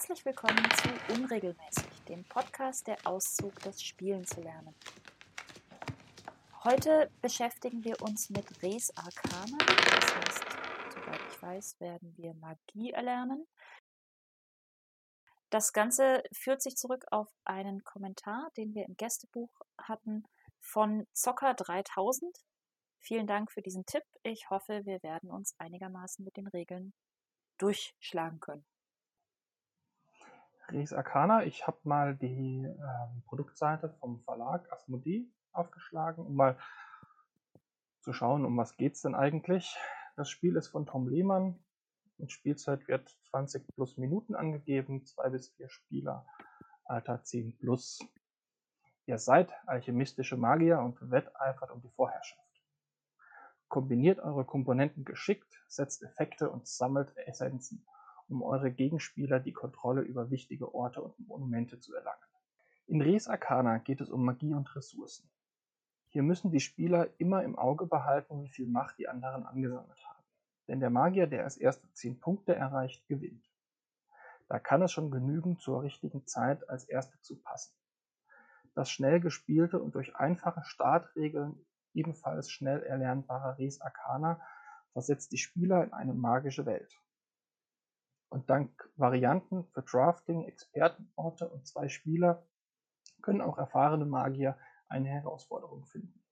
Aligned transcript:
Herzlich 0.00 0.24
willkommen 0.24 0.66
zu 0.82 1.12
Unregelmäßig, 1.12 2.04
dem 2.08 2.24
Podcast 2.24 2.86
der 2.86 2.96
Auszug 3.04 3.54
des 3.60 3.82
Spielen 3.82 4.24
zu 4.24 4.40
lernen. 4.40 4.74
Heute 6.64 7.10
beschäftigen 7.20 7.84
wir 7.84 8.00
uns 8.00 8.30
mit 8.30 8.62
Res 8.62 8.96
Arcana, 8.96 9.58
das 9.58 10.16
heißt, 10.16 10.44
soweit 10.94 11.20
ich 11.30 11.42
weiß, 11.42 11.80
werden 11.80 12.16
wir 12.16 12.32
Magie 12.32 12.92
erlernen. 12.92 13.46
Das 15.50 15.74
Ganze 15.74 16.22
führt 16.32 16.62
sich 16.62 16.76
zurück 16.76 17.04
auf 17.10 17.28
einen 17.44 17.84
Kommentar, 17.84 18.50
den 18.56 18.74
wir 18.74 18.86
im 18.86 18.96
Gästebuch 18.96 19.52
hatten 19.76 20.24
von 20.60 21.06
Zocker 21.12 21.52
3000. 21.52 22.34
Vielen 23.00 23.26
Dank 23.26 23.52
für 23.52 23.60
diesen 23.60 23.84
Tipp. 23.84 24.04
Ich 24.22 24.48
hoffe, 24.48 24.86
wir 24.86 25.02
werden 25.02 25.30
uns 25.30 25.54
einigermaßen 25.58 26.24
mit 26.24 26.38
den 26.38 26.46
Regeln 26.46 26.94
durchschlagen 27.58 28.40
können. 28.40 28.64
Res 30.72 30.92
Arcana. 30.92 31.44
Ich 31.44 31.66
habe 31.66 31.78
mal 31.84 32.16
die 32.16 32.64
ähm, 32.64 33.22
Produktseite 33.26 33.90
vom 34.00 34.20
Verlag 34.20 34.70
Asmodee 34.72 35.26
aufgeschlagen, 35.52 36.24
um 36.24 36.36
mal 36.36 36.56
zu 38.00 38.12
schauen, 38.12 38.44
um 38.44 38.56
was 38.56 38.74
es 38.78 39.02
denn 39.02 39.14
eigentlich. 39.14 39.76
Das 40.16 40.30
Spiel 40.30 40.56
ist 40.56 40.68
von 40.68 40.86
Tom 40.86 41.08
Lehmann. 41.08 41.58
Mit 42.18 42.30
Spielzeit 42.32 42.86
wird 42.88 43.08
20 43.30 43.66
plus 43.74 43.96
Minuten 43.96 44.34
angegeben, 44.34 45.04
zwei 45.06 45.30
bis 45.30 45.48
vier 45.50 45.68
Spieler, 45.70 46.26
Alter 46.84 47.22
10 47.22 47.58
plus. 47.58 48.00
Ihr 49.06 49.18
seid 49.18 49.52
alchemistische 49.66 50.36
Magier 50.36 50.78
und 50.80 51.10
wetteifert 51.10 51.70
um 51.70 51.80
die 51.80 51.90
Vorherrschaft. 51.90 52.40
Kombiniert 53.68 54.20
eure 54.20 54.44
Komponenten 54.44 55.04
geschickt, 55.04 55.64
setzt 55.68 56.02
Effekte 56.02 56.50
und 56.50 56.68
sammelt 56.68 57.16
Essenzen 57.16 57.86
um 58.30 58.42
eure 58.42 58.70
Gegenspieler 58.70 59.40
die 59.40 59.52
Kontrolle 59.52 60.02
über 60.02 60.30
wichtige 60.30 60.74
Orte 60.74 61.02
und 61.02 61.18
Monumente 61.26 61.78
zu 61.78 61.94
erlangen. 61.94 62.22
In 62.86 63.02
Res 63.02 63.28
Arcana 63.28 63.78
geht 63.78 64.00
es 64.00 64.10
um 64.10 64.24
Magie 64.24 64.54
und 64.54 64.74
Ressourcen. 64.74 65.28
Hier 66.08 66.22
müssen 66.22 66.50
die 66.50 66.60
Spieler 66.60 67.08
immer 67.18 67.44
im 67.44 67.56
Auge 67.56 67.86
behalten, 67.86 68.42
wie 68.42 68.48
viel 68.48 68.66
Macht 68.66 68.98
die 68.98 69.08
anderen 69.08 69.46
angesammelt 69.46 70.04
haben. 70.04 70.24
Denn 70.66 70.80
der 70.80 70.90
Magier, 70.90 71.26
der 71.26 71.44
als 71.44 71.56
erster 71.56 71.92
10 71.92 72.18
Punkte 72.18 72.54
erreicht, 72.54 73.06
gewinnt. 73.06 73.48
Da 74.48 74.58
kann 74.58 74.82
es 74.82 74.90
schon 74.90 75.12
genügen, 75.12 75.58
zur 75.58 75.82
richtigen 75.82 76.26
Zeit 76.26 76.68
als 76.68 76.84
Erster 76.84 77.20
zu 77.22 77.36
passen. 77.36 77.72
Das 78.74 78.90
schnell 78.90 79.20
gespielte 79.20 79.80
und 79.80 79.94
durch 79.94 80.16
einfache 80.16 80.64
Startregeln 80.64 81.64
ebenfalls 81.94 82.50
schnell 82.50 82.82
erlernbare 82.82 83.58
Res 83.58 83.80
Arcana 83.80 84.40
versetzt 84.92 85.30
die 85.30 85.38
Spieler 85.38 85.84
in 85.84 85.92
eine 85.92 86.14
magische 86.14 86.66
Welt. 86.66 87.00
Und 88.30 88.48
dank 88.48 88.88
Varianten 88.96 89.64
für 89.64 89.82
Drafting, 89.82 90.44
Expertenorte 90.44 91.48
und 91.48 91.66
zwei 91.66 91.88
Spieler 91.88 92.46
können 93.22 93.40
auch 93.40 93.58
erfahrene 93.58 94.06
Magier 94.06 94.56
eine 94.88 95.08
Herausforderung 95.08 95.84
finden. 95.84 96.24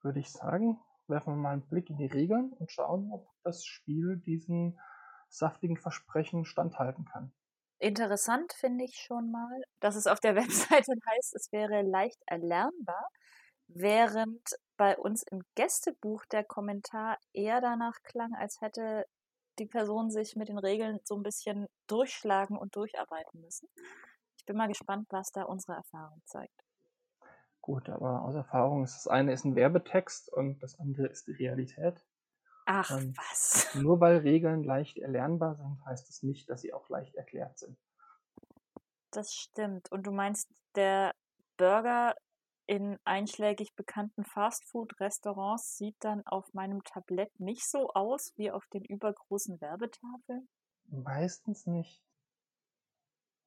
Würde 0.00 0.20
ich 0.20 0.30
sagen, 0.30 0.78
werfen 1.08 1.34
wir 1.34 1.36
mal 1.36 1.52
einen 1.52 1.68
Blick 1.68 1.90
in 1.90 1.96
die 1.96 2.06
Regeln 2.06 2.52
und 2.52 2.70
schauen, 2.70 3.10
ob 3.12 3.28
das 3.42 3.64
Spiel 3.64 4.16
diesen 4.16 4.78
saftigen 5.28 5.76
Versprechen 5.76 6.44
standhalten 6.44 7.04
kann. 7.04 7.32
Interessant 7.80 8.52
finde 8.52 8.84
ich 8.84 8.96
schon 8.96 9.30
mal, 9.30 9.62
dass 9.80 9.96
es 9.96 10.06
auf 10.06 10.20
der 10.20 10.36
Webseite 10.36 10.92
heißt, 11.10 11.34
es 11.34 11.52
wäre 11.52 11.82
leicht 11.82 12.20
erlernbar, 12.26 13.08
während 13.66 14.56
bei 14.76 14.96
uns 14.96 15.24
im 15.30 15.42
Gästebuch 15.54 16.24
der 16.26 16.44
Kommentar 16.44 17.18
eher 17.32 17.60
danach 17.60 18.02
klang, 18.02 18.34
als 18.34 18.60
hätte 18.60 19.04
die 19.58 19.66
Person 19.66 20.10
sich 20.10 20.36
mit 20.36 20.48
den 20.48 20.58
Regeln 20.58 21.00
so 21.04 21.16
ein 21.16 21.22
bisschen 21.22 21.68
durchschlagen 21.86 22.56
und 22.56 22.74
durcharbeiten 22.76 23.40
müssen. 23.40 23.68
Ich 24.36 24.44
bin 24.46 24.56
mal 24.56 24.68
gespannt, 24.68 25.06
was 25.10 25.30
da 25.32 25.42
unsere 25.42 25.76
Erfahrung 25.76 26.22
zeigt. 26.24 26.64
Gut, 27.60 27.88
aber 27.88 28.22
aus 28.22 28.34
Erfahrung 28.34 28.84
ist 28.84 28.94
das 28.94 29.08
eine 29.08 29.32
ist 29.32 29.44
ein 29.44 29.54
Werbetext 29.54 30.32
und 30.32 30.62
das 30.62 30.78
andere 30.78 31.06
ist 31.08 31.26
die 31.26 31.32
Realität. 31.32 32.02
Ach, 32.64 32.90
und 32.90 33.16
was? 33.16 33.74
Nur 33.74 34.00
weil 34.00 34.18
Regeln 34.18 34.62
leicht 34.62 34.98
erlernbar 34.98 35.56
sind, 35.56 35.84
heißt 35.86 36.08
das 36.08 36.22
nicht, 36.22 36.48
dass 36.48 36.60
sie 36.60 36.72
auch 36.72 36.88
leicht 36.88 37.14
erklärt 37.14 37.58
sind. 37.58 37.78
Das 39.10 39.32
stimmt. 39.32 39.90
Und 39.90 40.06
du 40.06 40.12
meinst, 40.12 40.50
der 40.74 41.14
Burger 41.56 42.14
in 42.68 42.98
einschlägig 43.04 43.74
bekannten 43.74 44.24
Fastfood-Restaurants 44.24 45.78
sieht 45.78 45.96
dann 46.00 46.24
auf 46.26 46.52
meinem 46.52 46.84
Tablett 46.84 47.40
nicht 47.40 47.66
so 47.66 47.88
aus 47.94 48.34
wie 48.36 48.50
auf 48.50 48.66
den 48.66 48.84
übergroßen 48.84 49.58
Werbetafeln? 49.62 50.46
Meistens 50.84 51.66
nicht. 51.66 52.04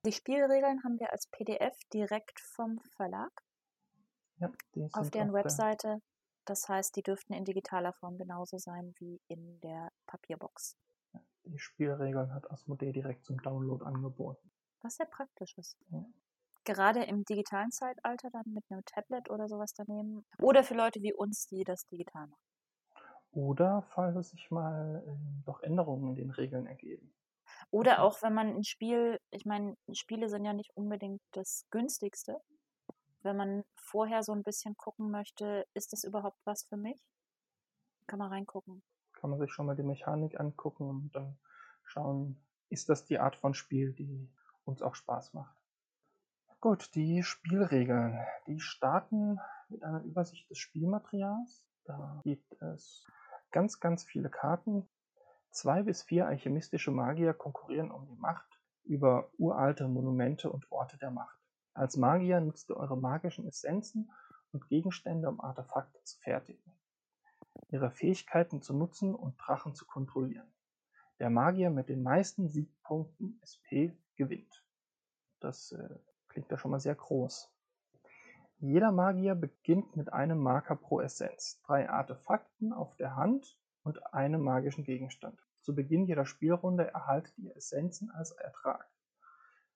Die 0.06 0.12
Spielregeln 0.12 0.84
haben 0.84 1.00
wir 1.00 1.12
als 1.12 1.28
PDF 1.28 1.78
direkt 1.94 2.40
vom 2.40 2.80
Verlag. 2.96 3.32
Ja, 4.38 4.52
auf 4.94 5.12
deren 5.12 5.34
Webseite. 5.34 6.02
Das 6.46 6.68
heißt, 6.68 6.96
die 6.96 7.03
dürften 7.03 7.34
in 7.34 7.46
digitaler 7.46 7.94
Form 7.94 8.18
genauso 8.18 8.58
sein 8.58 8.96
wie 8.98 9.22
in 9.28 9.59
der 9.62 9.92
Papierbox. 10.08 10.76
Die 11.46 11.59
Spielregeln 11.59 12.34
hat 12.34 12.50
Asmodee 12.50 12.92
direkt 12.92 13.24
zum 13.26 13.40
Download 13.44 13.86
angeboten. 13.86 14.52
Was 14.82 14.96
sehr 14.96 15.06
praktisch 15.06 15.56
ist. 15.59 15.78
Ja 15.92 16.03
gerade 16.66 17.04
im 17.04 17.24
digitalen 17.24 17.72
Zeitalter 17.72 18.30
dann 18.32 18.46
mit 18.54 18.64
einem 18.70 18.84
Tablet 18.86 19.30
oder 19.30 19.48
sowas 19.48 19.74
daneben. 19.74 20.26
Oder 20.40 20.64
für 20.64 20.76
Leute 20.76 21.02
wie 21.02 21.14
uns, 21.14 21.48
die 21.48 21.64
das 21.64 21.86
digital 21.88 22.28
machen. 22.28 22.42
Oder 23.32 23.84
falls 23.94 24.30
sich 24.30 24.52
mal 24.52 25.04
äh, 25.08 25.44
doch 25.46 25.62
Änderungen 25.62 26.10
in 26.10 26.16
den 26.16 26.32
Regeln 26.32 26.68
ergeben. 26.68 27.14
Oder 27.70 28.02
auch 28.02 28.22
wenn 28.22 28.34
man 28.34 28.48
ein 28.56 28.64
Spiel, 28.64 29.20
ich 29.30 29.46
meine, 29.46 29.76
Spiele 29.94 30.30
sind 30.30 30.44
ja 30.44 30.54
nicht 30.54 30.72
unbedingt 30.76 31.22
das 31.32 31.66
günstigste. 31.70 32.38
Wenn 33.24 33.38
man 33.38 33.64
vorher 33.76 34.24
so 34.24 34.34
ein 34.34 34.44
bisschen 34.44 34.76
gucken 34.76 35.12
möchte, 35.12 35.66
ist 35.74 35.94
das 35.94 36.04
überhaupt 36.04 36.40
was 36.44 36.66
für 36.66 36.78
mich? 36.78 37.00
Kann 38.08 38.20
man 38.20 38.30
reingucken. 38.30 38.84
Kann 39.14 39.30
man 39.30 39.40
sich 39.40 39.52
schon 39.52 39.68
mal 39.68 39.76
die 39.76 39.84
Mechanik 39.84 40.40
angucken 40.40 40.90
und 40.90 41.16
dann 41.16 41.38
schauen, 41.84 42.42
ist 42.70 42.90
das 42.90 43.06
die 43.06 43.20
Art 43.20 43.36
von 43.36 43.54
Spiel, 43.54 43.94
die 43.94 44.30
uns 44.66 44.82
auch 44.82 44.96
Spaß 44.96 45.34
macht. 45.34 45.61
Gut, 46.62 46.94
die 46.94 47.24
Spielregeln. 47.24 48.20
Die 48.46 48.60
starten 48.60 49.40
mit 49.70 49.82
einer 49.82 50.04
Übersicht 50.04 50.48
des 50.48 50.60
Spielmaterials. 50.60 51.66
Da 51.86 52.22
gibt 52.24 52.54
es 52.62 53.04
ganz, 53.50 53.80
ganz 53.80 54.04
viele 54.04 54.30
Karten. 54.30 54.88
Zwei 55.50 55.82
bis 55.82 56.04
vier 56.04 56.28
alchemistische 56.28 56.92
Magier 56.92 57.34
konkurrieren 57.34 57.90
um 57.90 58.06
die 58.06 58.16
Macht 58.16 58.46
über 58.84 59.32
uralte 59.40 59.88
Monumente 59.88 60.52
und 60.52 60.72
Orte 60.72 61.00
der 61.00 61.10
Macht. 61.10 61.36
Als 61.74 61.98
Magier 61.98 62.40
nutzt 62.42 62.70
ihr 62.70 62.78
eure 62.78 62.96
magischen 62.96 63.48
Essenzen 63.48 64.12
und 64.52 64.68
Gegenstände, 64.68 65.30
um 65.30 65.42
Artefakte 65.42 66.04
zu 66.04 66.20
fertigen, 66.20 66.78
ihre 67.70 67.90
Fähigkeiten 67.90 68.62
zu 68.62 68.76
nutzen 68.76 69.16
und 69.16 69.36
Drachen 69.38 69.74
zu 69.74 69.88
kontrollieren. 69.88 70.54
Der 71.18 71.32
Magier 71.32 71.72
mit 71.72 71.90
den 71.90 72.04
meisten 72.04 72.50
Siegpunkten 72.50 73.40
SP 73.42 73.98
gewinnt. 74.16 74.64
Das 75.40 75.72
äh, 75.72 75.90
Klingt 76.31 76.50
ja 76.50 76.58
schon 76.58 76.72
mal 76.72 76.80
sehr 76.80 76.96
groß. 76.96 77.52
Jeder 78.59 78.94
Magier 78.94 79.36
beginnt 79.36 79.97
mit 79.97 80.14
einem 80.14 80.38
Marker 80.38 80.78
pro 80.78 81.02
Essenz, 81.02 81.59
drei 81.66 81.90
Artefakten 81.90 82.72
auf 82.72 82.96
der 82.96 83.18
Hand 83.18 83.59
und 83.84 84.14
einem 84.14 84.41
magischen 84.41 84.86
Gegenstand. 84.86 85.38
Zu 85.59 85.75
Beginn 85.75 86.06
jeder 86.06 86.25
Spielrunde 86.25 86.88
erhaltet 86.88 87.38
ihr 87.38 87.53
Essenzen 87.58 88.12
als 88.12 88.32
Ertrag. 88.32 88.90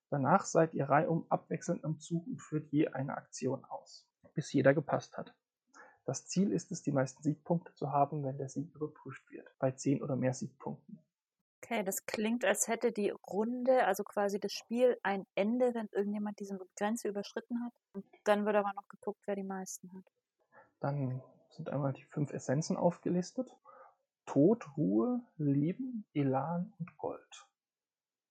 Danach 0.09 0.45
seid 0.45 0.73
ihr 0.73 0.87
reihum 0.87 1.25
abwechselnd 1.27 1.83
am 1.83 1.99
Zug 1.99 2.25
und 2.25 2.41
führt 2.41 2.71
je 2.71 2.87
eine 2.87 3.17
Aktion 3.17 3.65
aus, 3.65 4.07
bis 4.33 4.53
jeder 4.53 4.73
gepasst 4.73 5.17
hat. 5.17 5.35
Das 6.05 6.25
Ziel 6.25 6.53
ist 6.53 6.71
es, 6.71 6.83
die 6.83 6.93
meisten 6.93 7.21
Siegpunkte 7.21 7.73
zu 7.73 7.91
haben, 7.91 8.23
wenn 8.23 8.37
der 8.37 8.47
Sieg 8.47 8.73
überprüft 8.73 9.29
wird, 9.29 9.51
bei 9.59 9.71
10 9.71 10.01
oder 10.01 10.15
mehr 10.15 10.33
Siegpunkten. 10.33 11.04
Okay, 11.65 11.83
das 11.83 12.05
klingt, 12.05 12.45
als 12.45 12.67
hätte 12.67 12.91
die 12.91 13.09
Runde, 13.09 13.85
also 13.87 14.03
quasi 14.03 14.39
das 14.39 14.53
Spiel, 14.53 14.99
ein 15.01 15.25
Ende, 15.33 15.73
wenn 15.73 15.87
irgendjemand 15.91 16.39
diese 16.39 16.59
Grenze 16.77 17.07
überschritten 17.07 17.63
hat. 17.65 17.73
Und 17.91 18.05
dann 18.23 18.45
wird 18.45 18.55
aber 18.55 18.71
noch 18.75 18.87
geguckt, 18.87 19.19
wer 19.25 19.35
die 19.35 19.43
meisten 19.43 19.91
hat. 19.91 20.03
Dann 20.79 21.23
sind 21.49 21.69
einmal 21.69 21.93
die 21.93 22.03
fünf 22.03 22.31
Essenzen 22.33 22.77
aufgelistet. 22.77 23.49
Tod, 24.27 24.77
Ruhe, 24.77 25.21
Leben, 25.37 26.05
Elan 26.13 26.71
und 26.77 26.95
Gold. 26.97 27.47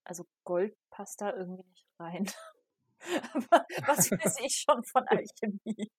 Also 0.05 0.27
Gold 0.45 0.77
passt 0.91 1.21
da 1.21 1.35
irgendwie 1.35 1.65
nicht 1.65 1.87
rein. 1.99 2.31
Was 3.87 4.13
weiß 4.13 4.39
ich 4.45 4.65
schon 4.65 4.85
von 4.85 5.09
Alchemie? 5.09 5.91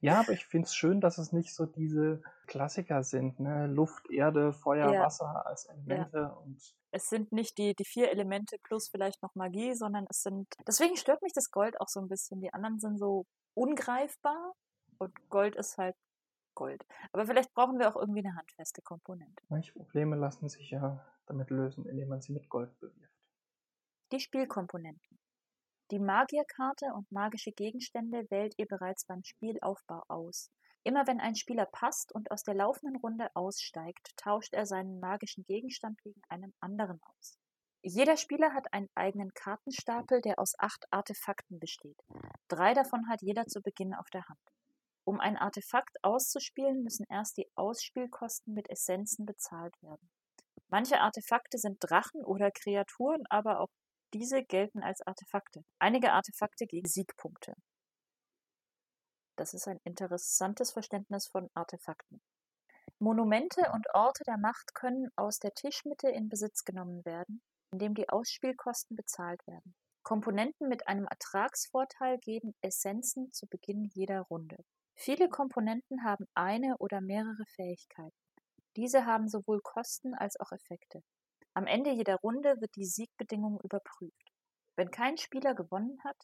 Ja, 0.00 0.20
aber 0.20 0.32
ich 0.32 0.46
finde 0.46 0.66
es 0.66 0.74
schön, 0.74 1.00
dass 1.00 1.18
es 1.18 1.32
nicht 1.32 1.54
so 1.54 1.66
diese 1.66 2.22
Klassiker 2.46 3.02
sind, 3.02 3.40
ne? 3.40 3.66
Luft, 3.66 4.10
Erde, 4.10 4.52
Feuer, 4.52 4.92
ja. 4.92 5.02
Wasser 5.02 5.46
als 5.46 5.66
Elemente 5.66 6.18
ja. 6.18 6.26
und 6.28 6.60
es 6.94 7.08
sind 7.08 7.32
nicht 7.32 7.58
die, 7.58 7.74
die 7.74 7.84
vier 7.84 8.12
Elemente 8.12 8.56
plus 8.62 8.88
vielleicht 8.88 9.20
noch 9.20 9.34
Magie, 9.34 9.74
sondern 9.74 10.06
es 10.08 10.22
sind. 10.22 10.46
Deswegen 10.66 10.96
stört 10.96 11.22
mich 11.22 11.32
das 11.32 11.50
Gold 11.50 11.80
auch 11.80 11.88
so 11.88 12.00
ein 12.00 12.08
bisschen. 12.08 12.40
Die 12.40 12.54
anderen 12.54 12.78
sind 12.78 12.98
so 12.98 13.26
ungreifbar 13.54 14.52
und 14.98 15.12
Gold 15.28 15.56
ist 15.56 15.76
halt 15.76 15.96
Gold. 16.54 16.86
Aber 17.12 17.26
vielleicht 17.26 17.52
brauchen 17.52 17.80
wir 17.80 17.88
auch 17.88 17.96
irgendwie 17.96 18.24
eine 18.24 18.36
handfeste 18.36 18.80
Komponente. 18.80 19.42
Manche 19.48 19.72
Probleme 19.72 20.14
lassen 20.14 20.48
sich 20.48 20.70
ja 20.70 21.04
damit 21.26 21.50
lösen, 21.50 21.84
indem 21.84 22.08
man 22.08 22.20
sie 22.20 22.32
mit 22.32 22.48
Gold 22.48 22.78
bewirft. 22.78 23.12
Die 24.12 24.20
Spielkomponenten. 24.20 25.18
Die 25.94 26.00
Magierkarte 26.00 26.86
und 26.86 27.12
magische 27.12 27.52
Gegenstände 27.52 28.28
wählt 28.28 28.54
ihr 28.56 28.66
bereits 28.66 29.06
beim 29.06 29.22
Spielaufbau 29.22 30.02
aus. 30.08 30.50
Immer 30.82 31.06
wenn 31.06 31.20
ein 31.20 31.36
Spieler 31.36 31.66
passt 31.66 32.12
und 32.12 32.32
aus 32.32 32.42
der 32.42 32.54
laufenden 32.54 32.96
Runde 32.96 33.28
aussteigt, 33.34 34.10
tauscht 34.16 34.54
er 34.54 34.66
seinen 34.66 34.98
magischen 34.98 35.44
Gegenstand 35.44 36.02
gegen 36.02 36.20
einen 36.28 36.52
anderen 36.58 37.00
aus. 37.04 37.38
Jeder 37.84 38.16
Spieler 38.16 38.52
hat 38.54 38.72
einen 38.72 38.88
eigenen 38.96 39.32
Kartenstapel, 39.34 40.20
der 40.20 40.40
aus 40.40 40.54
acht 40.58 40.84
Artefakten 40.90 41.60
besteht. 41.60 42.00
Drei 42.48 42.74
davon 42.74 43.08
hat 43.08 43.22
jeder 43.22 43.46
zu 43.46 43.62
Beginn 43.62 43.94
auf 43.94 44.10
der 44.10 44.26
Hand. 44.28 44.42
Um 45.04 45.20
ein 45.20 45.36
Artefakt 45.36 45.96
auszuspielen, 46.02 46.82
müssen 46.82 47.06
erst 47.08 47.36
die 47.36 47.48
Ausspielkosten 47.54 48.52
mit 48.52 48.68
Essenzen 48.68 49.26
bezahlt 49.26 49.80
werden. 49.80 50.10
Manche 50.70 50.98
Artefakte 51.00 51.56
sind 51.56 51.76
Drachen 51.78 52.24
oder 52.24 52.50
Kreaturen, 52.50 53.22
aber 53.30 53.60
auch 53.60 53.70
diese 54.14 54.42
gelten 54.42 54.82
als 54.82 55.02
Artefakte. 55.06 55.64
Einige 55.78 56.12
Artefakte 56.12 56.66
geben 56.66 56.88
Siegpunkte. 56.88 57.54
Das 59.36 59.52
ist 59.52 59.68
ein 59.68 59.80
interessantes 59.84 60.72
Verständnis 60.72 61.26
von 61.26 61.50
Artefakten. 61.54 62.22
Monumente 62.98 63.70
und 63.74 63.86
Orte 63.92 64.24
der 64.24 64.38
Macht 64.38 64.74
können 64.74 65.08
aus 65.16 65.38
der 65.38 65.52
Tischmitte 65.52 66.08
in 66.08 66.28
Besitz 66.28 66.64
genommen 66.64 67.04
werden 67.04 67.42
in 67.74 67.78
dem 67.80 67.94
die 67.94 68.08
Ausspielkosten 68.08 68.96
bezahlt 68.96 69.44
werden. 69.48 69.74
Komponenten 70.04 70.68
mit 70.68 70.86
einem 70.86 71.06
Ertragsvorteil 71.06 72.18
geben 72.18 72.54
Essenzen 72.60 73.32
zu 73.32 73.48
Beginn 73.48 73.90
jeder 73.92 74.20
Runde. 74.20 74.58
Viele 74.94 75.28
Komponenten 75.28 76.04
haben 76.04 76.26
eine 76.34 76.76
oder 76.78 77.00
mehrere 77.00 77.44
Fähigkeiten. 77.56 78.14
Diese 78.76 79.06
haben 79.06 79.28
sowohl 79.28 79.60
Kosten 79.60 80.14
als 80.14 80.38
auch 80.38 80.52
Effekte. 80.52 81.02
Am 81.54 81.66
Ende 81.66 81.92
jeder 81.92 82.16
Runde 82.16 82.60
wird 82.60 82.74
die 82.74 82.84
Siegbedingung 82.84 83.60
überprüft. 83.62 84.32
Wenn 84.76 84.90
kein 84.90 85.16
Spieler 85.16 85.54
gewonnen 85.54 85.98
hat, 86.04 86.16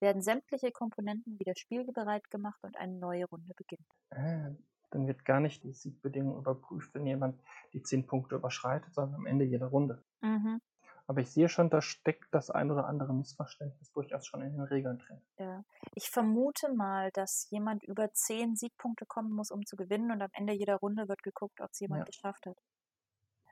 werden 0.00 0.22
sämtliche 0.22 0.72
Komponenten 0.72 1.38
wieder 1.38 1.54
spielbereit 1.56 2.30
gemacht 2.30 2.58
und 2.62 2.76
eine 2.76 2.94
neue 2.94 3.26
Runde 3.26 3.52
beginnt. 3.54 3.86
Äh, 4.10 4.54
dann 4.90 5.06
wird 5.06 5.26
gar 5.26 5.40
nicht 5.40 5.62
die 5.64 5.72
Siegbedingung 5.72 6.38
überprüft, 6.38 6.94
wenn 6.94 7.06
jemand 7.06 7.38
die 7.74 7.82
10 7.82 8.06
Punkte 8.06 8.36
überschreitet, 8.36 8.94
sondern 8.94 9.16
am 9.16 9.26
Ende 9.26 9.44
jeder 9.44 9.66
Runde. 9.66 10.02
Mhm. 10.22 10.60
Aber 11.06 11.20
ich 11.20 11.30
sehe 11.30 11.48
schon, 11.48 11.70
da 11.70 11.80
steckt 11.80 12.28
das 12.32 12.50
ein 12.50 12.70
oder 12.70 12.86
andere 12.86 13.14
Missverständnis 13.14 13.90
durchaus 13.92 14.26
schon 14.26 14.42
in 14.42 14.52
den 14.52 14.60
Regeln 14.62 14.98
drin. 14.98 15.22
Ja. 15.38 15.64
Ich 15.94 16.10
vermute 16.10 16.72
mal, 16.74 17.10
dass 17.12 17.48
jemand 17.50 17.82
über 17.84 18.12
zehn 18.12 18.56
Siegpunkte 18.56 19.06
kommen 19.06 19.32
muss, 19.32 19.50
um 19.50 19.64
zu 19.64 19.76
gewinnen 19.76 20.10
und 20.10 20.20
am 20.20 20.30
Ende 20.32 20.52
jeder 20.52 20.76
Runde 20.76 21.08
wird 21.08 21.22
geguckt, 21.22 21.60
ob 21.60 21.70
es 21.72 21.80
jemand 21.80 22.00
ja. 22.00 22.04
geschafft 22.04 22.46
hat. 22.46 22.58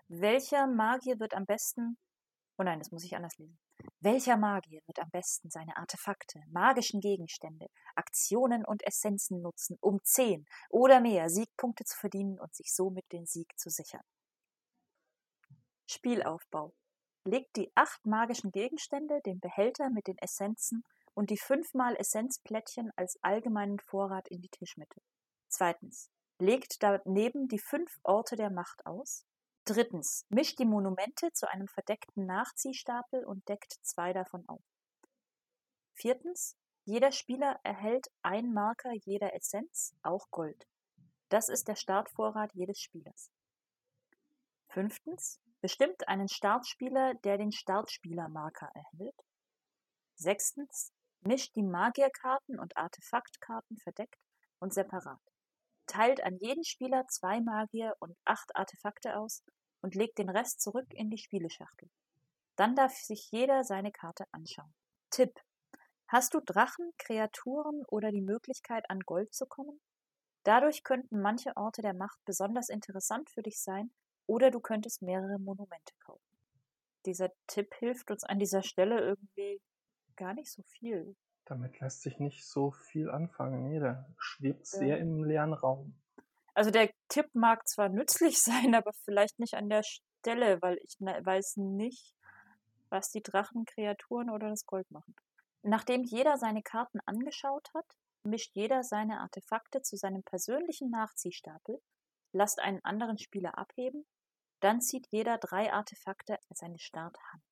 Welcher 0.09 0.69
Magier 0.69 1.19
wird 1.19 1.35
am 1.35 1.47
besten, 1.47 1.99
oh 2.59 2.63
nein, 2.63 2.79
das 2.79 2.93
muss 2.93 3.05
ich 3.05 3.17
anders 3.17 3.37
lesen. 3.39 3.59
Welcher 4.01 4.37
Magier 4.37 4.81
wird 4.87 5.01
am 5.01 5.11
besten 5.11 5.51
seine 5.51 5.77
Artefakte, 5.77 6.41
magischen 6.49 7.01
Gegenstände, 7.01 7.67
Aktionen 7.97 8.65
und 8.65 8.87
Essenzen 8.87 9.43
nutzen, 9.43 9.77
um 9.81 9.99
zehn 10.05 10.47
oder 10.71 11.01
mehr 11.01 11.29
Siegpunkte 11.29 11.85
zu 11.85 11.97
verdienen 11.99 12.39
und 12.39 12.55
sich 12.55 12.73
somit 12.73 13.05
den 13.13 13.27
Sieg 13.27 13.49
zu 13.59 13.69
sichern? 13.69 14.05
Spielaufbau 15.89 16.73
legt 17.25 17.57
die 17.57 17.73
acht 17.75 18.07
magischen 18.07 18.53
Gegenstände, 18.53 19.21
den 19.27 19.41
Behälter 19.41 19.91
mit 19.91 20.07
den 20.07 20.19
Essenzen 20.19 20.85
und 21.15 21.31
die 21.31 21.39
fünfmal 21.39 21.97
Essenzplättchen 21.97 22.93
als 22.95 23.19
allgemeinen 23.23 23.81
Vorrat 23.81 24.29
in 24.29 24.41
die 24.41 24.51
Tischmitte. 24.51 25.01
Zweitens. 25.49 26.11
Legt 26.39 26.83
daneben 26.83 27.49
die 27.49 27.59
fünf 27.59 27.99
Orte 28.03 28.37
der 28.37 28.51
Macht 28.51 28.85
aus. 28.85 29.25
Drittens. 29.69 30.25
Mischt 30.29 30.61
die 30.61 30.65
Monumente 30.65 31.33
zu 31.33 31.51
einem 31.51 31.67
verdeckten 31.67 32.25
Nachziehstapel 32.25 33.25
und 33.25 33.49
deckt 33.49 33.73
zwei 33.83 34.13
davon 34.13 34.49
auf. 34.49 34.63
Viertens. 35.93 36.57
Jeder 36.85 37.11
Spieler 37.11 37.59
erhält 37.65 38.07
ein 38.23 38.53
Marker 38.53 38.93
jeder 38.93 39.35
Essenz, 39.35 39.93
auch 40.05 40.31
Gold. 40.31 40.69
Das 41.31 41.49
ist 41.49 41.67
der 41.67 41.75
Startvorrat 41.75 42.55
jedes 42.55 42.79
Spielers. 42.79 43.33
Fünftens. 44.69 45.41
Bestimmt 45.61 46.07
einen 46.07 46.29
Startspieler, 46.29 47.15
der 47.25 47.37
den 47.37 47.51
Startspielermarker 47.51 48.71
erhält. 48.73 49.21
Sechstens. 50.15 50.93
Mischt 51.23 51.57
die 51.57 51.65
Magierkarten 51.65 52.61
und 52.61 52.77
Artefaktkarten 52.77 53.79
verdeckt 53.79 54.21
und 54.61 54.73
separat. 54.73 55.19
Teilt 55.89 56.23
an 56.23 56.37
jeden 56.39 56.63
Spieler 56.63 57.09
zwei 57.09 57.41
Magier 57.41 57.97
und 57.99 58.17
acht 58.25 58.55
Artefakte 58.55 59.17
aus 59.17 59.43
und 59.87 59.95
legt 59.95 60.19
den 60.19 60.29
Rest 60.29 60.61
zurück 60.61 60.89
in 60.91 61.11
die 61.11 61.19
Spieleschachtel. 61.19 61.89
Dann 62.57 62.75
darf 62.75 62.93
sich 62.93 63.31
jeder 63.31 63.63
seine 63.63 63.93
Karte 63.93 64.25
anschauen. 64.33 64.75
Tipp. 65.11 65.33
Hast 66.09 66.35
du 66.35 66.41
Drachen, 66.41 66.91
Kreaturen 66.99 67.85
oder 67.87 68.11
die 68.11 68.21
Möglichkeit, 68.21 68.91
an 68.91 68.99
Gold 68.99 69.33
zu 69.33 69.47
kommen? 69.47 69.81
Dadurch 70.43 70.83
könnten 70.83 71.21
manche 71.21 71.57
Orte 71.57 71.83
der 71.83 71.95
Macht 71.95 72.19
besonders 72.25 72.69
interessant 72.69 73.31
für 73.31 73.43
dich 73.43 73.61
sein 73.61 73.93
oder 74.27 74.51
du 74.51 74.59
könntest 74.59 75.03
mehrere 75.03 75.39
Monumente 75.39 75.95
kaufen. 76.01 76.37
Dieser 77.05 77.31
Tipp 77.47 77.73
hilft 77.79 78.11
uns 78.11 78.25
an 78.25 78.41
dieser 78.41 78.65
Stelle 78.65 78.99
irgendwie 78.99 79.61
gar 80.17 80.35
nicht 80.35 80.51
so 80.51 80.65
viel. 80.65 81.15
Damit 81.45 81.79
lässt 81.79 82.03
sich 82.03 82.19
nicht 82.19 82.45
so 82.45 82.73
viel 82.73 83.09
anfangen. 83.09 83.69
Nee, 83.69 83.79
der 83.79 84.13
schwebt 84.19 84.67
ja. 84.73 84.79
sehr 84.81 84.99
im 84.99 85.23
leeren 85.23 85.53
Raum. 85.53 85.95
Also 86.55 86.73
der 86.73 86.91
Tipp 87.09 87.27
mag 87.35 87.67
zwar 87.69 87.89
nützlich 87.89 88.39
sein, 88.43 88.75
aber 88.75 88.93
vielleicht 89.05 89.39
nicht 89.39 89.55
an 89.55 89.69
der 89.69 89.83
Stelle, 89.83 90.61
weil 90.63 90.79
ich 90.83 90.97
weiß 91.01 91.57
nicht, 91.57 92.15
was 92.89 93.11
die 93.11 93.23
Drachen, 93.23 93.65
Kreaturen 93.65 94.31
oder 94.31 94.49
das 94.49 94.67
Gold 94.67 94.91
machen. 94.91 95.15
Nachdem 95.63 96.05
jeder 96.05 96.37
seine 96.39 96.63
Karten 96.63 97.01
angeschaut 97.07 97.69
hat, 97.75 97.87
mischt 98.23 98.53
jeder 98.55 98.83
seine 98.83 99.21
Artefakte 99.21 99.83
zu 99.83 99.97
seinem 99.97 100.23
persönlichen 100.23 100.91
Nachziehstapel, 100.91 101.81
lasst 102.33 102.61
einen 102.61 102.85
anderen 102.85 103.19
Spieler 103.19 103.59
abheben 103.59 104.07
dann 104.61 104.81
zieht 104.81 105.07
jeder 105.11 105.39
drei 105.39 105.73
Artefakte 105.73 106.39
als 106.49 106.61
seine 106.61 106.79
Starthand. 106.79 107.45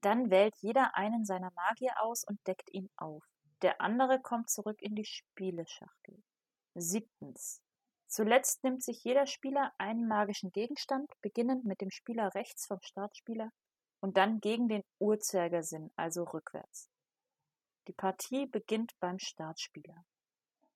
Dann 0.00 0.30
wählt 0.30 0.54
jeder 0.60 0.96
einen 0.96 1.24
seiner 1.24 1.50
Magier 1.52 1.92
aus 2.00 2.24
und 2.24 2.38
deckt 2.46 2.72
ihn 2.72 2.88
auf. 2.96 3.24
Der 3.62 3.80
andere 3.80 4.20
kommt 4.20 4.48
zurück 4.48 4.80
in 4.80 4.94
die 4.94 5.04
Spieleschachtel. 5.04 6.22
Siebtens. 6.74 7.60
Zuletzt 8.10 8.64
nimmt 8.64 8.82
sich 8.82 9.04
jeder 9.04 9.24
Spieler 9.26 9.72
einen 9.78 10.08
magischen 10.08 10.50
Gegenstand, 10.50 11.08
beginnend 11.20 11.64
mit 11.64 11.80
dem 11.80 11.92
Spieler 11.92 12.34
rechts 12.34 12.66
vom 12.66 12.80
Startspieler 12.82 13.52
und 14.00 14.16
dann 14.16 14.40
gegen 14.40 14.68
den 14.68 14.82
Uhrzeigersinn, 14.98 15.92
also 15.94 16.24
rückwärts. 16.24 16.90
Die 17.86 17.92
Partie 17.92 18.46
beginnt 18.46 18.98
beim 18.98 19.20
Startspieler. 19.20 20.04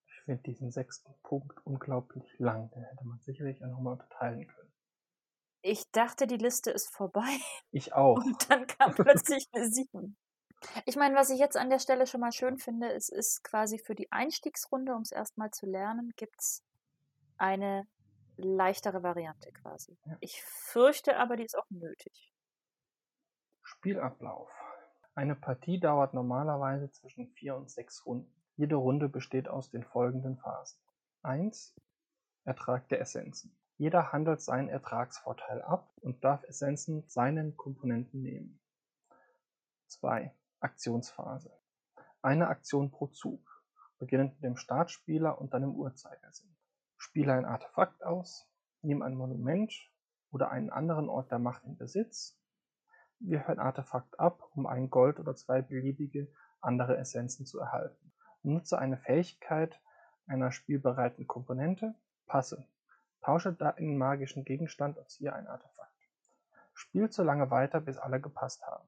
Ich 0.07 0.21
finde 0.23 0.43
diesen 0.43 0.71
sechsten 0.71 1.13
Punkt 1.23 1.59
unglaublich 1.65 2.39
lang. 2.39 2.71
Den 2.71 2.83
hätte 2.83 3.05
man 3.05 3.19
sicherlich 3.19 3.61
auch 3.65 3.69
nochmal 3.69 3.93
unterteilen 3.93 4.47
können. 4.47 4.71
Ich 5.61 5.91
dachte, 5.91 6.27
die 6.27 6.37
Liste 6.37 6.71
ist 6.71 6.87
vorbei. 6.95 7.37
Ich 7.71 7.93
auch. 7.93 8.15
Und 8.15 8.49
dann 8.49 8.65
kam 8.65 8.93
plötzlich 8.95 9.49
eine 9.51 9.69
7. 9.69 10.15
Ich 10.85 10.95
meine, 10.95 11.15
was 11.15 11.29
ich 11.29 11.39
jetzt 11.39 11.57
an 11.57 11.69
der 11.69 11.79
Stelle 11.79 12.07
schon 12.07 12.21
mal 12.21 12.31
schön 12.31 12.57
finde, 12.59 12.93
es 12.93 13.09
ist 13.09 13.43
quasi 13.43 13.77
für 13.77 13.93
die 13.93 14.09
Einstiegsrunde, 14.09 14.95
um 14.95 15.01
es 15.01 15.11
erstmal 15.11 15.51
zu 15.51 15.65
lernen, 15.65 16.13
gibt 16.15 16.39
es 16.39 16.63
eine 17.37 17.87
leichtere 18.37 19.03
Variante 19.03 19.51
quasi. 19.51 19.97
Ja. 20.05 20.17
Ich 20.19 20.41
fürchte 20.43 21.17
aber, 21.17 21.35
die 21.35 21.45
ist 21.45 21.57
auch 21.57 21.69
nötig. 21.69 22.33
Spielablauf. 23.63 24.51
Eine 25.15 25.35
Partie 25.35 25.79
dauert 25.79 26.13
normalerweise 26.13 26.91
zwischen 26.91 27.29
vier 27.29 27.55
und 27.55 27.69
sechs 27.69 28.05
Runden. 28.05 28.31
Jede 28.57 28.75
Runde 28.75 29.09
besteht 29.09 29.47
aus 29.47 29.69
den 29.69 29.83
folgenden 29.83 30.37
Phasen. 30.37 30.79
1. 31.23 31.73
Ertrag 32.43 32.87
der 32.89 33.01
Essenzen. 33.01 33.55
Jeder 33.77 34.11
handelt 34.13 34.41
seinen 34.41 34.69
Ertragsvorteil 34.69 35.61
ab 35.61 35.91
und 36.01 36.23
darf 36.23 36.43
Essenzen 36.43 37.03
seinen 37.07 37.57
Komponenten 37.57 38.21
nehmen. 38.21 38.59
2. 39.87 40.33
Aktionsphase. 40.59 41.51
Eine 42.21 42.47
Aktion 42.47 42.91
pro 42.91 43.07
Zug, 43.07 43.63
beginnend 43.99 44.35
mit 44.35 44.43
dem 44.43 44.57
Startspieler 44.57 45.39
und 45.39 45.53
dann 45.53 45.63
im 45.63 45.75
Uhrzeigersinn. 45.75 46.55
Spiele 46.97 47.33
ein 47.33 47.45
Artefakt 47.45 48.03
aus, 48.03 48.47
nimm 48.81 49.01
ein 49.01 49.15
Monument 49.15 49.73
oder 50.31 50.51
einen 50.51 50.69
anderen 50.69 51.09
Ort 51.09 51.31
der 51.31 51.39
Macht 51.39 51.63
in 51.65 51.77
Besitz, 51.77 52.39
wirf 53.19 53.47
ein 53.47 53.59
Artefakt 53.59 54.19
ab, 54.19 54.49
um 54.55 54.65
ein 54.67 54.89
Gold 54.89 55.19
oder 55.19 55.35
zwei 55.35 55.61
beliebige 55.61 56.31
andere 56.61 56.97
Essenzen 56.97 57.45
zu 57.45 57.59
erhalten. 57.59 58.11
Nutze 58.43 58.77
eine 58.77 58.97
Fähigkeit 58.97 59.81
einer 60.27 60.51
spielbereiten 60.51 61.27
Komponente, 61.27 61.95
passe 62.25 62.67
Tausche 63.25 63.53
deinen 63.53 63.97
magischen 63.97 64.45
Gegenstand 64.45 64.99
und 64.99 65.09
ziehe 65.09 65.33
ein 65.33 65.47
Artefakt. 65.47 65.91
Spiel 66.75 67.11
so 67.11 67.23
lange 67.23 67.49
weiter, 67.49 67.81
bis 67.81 67.97
alle 67.97 68.21
gepasst 68.21 68.63
haben. 68.67 68.87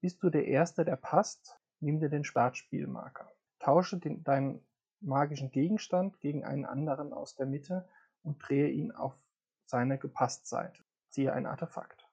Bist 0.00 0.20
du 0.24 0.30
der 0.30 0.46
Erste, 0.48 0.84
der 0.84 0.96
passt, 0.96 1.56
nimm 1.78 2.00
dir 2.00 2.08
den 2.08 2.24
Startspielmarker. 2.24 3.30
Tausche 3.60 3.98
den, 3.98 4.24
deinen 4.24 4.66
magischen 5.06 5.50
Gegenstand 5.50 6.20
gegen 6.20 6.44
einen 6.44 6.66
anderen 6.66 7.12
aus 7.12 7.34
der 7.36 7.46
Mitte 7.46 7.88
und 8.22 8.38
drehe 8.38 8.68
ihn 8.68 8.92
auf 8.92 9.14
seine 9.64 9.98
Gepasstseite. 9.98 10.82
Ziehe 11.10 11.32
ein 11.32 11.46
Artefakt. 11.46 12.08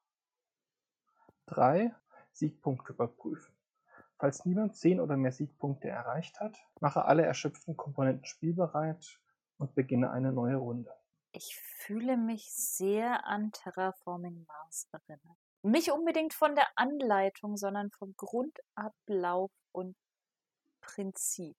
3. 1.48 1.94
Siegpunkte 2.32 2.94
überprüfen. 2.94 3.54
Falls 4.18 4.46
niemand 4.46 4.76
10 4.76 5.02
oder 5.02 5.18
mehr 5.18 5.32
Siegpunkte 5.32 5.90
erreicht 5.90 6.40
hat, 6.40 6.58
mache 6.80 7.06
alle 7.06 7.24
erschöpften 7.24 7.76
Komponenten 7.76 8.26
spielbereit 8.26 9.20
und 9.58 9.76
beginne 9.76 10.12
eine 10.12 10.32
neue 10.32 10.56
Runde. 10.56 10.92
Ich 11.34 11.58
fühle 11.58 12.16
mich 12.16 12.54
sehr 12.54 13.26
an 13.26 13.52
Terraforming 13.52 14.46
Mars 14.48 14.88
erinnert. 14.92 15.38
Nicht 15.64 15.92
unbedingt 15.92 16.34
von 16.34 16.56
der 16.56 16.68
Anleitung, 16.76 17.58
sondern 17.58 17.90
vom 17.92 18.14
Grundablauf 18.16 19.52
und 19.72 19.96
Prinzip. 20.82 21.58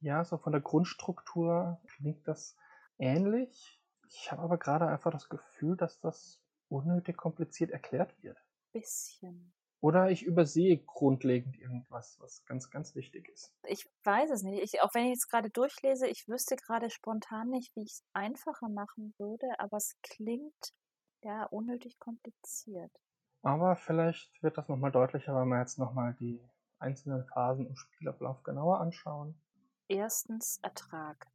Ja, 0.00 0.24
so 0.24 0.38
von 0.38 0.52
der 0.52 0.62
Grundstruktur 0.62 1.78
klingt 1.86 2.26
das 2.26 2.56
ähnlich. 2.98 3.80
Ich 4.08 4.32
habe 4.32 4.42
aber 4.42 4.58
gerade 4.58 4.86
einfach 4.86 5.12
das 5.12 5.28
Gefühl, 5.28 5.76
dass 5.76 6.00
das 6.00 6.42
unnötig 6.68 7.16
kompliziert 7.16 7.70
erklärt 7.70 8.22
wird. 8.22 8.38
Bisschen. 8.72 9.52
Oder 9.82 10.10
ich 10.10 10.22
übersehe 10.22 10.76
grundlegend 10.76 11.58
irgendwas, 11.58 12.18
was 12.20 12.44
ganz, 12.44 12.70
ganz 12.70 12.94
wichtig 12.94 13.28
ist. 13.28 13.52
Ich 13.66 13.88
weiß 14.04 14.30
es 14.30 14.42
nicht. 14.42 14.62
Ich, 14.62 14.82
auch 14.82 14.94
wenn 14.94 15.06
ich 15.06 15.14
es 15.14 15.28
gerade 15.28 15.48
durchlese, 15.48 16.06
ich 16.06 16.28
wüsste 16.28 16.56
gerade 16.56 16.90
spontan 16.90 17.48
nicht, 17.48 17.74
wie 17.76 17.82
ich 17.82 17.92
es 17.92 18.04
einfacher 18.12 18.68
machen 18.68 19.14
würde, 19.18 19.46
aber 19.58 19.78
es 19.78 19.96
klingt 20.02 20.74
ja 21.22 21.44
unnötig 21.44 21.98
kompliziert. 21.98 22.92
Aber 23.42 23.74
vielleicht 23.76 24.42
wird 24.42 24.58
das 24.58 24.68
nochmal 24.68 24.92
deutlicher, 24.92 25.34
wenn 25.34 25.48
wir 25.48 25.60
jetzt 25.60 25.78
nochmal 25.78 26.14
die 26.14 26.40
einzelnen 26.78 27.24
Phasen 27.24 27.66
im 27.66 27.76
Spielablauf 27.76 28.42
genauer 28.42 28.80
anschauen. 28.80 29.40
Erstens 29.90 30.60
Ertrag. 30.62 31.26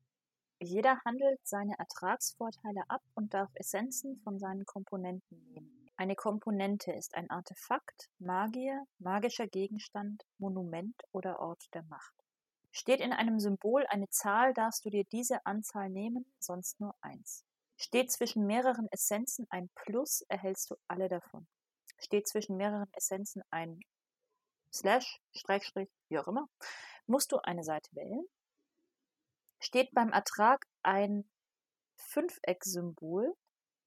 Jeder 0.62 1.02
handelt 1.04 1.46
seine 1.46 1.78
Ertragsvorteile 1.78 2.84
ab 2.88 3.02
und 3.14 3.34
darf 3.34 3.50
Essenzen 3.56 4.18
von 4.24 4.40
seinen 4.40 4.66
Komponenten 4.66 5.46
nehmen. 5.48 5.90
Eine 5.98 6.16
Komponente 6.16 6.94
ist 6.94 7.16
ein 7.16 7.30
Artefakt, 7.30 8.10
Magier, 8.18 8.86
magischer 8.98 9.48
Gegenstand, 9.48 10.24
Monument 10.38 10.96
oder 11.12 11.42
Ort 11.42 11.66
der 11.74 11.84
Macht. 11.84 12.14
Steht 12.72 13.02
in 13.02 13.12
einem 13.12 13.42
Symbol 13.42 13.86
eine 13.88 14.10
Zahl, 14.10 14.54
darfst 14.54 14.86
du 14.86 14.90
dir 14.90 15.04
diese 15.04 15.46
Anzahl 15.46 15.90
nehmen, 15.90 16.26
sonst 16.40 16.80
nur 16.80 16.96
eins. 17.02 17.44
Steht 17.76 18.10
zwischen 18.10 18.46
mehreren 18.46 18.88
Essenzen 18.90 19.48
ein 19.50 19.70
Plus, 19.76 20.22
erhältst 20.30 20.72
du 20.72 20.76
alle 20.88 21.10
davon. 21.10 21.46
Steht 21.98 22.30
zwischen 22.30 22.56
mehreren 22.56 22.88
Essenzen 22.94 23.44
ein 23.50 23.82
Slash, 24.72 25.20
Streckstrich, 25.34 25.90
wie 26.08 26.20
auch 26.20 26.30
immer, 26.30 26.48
musst 27.06 27.34
du 27.34 27.38
eine 27.40 27.66
Seite 27.66 27.94
wählen. 27.94 28.26
Steht 29.66 29.92
beim 29.96 30.10
Ertrag 30.10 30.68
ein 30.84 31.28
Fünfeck-Symbol, 31.96 33.34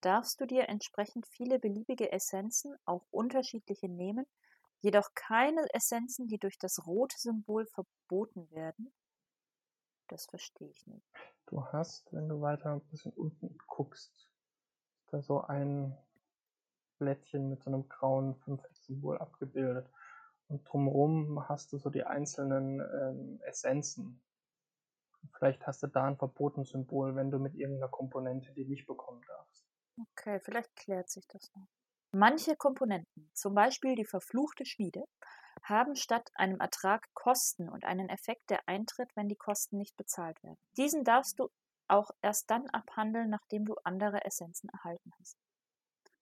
darfst 0.01 0.41
du 0.41 0.45
dir 0.45 0.69
entsprechend 0.69 1.25
viele 1.29 1.61
beliebige 1.61 2.11
Essenzen, 2.11 2.75
auch 2.85 3.07
unterschiedliche 3.13 3.89
nehmen, 3.89 4.27
jedoch 4.81 5.09
keine 5.15 5.65
Essenzen, 5.73 6.27
die 6.27 6.39
durch 6.39 6.59
das 6.59 6.85
rote 6.85 7.17
Symbol 7.17 7.65
verboten 7.67 8.51
werden. 8.51 8.93
Das 10.09 10.27
verstehe 10.27 10.69
ich 10.69 10.85
nicht. 10.89 11.07
Du 11.47 11.65
hast, 11.67 12.13
wenn 12.13 12.29
du 12.29 12.41
weiter 12.41 12.73
ein 12.73 12.81
bisschen 12.89 13.13
unten 13.13 13.57
guckst, 13.69 14.29
da 15.13 15.23
so 15.23 15.43
ein 15.43 15.97
Blättchen 16.99 17.51
mit 17.51 17.63
so 17.63 17.71
einem 17.71 17.89
grauen 17.89 18.35
Fünfeck-Symbol 18.35 19.19
abgebildet. 19.19 19.89
Und 20.49 20.65
drumherum 20.65 21.49
hast 21.49 21.73
du 21.73 21.79
so 21.79 21.89
die 21.89 22.03
einzelnen 22.03 22.81
ähm, 22.81 23.41
Essenzen. 23.43 24.21
Vielleicht 25.37 25.67
hast 25.67 25.83
du 25.83 25.87
da 25.87 26.05
ein 26.05 26.17
Verbotensymbol, 26.17 27.15
wenn 27.15 27.31
du 27.31 27.39
mit 27.39 27.55
irgendeiner 27.55 27.91
Komponente 27.91 28.53
die 28.53 28.65
nicht 28.65 28.87
bekommen 28.87 29.23
darfst. 29.27 29.65
Okay, 30.01 30.41
vielleicht 30.41 30.75
klärt 30.77 31.11
sich 31.11 31.27
das 31.29 31.51
noch. 31.55 31.67
Manche 32.13 32.57
Komponenten, 32.57 33.31
zum 33.35 33.55
Beispiel 33.55 33.95
die 33.95 34.07
verfluchte 34.07 34.65
Schmiede, 34.65 35.05
haben 35.63 35.95
statt 35.95 36.31
einem 36.35 36.61
Ertrag 36.61 37.07
Kosten 37.15 37.69
und 37.69 37.85
einen 37.85 38.09
Effekt, 38.09 38.49
der 38.49 38.61
eintritt, 38.67 39.11
wenn 39.15 39.29
die 39.29 39.37
Kosten 39.37 39.77
nicht 39.77 39.97
bezahlt 39.97 40.43
werden. 40.43 40.59
Diesen 40.77 41.05
darfst 41.05 41.39
du 41.39 41.49
auch 41.89 42.11
erst 42.23 42.51
dann 42.51 42.69
abhandeln, 42.71 43.29
nachdem 43.29 43.65
du 43.65 43.75
andere 43.85 44.25
Essenzen 44.25 44.71
erhalten 44.71 45.11
hast. 45.19 45.37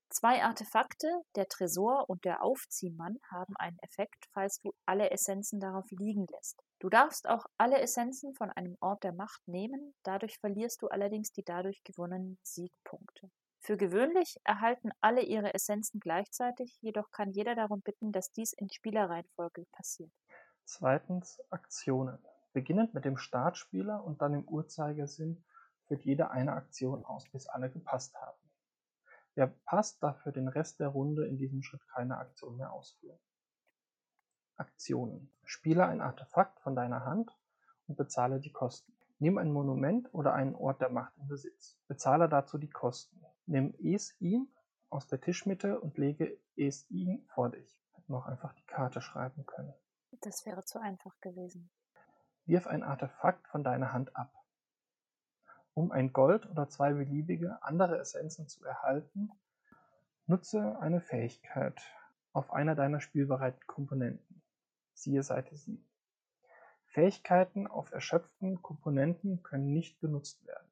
Zwei 0.09 0.43
Artefakte, 0.43 1.09
der 1.35 1.49
Tresor 1.49 2.09
und 2.09 2.25
der 2.25 2.43
Aufziehmann, 2.43 3.19
haben 3.31 3.55
einen 3.57 3.79
Effekt, 3.81 4.26
falls 4.33 4.61
du 4.61 4.73
alle 4.87 5.11
Essenzen 5.11 5.61
darauf 5.61 5.91
liegen 5.91 6.26
lässt. 6.31 6.62
Du 6.78 6.90
darfst 6.90 7.28
auch 7.28 7.47
alle 7.56 7.80
Essenzen 7.80 8.35
von 8.35 8.50
einem 8.50 8.76
Ort 8.80 9.02
der 9.02 9.14
Macht 9.14 9.49
nehmen, 9.49 9.95
dadurch 10.02 10.38
verlierst 10.38 10.83
du 10.83 10.88
allerdings 10.88 11.33
die 11.33 11.42
dadurch 11.42 11.83
gewonnenen 11.85 12.38
Siegpunkte. 12.42 13.30
Für 13.61 13.78
gewöhnlich 13.78 14.37
erhalten 14.45 14.90
alle 15.00 15.23
ihre 15.23 15.54
Essenzen 15.54 16.00
gleichzeitig, 16.00 16.76
jedoch 16.83 17.11
kann 17.11 17.33
jeder 17.33 17.54
darum 17.54 17.80
bitten, 17.80 18.12
dass 18.12 18.30
dies 18.30 18.52
in 18.52 18.71
Spielerreihenfolge 18.71 19.64
passiert. 19.73 20.12
Zweitens 20.64 21.40
Aktionen. 21.50 22.18
Beginnend 22.52 22.95
mit 22.95 23.04
dem 23.04 23.16
Startspieler 23.16 24.04
und 24.04 24.21
dann 24.21 24.35
im 24.35 24.47
Uhrzeigersinn 24.47 25.45
führt 25.87 26.04
jeder 26.04 26.30
eine 26.30 26.52
Aktion 26.52 27.04
aus, 27.04 27.28
bis 27.30 27.47
alle 27.49 27.71
gepasst 27.71 28.14
haben. 28.14 28.38
Wer 29.35 29.49
passt, 29.64 30.02
darf 30.02 30.23
für 30.23 30.33
den 30.33 30.49
Rest 30.49 30.78
der 30.80 30.88
Runde 30.88 31.26
in 31.26 31.38
diesem 31.38 31.62
Schritt 31.62 31.87
keine 31.88 32.18
Aktion 32.18 32.56
mehr 32.56 32.73
ausführen. 32.73 33.18
Aktionen. 34.56 35.30
Spiele 35.44 35.86
ein 35.86 36.00
Artefakt 36.00 36.60
von 36.60 36.75
deiner 36.75 37.04
Hand 37.04 37.30
und 37.86 37.96
bezahle 37.96 38.40
die 38.40 38.52
Kosten. 38.52 38.92
Nimm 39.18 39.38
ein 39.38 39.52
Monument 39.52 40.12
oder 40.12 40.34
einen 40.34 40.54
Ort 40.54 40.80
der 40.80 40.90
Macht 40.90 41.16
in 41.16 41.28
Besitz. 41.28 41.78
Bezahle 41.88 42.28
dazu 42.28 42.58
die 42.58 42.70
Kosten. 42.70 43.25
Nimm 43.46 43.75
Es-Ihn 43.78 44.48
aus 44.90 45.06
der 45.06 45.20
Tischmitte 45.20 45.80
und 45.80 45.96
lege 45.96 46.38
Es-Ihn 46.56 47.26
vor 47.34 47.50
dich. 47.50 47.82
Hätten 47.94 48.12
wir 48.12 48.18
auch 48.18 48.26
einfach 48.26 48.52
die 48.54 48.66
Karte 48.66 49.00
schreiben 49.00 49.46
können. 49.46 49.72
Das 50.20 50.44
wäre 50.46 50.64
zu 50.64 50.80
einfach 50.80 51.18
gewesen. 51.20 51.70
Wirf 52.44 52.66
ein 52.66 52.82
Artefakt 52.82 53.48
von 53.48 53.64
deiner 53.64 53.92
Hand 53.92 54.16
ab. 54.16 54.32
Um 55.75 55.92
ein 55.92 56.12
Gold 56.12 56.48
oder 56.48 56.68
zwei 56.68 56.94
beliebige 56.94 57.62
andere 57.62 57.98
Essenzen 57.98 58.48
zu 58.48 58.64
erhalten, 58.64 59.30
nutze 60.26 60.78
eine 60.80 61.00
Fähigkeit 61.00 61.80
auf 62.32 62.52
einer 62.52 62.75
deiner 62.75 63.00
spielbereiten 63.00 63.66
Komponenten. 63.66 64.25
Siehe 64.97 65.23
Seite 65.23 65.57
7. 65.57 65.87
Fähigkeiten 66.87 67.69
auf 67.69 67.93
erschöpften 67.93 68.61
Komponenten 68.62 69.45
können 69.45 69.73
nicht 69.73 70.00
benutzt 70.00 70.45
werden 70.45 70.67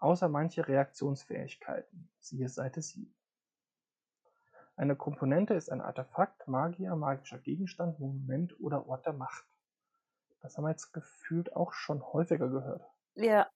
außer 0.00 0.28
manche 0.28 0.66
Reaktionsfähigkeiten, 0.66 2.08
siehe 2.18 2.48
Seite 2.48 2.82
7. 2.82 3.14
Eine 4.76 4.96
Komponente 4.96 5.54
ist 5.54 5.70
ein 5.70 5.82
Artefakt, 5.82 6.48
Magier, 6.48 6.96
magischer 6.96 7.38
Gegenstand, 7.38 8.00
Monument 8.00 8.58
oder 8.60 8.86
Ort 8.86 9.04
der 9.04 9.12
Macht. 9.12 9.44
Das 10.40 10.56
haben 10.56 10.64
wir 10.64 10.70
jetzt 10.70 10.92
gefühlt 10.92 11.54
auch 11.54 11.74
schon 11.74 12.02
häufiger 12.02 12.48
gehört. 12.48 12.82
Ja. 13.14 13.50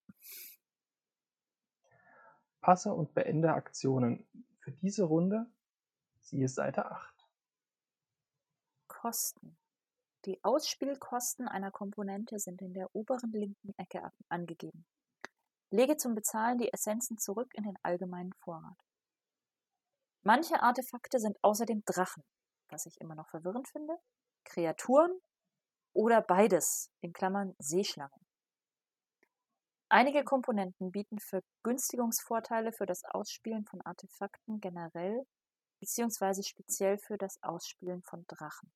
Passe 2.60 2.92
und 2.92 3.14
beende 3.14 3.54
Aktionen. 3.54 4.26
Für 4.60 4.72
diese 4.72 5.04
Runde 5.04 5.46
siehe 6.20 6.48
Seite 6.48 6.90
8. 6.90 7.13
Kosten. 9.04 9.58
Die 10.24 10.42
Ausspielkosten 10.42 11.46
einer 11.46 11.70
Komponente 11.70 12.38
sind 12.38 12.62
in 12.62 12.72
der 12.72 12.88
oberen 12.96 13.32
linken 13.32 13.74
Ecke 13.76 14.10
angegeben. 14.30 14.86
Lege 15.70 15.98
zum 15.98 16.14
Bezahlen 16.14 16.56
die 16.56 16.72
Essenzen 16.72 17.18
zurück 17.18 17.52
in 17.52 17.64
den 17.64 17.76
allgemeinen 17.82 18.32
Vorrat. 18.32 18.78
Manche 20.22 20.62
Artefakte 20.62 21.18
sind 21.18 21.36
außerdem 21.42 21.82
Drachen, 21.84 22.22
was 22.70 22.86
ich 22.86 22.98
immer 22.98 23.14
noch 23.14 23.28
verwirrend 23.28 23.68
finde, 23.68 23.94
Kreaturen 24.42 25.20
oder 25.92 26.22
beides, 26.22 26.90
in 27.02 27.12
Klammern 27.12 27.54
Seeschlangen. 27.58 28.24
Einige 29.90 30.24
Komponenten 30.24 30.92
bieten 30.92 31.18
Vergünstigungsvorteile 31.18 32.72
für 32.72 32.86
das 32.86 33.04
Ausspielen 33.04 33.66
von 33.66 33.82
Artefakten 33.82 34.60
generell 34.60 35.26
beziehungsweise 35.78 36.42
speziell 36.42 36.96
für 36.96 37.18
das 37.18 37.36
Ausspielen 37.42 38.00
von 38.00 38.24
Drachen. 38.28 38.72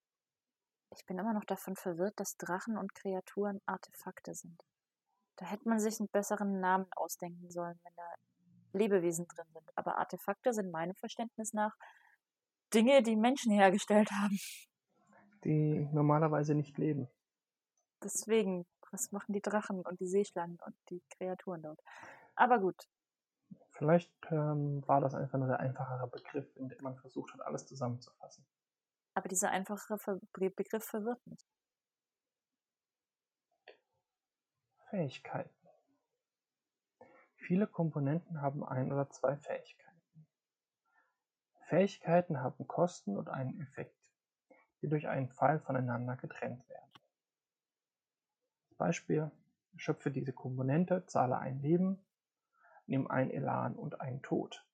Ich 0.91 1.05
bin 1.07 1.19
immer 1.19 1.33
noch 1.33 1.45
davon 1.45 1.77
verwirrt, 1.77 2.19
dass 2.19 2.37
Drachen 2.37 2.79
und 2.79 2.95
Kreaturen 2.95 3.61
Artefakte 3.67 4.35
sind. 4.35 4.63
Da 5.37 5.47
hätte 5.47 5.69
man 5.69 5.79
sich 5.79 6.01
einen 6.01 6.09
besseren 6.09 6.61
Namen 6.61 6.87
ausdenken 6.97 7.51
sollen, 7.51 7.79
wenn 7.85 7.93
da 7.97 8.15
Lebewesen 8.73 9.27
drin 9.29 9.47
sind. 9.53 9.71
Aber 9.77 9.99
Artefakte 9.99 10.53
sind 10.53 10.71
meinem 10.73 10.95
Verständnis 10.95 11.53
nach 11.53 11.77
Dinge, 12.75 13.03
die 13.03 13.17
Menschen 13.17 13.53
hergestellt 13.53 14.11
haben. 14.11 14.39
Die 15.45 15.89
normalerweise 15.93 16.55
nicht 16.55 16.77
leben. 16.79 17.09
Deswegen, 18.03 18.67
was 18.91 19.13
machen 19.13 19.33
die 19.33 19.41
Drachen 19.41 19.81
und 19.83 20.01
die 20.01 20.07
Seeschlangen 20.07 20.59
und 20.65 20.75
die 20.91 21.03
Kreaturen 21.17 21.63
dort? 21.63 21.81
Aber 22.35 22.59
gut. 22.59 22.89
Vielleicht 23.71 24.11
ähm, 24.31 24.83
war 24.87 25.01
das 25.01 25.15
einfach 25.15 25.39
nur 25.39 25.49
der 25.49 25.61
einfachere 25.61 26.09
Begriff, 26.09 26.57
in 26.57 26.69
dem 26.69 26.83
man 26.83 26.97
versucht 26.97 27.33
hat, 27.33 27.41
alles 27.43 27.67
zusammenzufassen. 27.67 28.45
Aber 29.19 29.29
dieser 29.29 29.51
einfache 29.51 29.99
Begriff 30.33 30.85
verwirrt 30.85 31.27
mich. 31.27 31.45
Fähigkeiten. 34.91 35.69
Viele 37.35 37.67
Komponenten 37.67 38.41
haben 38.41 38.65
ein 38.65 38.93
oder 38.93 39.11
zwei 39.11 39.37
Fähigkeiten. 39.37 40.29
Fähigkeiten 41.67 42.43
haben 42.43 42.69
Kosten 42.69 43.17
und 43.17 43.29
einen 43.29 43.61
Effekt, 43.61 43.99
die 44.83 44.89
durch 44.89 45.09
einen 45.09 45.33
Pfeil 45.33 45.59
voneinander 45.59 46.15
getrennt 46.15 46.69
werden. 46.69 46.93
Beispiel, 48.77 49.33
schöpfe 49.75 50.13
diese 50.13 50.33
Komponente, 50.33 51.07
zahle 51.07 51.39
ein 51.39 51.59
Leben, 51.59 52.07
nimm 52.87 53.09
ein 53.09 53.33
Elan 53.33 53.75
und 53.75 54.01
einen 54.01 54.23
Tod. 54.23 54.65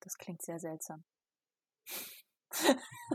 Das 0.00 0.16
klingt 0.16 0.40
sehr 0.40 0.58
seltsam. 0.58 1.04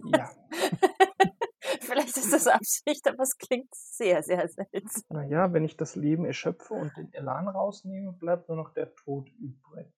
Ja. 0.03 0.29
Vielleicht 1.81 2.17
ist 2.17 2.31
das 2.31 2.47
Absicht, 2.47 3.07
aber 3.07 3.23
es 3.23 3.37
klingt 3.37 3.73
sehr, 3.73 4.21
sehr 4.23 4.47
seltsam. 4.47 5.03
Naja, 5.09 5.51
wenn 5.53 5.65
ich 5.65 5.77
das 5.77 5.95
Leben 5.95 6.25
erschöpfe 6.25 6.73
und 6.73 6.95
den 6.97 7.13
Elan 7.13 7.47
rausnehme, 7.47 8.13
bleibt 8.13 8.49
nur 8.49 8.57
noch 8.57 8.73
der 8.73 8.93
Tod 8.95 9.29
übrig. 9.39 9.93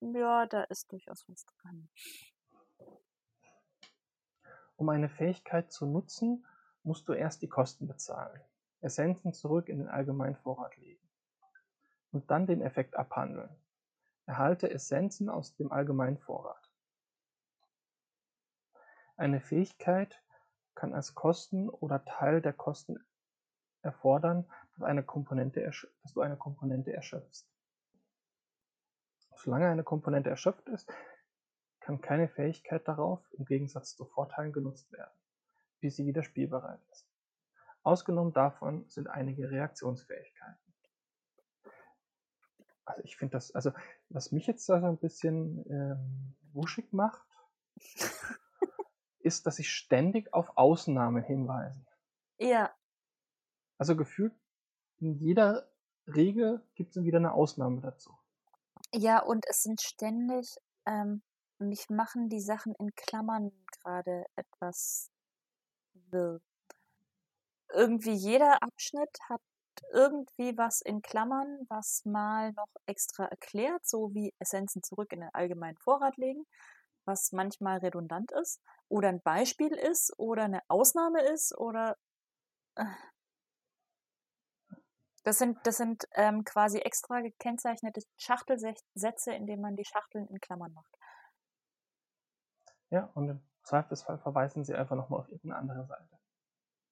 Ja, 0.00 0.46
da 0.46 0.64
ist 0.64 0.90
durchaus 0.90 1.24
was 1.28 1.44
dran. 1.44 1.88
Um 4.76 4.88
eine 4.88 5.08
Fähigkeit 5.08 5.70
zu 5.70 5.86
nutzen, 5.86 6.44
musst 6.82 7.08
du 7.08 7.12
erst 7.12 7.42
die 7.42 7.48
Kosten 7.48 7.86
bezahlen, 7.86 8.40
Essenzen 8.80 9.32
zurück 9.32 9.68
in 9.68 9.78
den 9.78 9.88
allgemeinen 9.88 10.36
Vorrat 10.36 10.76
legen 10.76 11.08
und 12.10 12.30
dann 12.30 12.46
den 12.46 12.62
Effekt 12.62 12.96
abhandeln. 12.96 13.50
Erhalte 14.26 14.70
Essenzen 14.70 15.28
aus 15.28 15.54
dem 15.56 15.72
allgemeinen 15.72 16.18
Vorrat. 16.18 16.61
Eine 19.22 19.40
Fähigkeit 19.40 20.20
kann 20.74 20.92
als 20.92 21.14
Kosten 21.14 21.68
oder 21.68 22.04
Teil 22.04 22.42
der 22.42 22.52
Kosten 22.52 22.98
erfordern, 23.82 24.50
dass, 24.74 24.82
eine 24.82 25.04
dass 25.04 26.12
du 26.12 26.22
eine 26.22 26.36
Komponente 26.36 26.92
erschöpfst. 26.92 27.48
Solange 29.36 29.68
eine 29.68 29.84
Komponente 29.84 30.28
erschöpft 30.28 30.68
ist, 30.70 30.92
kann 31.78 32.00
keine 32.00 32.26
Fähigkeit 32.26 32.88
darauf 32.88 33.24
im 33.34 33.44
Gegensatz 33.44 33.94
zu 33.94 34.06
Vorteilen 34.06 34.52
genutzt 34.52 34.90
werden, 34.90 35.14
bis 35.78 35.94
sie 35.94 36.04
wieder 36.04 36.24
spielbereit 36.24 36.80
ist. 36.90 37.06
Ausgenommen 37.84 38.32
davon 38.32 38.88
sind 38.88 39.06
einige 39.06 39.52
Reaktionsfähigkeiten. 39.52 40.74
Also 42.84 43.02
ich 43.04 43.16
finde 43.16 43.34
das, 43.34 43.54
also 43.54 43.70
was 44.08 44.32
mich 44.32 44.48
jetzt 44.48 44.68
da 44.68 44.80
so 44.80 44.86
ein 44.86 44.98
bisschen 44.98 45.64
ähm, 45.70 46.34
wuschig 46.52 46.92
macht, 46.92 47.24
ist, 49.24 49.46
dass 49.46 49.56
sie 49.56 49.64
ständig 49.64 50.32
auf 50.32 50.56
Ausnahmen 50.56 51.22
hinweisen. 51.22 51.86
Ja. 52.38 52.74
Also 53.78 53.96
gefühlt 53.96 54.34
in 54.98 55.14
jeder 55.14 55.68
Regel 56.06 56.62
gibt 56.74 56.96
es 56.96 57.04
wieder 57.04 57.18
eine 57.18 57.32
Ausnahme 57.32 57.80
dazu. 57.80 58.16
Ja, 58.94 59.22
und 59.22 59.44
es 59.48 59.62
sind 59.62 59.80
ständig, 59.80 60.56
ähm, 60.86 61.22
mich 61.58 61.88
machen 61.88 62.28
die 62.28 62.40
Sachen 62.40 62.74
in 62.78 62.94
Klammern 62.94 63.52
gerade 63.70 64.24
etwas 64.36 65.10
wirr. 66.10 66.40
Irgendwie 67.72 68.12
jeder 68.12 68.62
Abschnitt 68.62 69.18
hat 69.28 69.40
irgendwie 69.92 70.56
was 70.56 70.80
in 70.82 71.00
Klammern, 71.02 71.66
was 71.68 72.04
mal 72.04 72.52
noch 72.52 72.68
extra 72.86 73.24
erklärt, 73.24 73.86
so 73.86 74.14
wie 74.14 74.34
Essenzen 74.38 74.82
zurück 74.82 75.12
in 75.12 75.20
den 75.20 75.30
allgemeinen 75.32 75.78
Vorrat 75.78 76.16
legen, 76.16 76.44
was 77.04 77.32
manchmal 77.32 77.78
redundant 77.78 78.30
ist 78.32 78.60
oder 78.92 79.08
ein 79.08 79.22
Beispiel 79.22 79.72
ist 79.72 80.12
oder 80.18 80.44
eine 80.44 80.60
Ausnahme 80.68 81.22
ist 81.22 81.56
oder 81.56 81.96
äh. 82.76 82.84
das 85.24 85.38
sind, 85.38 85.58
das 85.64 85.78
sind 85.78 86.06
ähm, 86.12 86.44
quasi 86.44 86.78
extra 86.78 87.22
gekennzeichnete 87.22 88.02
Schachtelsätze, 88.18 89.32
in 89.32 89.46
denen 89.46 89.62
man 89.62 89.76
die 89.76 89.86
Schachteln 89.86 90.26
in 90.28 90.40
Klammern 90.40 90.74
macht. 90.74 90.94
Ja, 92.90 93.10
und 93.14 93.30
im 93.30 93.40
Zweifelsfall 93.62 94.18
verweisen 94.18 94.64
sie 94.64 94.74
einfach 94.74 94.96
nochmal 94.96 95.20
auf 95.20 95.28
irgendeine 95.30 95.56
andere 95.56 95.86
Seite. 95.86 96.18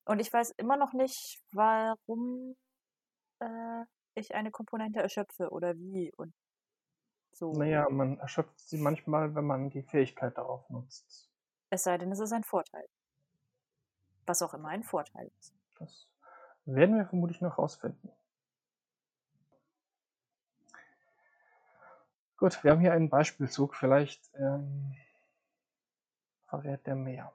Und 0.06 0.20
ich 0.20 0.32
weiß 0.32 0.52
immer 0.52 0.78
noch 0.78 0.94
nicht, 0.94 1.42
warum 1.52 2.56
äh, 3.40 3.84
ich 4.14 4.34
eine 4.34 4.50
Komponente 4.50 5.00
erschöpfe 5.00 5.50
oder 5.50 5.76
wie 5.76 6.10
und 6.16 6.32
so. 7.32 7.52
Naja, 7.52 7.86
man 7.90 8.18
erschöpft 8.18 8.58
sie 8.58 8.78
manchmal, 8.78 9.34
wenn 9.34 9.44
man 9.44 9.68
die 9.68 9.82
Fähigkeit 9.82 10.38
darauf 10.38 10.68
nutzt. 10.70 11.29
Es 11.70 11.84
sei 11.84 11.96
denn, 11.98 12.10
es 12.10 12.18
ist 12.18 12.32
ein 12.32 12.44
Vorteil. 12.44 12.88
Was 14.26 14.42
auch 14.42 14.54
immer 14.54 14.68
ein 14.68 14.82
Vorteil 14.82 15.30
ist. 15.38 15.54
Das 15.78 16.08
werden 16.64 16.96
wir 16.96 17.06
vermutlich 17.06 17.40
noch 17.40 17.58
rausfinden. 17.58 18.10
Gut, 22.36 22.62
wir 22.64 22.72
haben 22.72 22.80
hier 22.80 22.92
einen 22.92 23.08
Beispielzug. 23.08 23.76
Vielleicht 23.76 24.30
ähm, 24.34 24.96
verrät 26.48 26.86
der 26.86 26.96
mehr. 26.96 27.32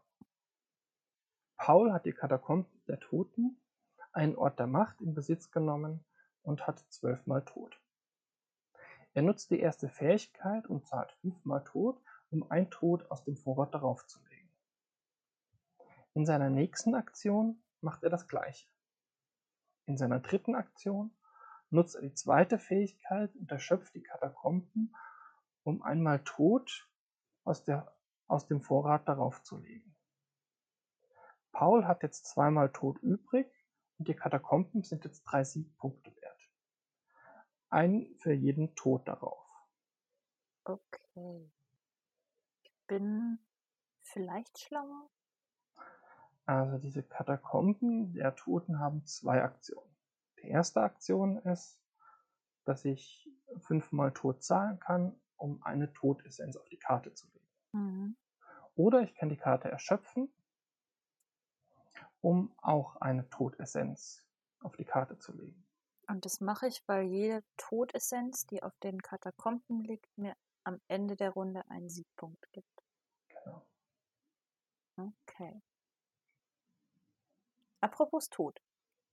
Paul 1.57 1.93
hat 1.93 2.05
die 2.05 2.13
Katakomben 2.13 2.81
der 2.87 2.99
Toten, 2.99 3.57
einen 4.11 4.35
Ort 4.35 4.59
der 4.59 4.67
Macht, 4.67 4.99
in 5.01 5.13
Besitz 5.13 5.51
genommen 5.51 6.03
und 6.43 6.67
hat 6.67 6.79
zwölfmal 6.89 7.43
Tod. 7.43 7.79
Er 9.13 9.21
nutzt 9.21 9.49
die 9.49 9.59
erste 9.59 9.87
Fähigkeit 9.87 10.67
und 10.67 10.85
zahlt 10.85 11.11
fünfmal 11.21 11.63
Tod, 11.63 11.97
um 12.29 12.49
ein 12.49 12.69
Tod 12.69 13.09
aus 13.11 13.23
dem 13.23 13.37
Vorrat 13.37 13.73
darauf 13.73 14.05
zu 14.07 14.19
legen. 14.25 14.49
In 16.13 16.25
seiner 16.25 16.49
nächsten 16.49 16.95
Aktion 16.95 17.61
macht 17.81 18.03
er 18.03 18.09
das 18.09 18.27
gleiche. 18.27 18.67
In 19.85 19.97
seiner 19.97 20.19
dritten 20.19 20.55
Aktion 20.55 21.15
nutzt 21.69 21.95
er 21.95 22.01
die 22.01 22.13
zweite 22.13 22.57
Fähigkeit 22.57 23.35
und 23.35 23.51
erschöpft 23.51 23.93
die 23.95 24.03
Katakomben, 24.03 24.95
um 25.63 25.81
einmal 25.81 26.23
Tod 26.23 26.89
aus, 27.43 27.63
der, 27.63 27.95
aus 28.27 28.47
dem 28.47 28.61
Vorrat 28.61 29.07
darauf 29.07 29.43
zu 29.43 29.57
legen. 29.57 29.95
Paul 31.51 31.85
hat 31.85 32.03
jetzt 32.03 32.25
zweimal 32.25 32.71
Tod 32.71 32.97
übrig 32.99 33.47
und 33.97 34.07
die 34.07 34.15
Katakomben 34.15 34.83
sind 34.83 35.05
jetzt 35.05 35.23
drei 35.23 35.43
Siegpunkte 35.43 36.15
wert 36.15 36.35
ein 37.75 38.15
für 38.19 38.33
jeden 38.33 38.73
Tod 38.75 39.07
darauf. 39.07 39.45
Okay. 40.63 41.51
Bin 42.87 43.39
vielleicht 44.03 44.59
schlauer. 44.59 45.09
Also 46.45 46.77
diese 46.77 47.01
Katakomben 47.01 48.13
der 48.13 48.35
Toten 48.35 48.79
haben 48.79 49.05
zwei 49.05 49.41
Aktionen. 49.41 49.95
Die 50.41 50.47
erste 50.49 50.81
Aktion 50.81 51.37
ist, 51.37 51.81
dass 52.65 52.85
ich 52.85 53.29
fünfmal 53.61 54.13
Tod 54.13 54.43
zahlen 54.43 54.79
kann, 54.79 55.19
um 55.37 55.61
eine 55.63 55.91
Todessenz 55.93 56.55
auf 56.55 56.67
die 56.69 56.77
Karte 56.77 57.13
zu 57.13 57.27
legen. 57.27 57.47
Mhm. 57.71 58.17
Oder 58.75 59.01
ich 59.01 59.15
kann 59.15 59.29
die 59.29 59.37
Karte 59.37 59.69
erschöpfen, 59.69 60.31
um 62.21 62.53
auch 62.57 62.97
eine 62.97 63.29
Todessenz 63.29 64.23
auf 64.61 64.75
die 64.75 64.85
Karte 64.85 65.17
zu 65.17 65.31
legen. 65.33 65.65
Und 66.07 66.25
das 66.25 66.41
mache 66.41 66.67
ich, 66.67 66.83
weil 66.87 67.05
jede 67.05 67.43
Todessenz, 67.57 68.45
die 68.45 68.61
auf 68.61 68.77
den 68.79 69.01
Katakomben 69.01 69.83
liegt, 69.83 70.15
mir 70.17 70.35
am 70.63 70.79
Ende 70.87 71.15
der 71.15 71.31
Runde 71.31 71.63
einen 71.69 71.89
Siegpunkt 71.89 72.51
gibt. 72.51 72.74
Okay. 74.97 75.61
Apropos 77.81 78.29
Tod. 78.29 78.59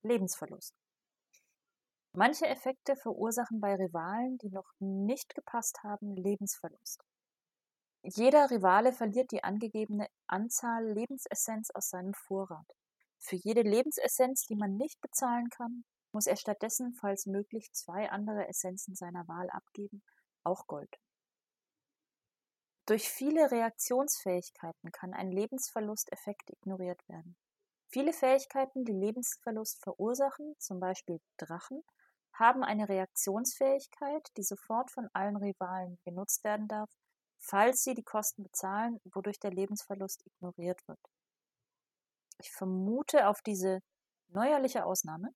Lebensverlust. 0.03 0.75
Manche 2.15 2.47
Effekte 2.47 2.95
verursachen 2.95 3.61
bei 3.61 3.75
Rivalen, 3.75 4.37
die 4.39 4.51
noch 4.51 4.71
nicht 4.79 5.35
gepasst 5.35 5.83
haben, 5.83 6.15
Lebensverlust. 6.15 7.03
Jeder 8.03 8.51
Rivale 8.51 8.93
verliert 8.93 9.31
die 9.31 9.45
angegebene 9.45 10.09
Anzahl 10.27 10.85
Lebensessenz 10.93 11.71
aus 11.71 11.89
seinem 11.89 12.15
Vorrat. 12.15 12.67
Für 13.19 13.37
jede 13.37 13.63
Lebensessenz, 13.63 14.47
die 14.47 14.57
man 14.57 14.77
nicht 14.77 15.01
bezahlen 15.01 15.49
kann, 15.51 15.85
muss 16.13 16.27
er 16.27 16.37
stattdessen, 16.37 16.95
falls 16.95 17.27
möglich, 17.27 17.71
zwei 17.73 18.11
andere 18.11 18.49
Essenzen 18.49 18.95
seiner 18.95 19.27
Wahl 19.29 19.49
abgeben, 19.51 20.03
auch 20.45 20.67
Gold. 20.67 20.99
Durch 22.87 23.09
viele 23.09 23.51
Reaktionsfähigkeiten 23.51 24.91
kann 24.91 25.15
ein 25.15 25.31
Lebensverlusteffekt 25.31 26.51
ignoriert 26.51 27.01
werden. 27.09 27.37
Viele 27.89 28.13
Fähigkeiten, 28.13 28.85
die 28.85 28.93
Lebensverlust 28.93 29.81
verursachen, 29.83 30.55
zum 30.59 30.81
Beispiel 30.81 31.21
Drachen, 31.37 31.85
haben 32.33 32.65
eine 32.65 32.89
Reaktionsfähigkeit, 32.89 34.27
die 34.37 34.43
sofort 34.43 34.91
von 34.91 35.09
allen 35.13 35.37
Rivalen 35.37 35.99
genutzt 36.05 36.43
werden 36.43 36.67
darf, 36.67 36.89
falls 37.39 37.85
sie 37.85 37.95
die 37.95 38.03
Kosten 38.03 38.43
bezahlen, 38.43 38.99
wodurch 39.05 39.39
der 39.39 39.53
Lebensverlust 39.53 40.25
ignoriert 40.27 40.81
wird. 40.89 41.01
Ich 42.39 42.51
vermute 42.51 43.29
auf 43.29 43.43
diese 43.43 43.81
neuerliche 44.29 44.85
Ausnahme, 44.87 45.33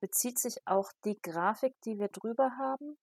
bezieht 0.00 0.38
sich 0.38 0.66
auch 0.66 0.90
die 1.04 1.20
Grafik, 1.20 1.74
die 1.84 1.98
wir 1.98 2.08
drüber 2.08 2.52
haben, 2.58 2.96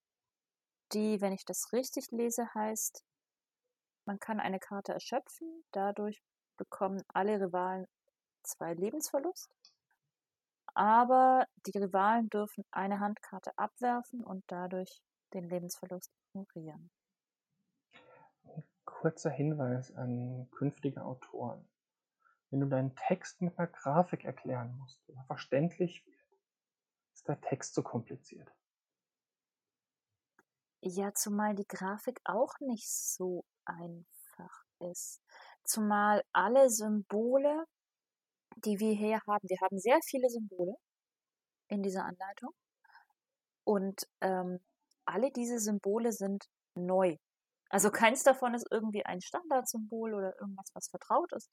die, 0.93 1.21
wenn 1.21 1.33
ich 1.33 1.45
das 1.45 1.71
richtig 1.71 2.09
lese, 2.11 2.51
heißt, 2.55 3.03
man 4.09 4.19
kann 4.19 4.39
eine 4.39 4.57
Karte 4.59 4.91
erschöpfen, 4.91 5.63
dadurch 5.71 6.19
bekommen 6.57 7.03
alle 7.13 7.39
Rivalen 7.39 7.85
zwei 8.41 8.73
Lebensverlust. 8.73 9.51
aber 10.73 11.45
die 11.67 11.77
Rivalen 11.77 12.27
dürfen 12.29 12.65
eine 12.71 12.99
Handkarte 12.99 13.51
abwerfen 13.55 14.23
und 14.23 14.43
dadurch 14.47 15.03
den 15.33 15.47
Lebensverlust 15.47 16.11
ignorieren. 16.33 16.89
Kurzer 18.83 19.29
Hinweis 19.29 19.95
an 19.95 20.49
künftige 20.49 21.03
Autoren. 21.05 21.69
Wenn 22.49 22.61
du 22.61 22.65
deinen 22.65 22.95
Text 22.95 23.41
mit 23.41 23.59
einer 23.59 23.67
Grafik 23.67 24.25
erklären 24.25 24.75
musst 24.79 25.07
oder 25.07 25.23
verständlich 25.25 26.03
wird, 26.07 26.39
ist 27.13 27.27
der 27.27 27.39
Text 27.41 27.75
zu 27.75 27.83
kompliziert. 27.83 28.51
Ja, 30.81 31.13
zumal 31.13 31.53
die 31.53 31.67
Grafik 31.67 32.21
auch 32.23 32.59
nicht 32.59 32.89
so 32.89 33.43
einfach 33.69 34.65
ist. 34.79 35.21
Zumal 35.63 36.23
alle 36.33 36.69
Symbole, 36.69 37.65
die 38.57 38.79
wir 38.79 38.93
hier 38.93 39.21
haben, 39.27 39.47
wir 39.47 39.57
haben 39.61 39.79
sehr 39.79 39.99
viele 40.03 40.29
Symbole 40.29 40.75
in 41.67 41.83
dieser 41.83 42.05
Anleitung. 42.05 42.51
Und 43.63 44.07
ähm, 44.21 44.59
alle 45.05 45.31
diese 45.31 45.59
Symbole 45.59 46.11
sind 46.11 46.45
neu. 46.75 47.17
Also 47.69 47.91
keins 47.91 48.23
davon 48.23 48.55
ist 48.55 48.67
irgendwie 48.71 49.05
ein 49.05 49.21
Standardsymbol 49.21 50.13
oder 50.15 50.33
irgendwas, 50.39 50.69
was 50.73 50.87
vertraut 50.89 51.31
ist, 51.33 51.49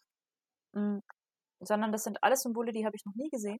mhm. 0.73 1.03
sondern 1.61 1.93
das 1.93 2.05
sind 2.05 2.23
alles 2.23 2.43
Symbole, 2.43 2.73
die 2.73 2.87
habe 2.87 2.97
ich 2.97 3.05
noch 3.05 3.15
nie 3.15 3.29
gesehen. 3.29 3.59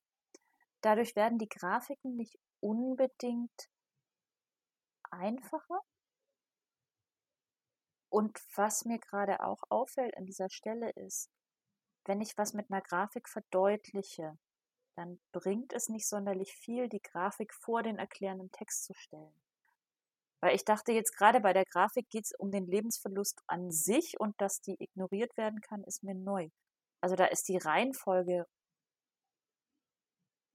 Dadurch 0.81 1.17
werden 1.17 1.39
die 1.39 1.49
Grafiken 1.49 2.17
nicht 2.17 2.39
unbedingt 2.61 3.69
einfacher. 5.11 5.81
Und 8.09 8.39
was 8.55 8.85
mir 8.85 8.99
gerade 8.99 9.41
auch 9.41 9.63
auffällt 9.69 10.17
an 10.17 10.27
dieser 10.27 10.49
Stelle 10.49 10.91
ist, 10.91 11.31
wenn 12.05 12.21
ich 12.21 12.39
was 12.39 12.55
mit 12.55 12.71
einer 12.71 12.83
Grafik 12.83 13.29
verdeutliche, 13.29 14.39
dann 14.97 15.21
bringt 15.33 15.73
es 15.73 15.89
nicht 15.89 16.09
sonderlich 16.09 16.55
viel, 16.55 16.89
die 16.89 17.03
Grafik 17.03 17.53
vor 17.53 17.83
den 17.83 17.99
erklärenden 17.99 18.51
Text 18.53 18.85
zu 18.85 18.95
stellen. 18.95 19.35
Weil 20.41 20.55
ich 20.55 20.65
dachte 20.65 20.93
jetzt 20.93 21.17
gerade 21.17 21.41
bei 21.41 21.53
der 21.53 21.65
Grafik 21.65 22.09
geht 22.09 22.25
es 22.25 22.33
um 22.33 22.51
den 22.51 22.67
Lebensverlust 22.67 23.43
an 23.47 23.71
sich 23.71 24.19
und 24.21 24.41
dass 24.41 24.61
die 24.61 24.77
ignoriert 24.83 25.37
werden 25.37 25.61
kann, 25.61 25.83
ist 25.85 26.03
mir 26.03 26.15
neu. 26.15 26.49
Also 27.01 27.17
da 27.17 27.27
ist 27.27 27.49
die 27.49 27.57
Reihenfolge. 27.57 28.47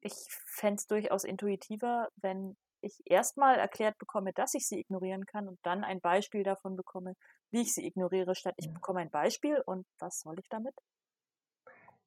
Ich 0.02 0.14
fände 0.46 0.80
es 0.80 0.88
durchaus 0.88 1.24
intuitiver, 1.24 2.10
wenn 2.16 2.58
ich 2.82 3.00
erstmal 3.06 3.58
erklärt 3.58 3.98
bekomme, 4.00 4.34
dass 4.34 4.54
ich 4.54 4.68
sie 4.68 4.80
ignorieren 4.80 5.26
kann 5.26 5.48
und 5.48 5.60
dann 5.64 5.84
ein 5.84 6.02
Beispiel 6.02 6.44
davon 6.44 6.76
bekomme, 6.76 7.16
wie 7.52 7.62
ich 7.62 7.74
sie 7.74 7.86
ignoriere, 7.86 8.36
statt 8.36 8.56
ich 8.58 8.74
bekomme 8.74 9.02
ein 9.02 9.12
Beispiel 9.12 9.62
und 9.66 9.86
was 10.00 10.22
soll 10.22 10.40
ich 10.40 10.50
damit? 10.50 10.76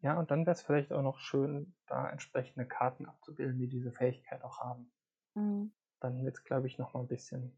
Ja, 0.00 0.18
und 0.18 0.30
dann 0.30 0.44
wäre 0.44 0.52
es 0.52 0.62
vielleicht 0.62 0.92
auch 0.92 1.02
noch 1.02 1.18
schön, 1.18 1.74
da 1.86 2.10
entsprechende 2.10 2.66
Karten 2.66 3.06
abzubilden, 3.06 3.58
die 3.58 3.68
diese 3.68 3.92
Fähigkeit 3.92 4.42
auch 4.42 4.58
haben. 4.58 4.92
Mhm. 5.34 5.72
Dann 6.00 6.24
wird 6.24 6.36
es, 6.36 6.44
glaube 6.44 6.66
ich, 6.66 6.78
noch 6.78 6.92
mal 6.92 7.00
ein 7.00 7.08
bisschen 7.08 7.56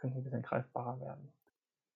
könnte 0.00 0.18
ein 0.18 0.24
bisschen 0.24 0.42
greifbarer 0.42 0.98
werden. 1.00 1.32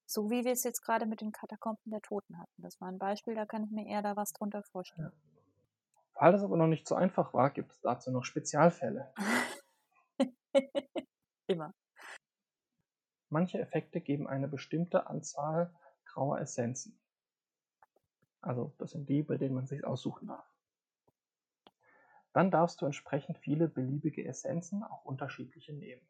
So 0.07 0.31
wie 0.31 0.45
wir 0.45 0.53
es 0.53 0.63
jetzt 0.65 0.83
gerade 0.83 1.07
mit 1.07 1.23
den 1.23 1.33
Katakomben 1.33 1.91
der 1.91 2.03
Toten 2.03 2.39
hatten. 2.39 2.63
Das 2.63 2.81
war 2.81 2.89
ein 2.89 2.99
Beispiel, 2.99 3.35
da 3.35 3.47
kann 3.47 3.65
ich 3.65 3.71
mir 3.71 3.87
eher 3.89 4.03
da 4.03 4.17
was 4.17 4.33
drunter 4.33 4.63
vorstellen. 4.63 5.11
Ja. 5.11 6.21
Weil 6.21 6.33
das 6.33 6.43
aber 6.43 6.57
noch 6.57 6.67
nicht 6.67 6.87
so 6.87 6.95
einfach 6.95 7.33
war, 7.35 7.51
gibt 7.51 7.73
es 7.73 7.81
dazu 7.81 8.13
noch 8.13 8.25
Spezialfälle. 8.25 9.13
Immer. 11.49 11.75
Manche 13.35 13.59
Effekte 13.59 14.01
geben 14.01 14.27
eine 14.27 14.49
bestimmte 14.49 15.09
Anzahl 15.09 15.75
grauer 16.05 16.41
Essenzen. 16.41 16.97
Also 18.41 18.73
das 18.79 18.93
sind 18.93 19.09
die, 19.09 19.23
bei 19.23 19.37
denen 19.37 19.55
man 19.55 19.67
sich 19.67 19.85
aussuchen 19.85 20.29
darf. 20.29 20.47
Dann 22.33 22.51
darfst 22.51 22.81
du 22.81 22.87
entsprechend 22.87 23.39
viele 23.39 23.69
beliebige 23.69 24.25
Essenzen, 24.25 24.83
auch 24.85 25.05
unterschiedliche 25.05 25.73
nehmen 25.73 26.07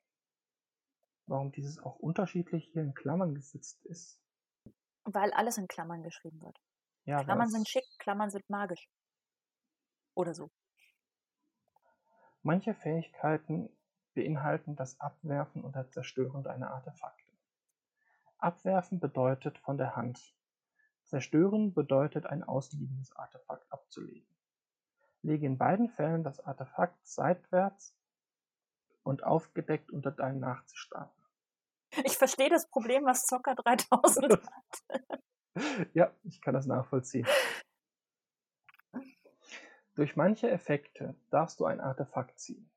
warum 1.26 1.52
dieses 1.52 1.78
auch 1.78 1.96
unterschiedlich 1.96 2.68
hier 2.72 2.82
in 2.82 2.94
Klammern 2.94 3.34
gesetzt 3.34 3.84
ist. 3.86 4.20
Weil 5.04 5.32
alles 5.32 5.58
in 5.58 5.68
Klammern 5.68 6.02
geschrieben 6.02 6.40
wird. 6.42 6.60
Ja, 7.04 7.22
Klammern 7.22 7.48
sind 7.48 7.68
schick, 7.68 7.84
Klammern 7.98 8.30
sind 8.30 8.48
magisch. 8.48 8.88
Oder 10.14 10.34
so. 10.34 10.50
Manche 12.42 12.74
Fähigkeiten 12.74 13.70
beinhalten 14.14 14.76
das 14.76 15.00
Abwerfen 15.00 15.64
oder 15.64 15.90
Zerstören 15.90 16.42
deiner 16.42 16.70
Artefakte. 16.70 17.30
Abwerfen 18.38 19.00
bedeutet 19.00 19.58
von 19.58 19.78
der 19.78 19.96
Hand. 19.96 20.34
Zerstören 21.04 21.74
bedeutet 21.74 22.26
ein 22.26 22.42
ausliegendes 22.42 23.14
Artefakt 23.16 23.70
abzulegen. 23.72 24.28
Lege 25.22 25.46
in 25.46 25.58
beiden 25.58 25.88
Fällen 25.88 26.24
das 26.24 26.40
Artefakt 26.40 27.06
seitwärts 27.06 27.96
und 29.02 29.22
aufgedeckt 29.22 29.90
unter 29.90 30.10
deinen 30.10 30.40
Nachziehstapel. 30.40 31.24
Ich 32.04 32.18
verstehe 32.18 32.50
das 32.50 32.68
Problem, 32.68 33.04
was 33.04 33.24
Zocker 33.24 33.54
3000 33.54 34.32
hat. 34.32 35.20
ja, 35.94 36.12
ich 36.24 36.40
kann 36.40 36.54
das 36.54 36.66
nachvollziehen. 36.66 37.26
Durch 39.94 40.16
manche 40.16 40.50
Effekte 40.50 41.14
darfst 41.30 41.60
du 41.60 41.66
ein 41.66 41.80
Artefakt 41.80 42.40
ziehen. 42.40 42.68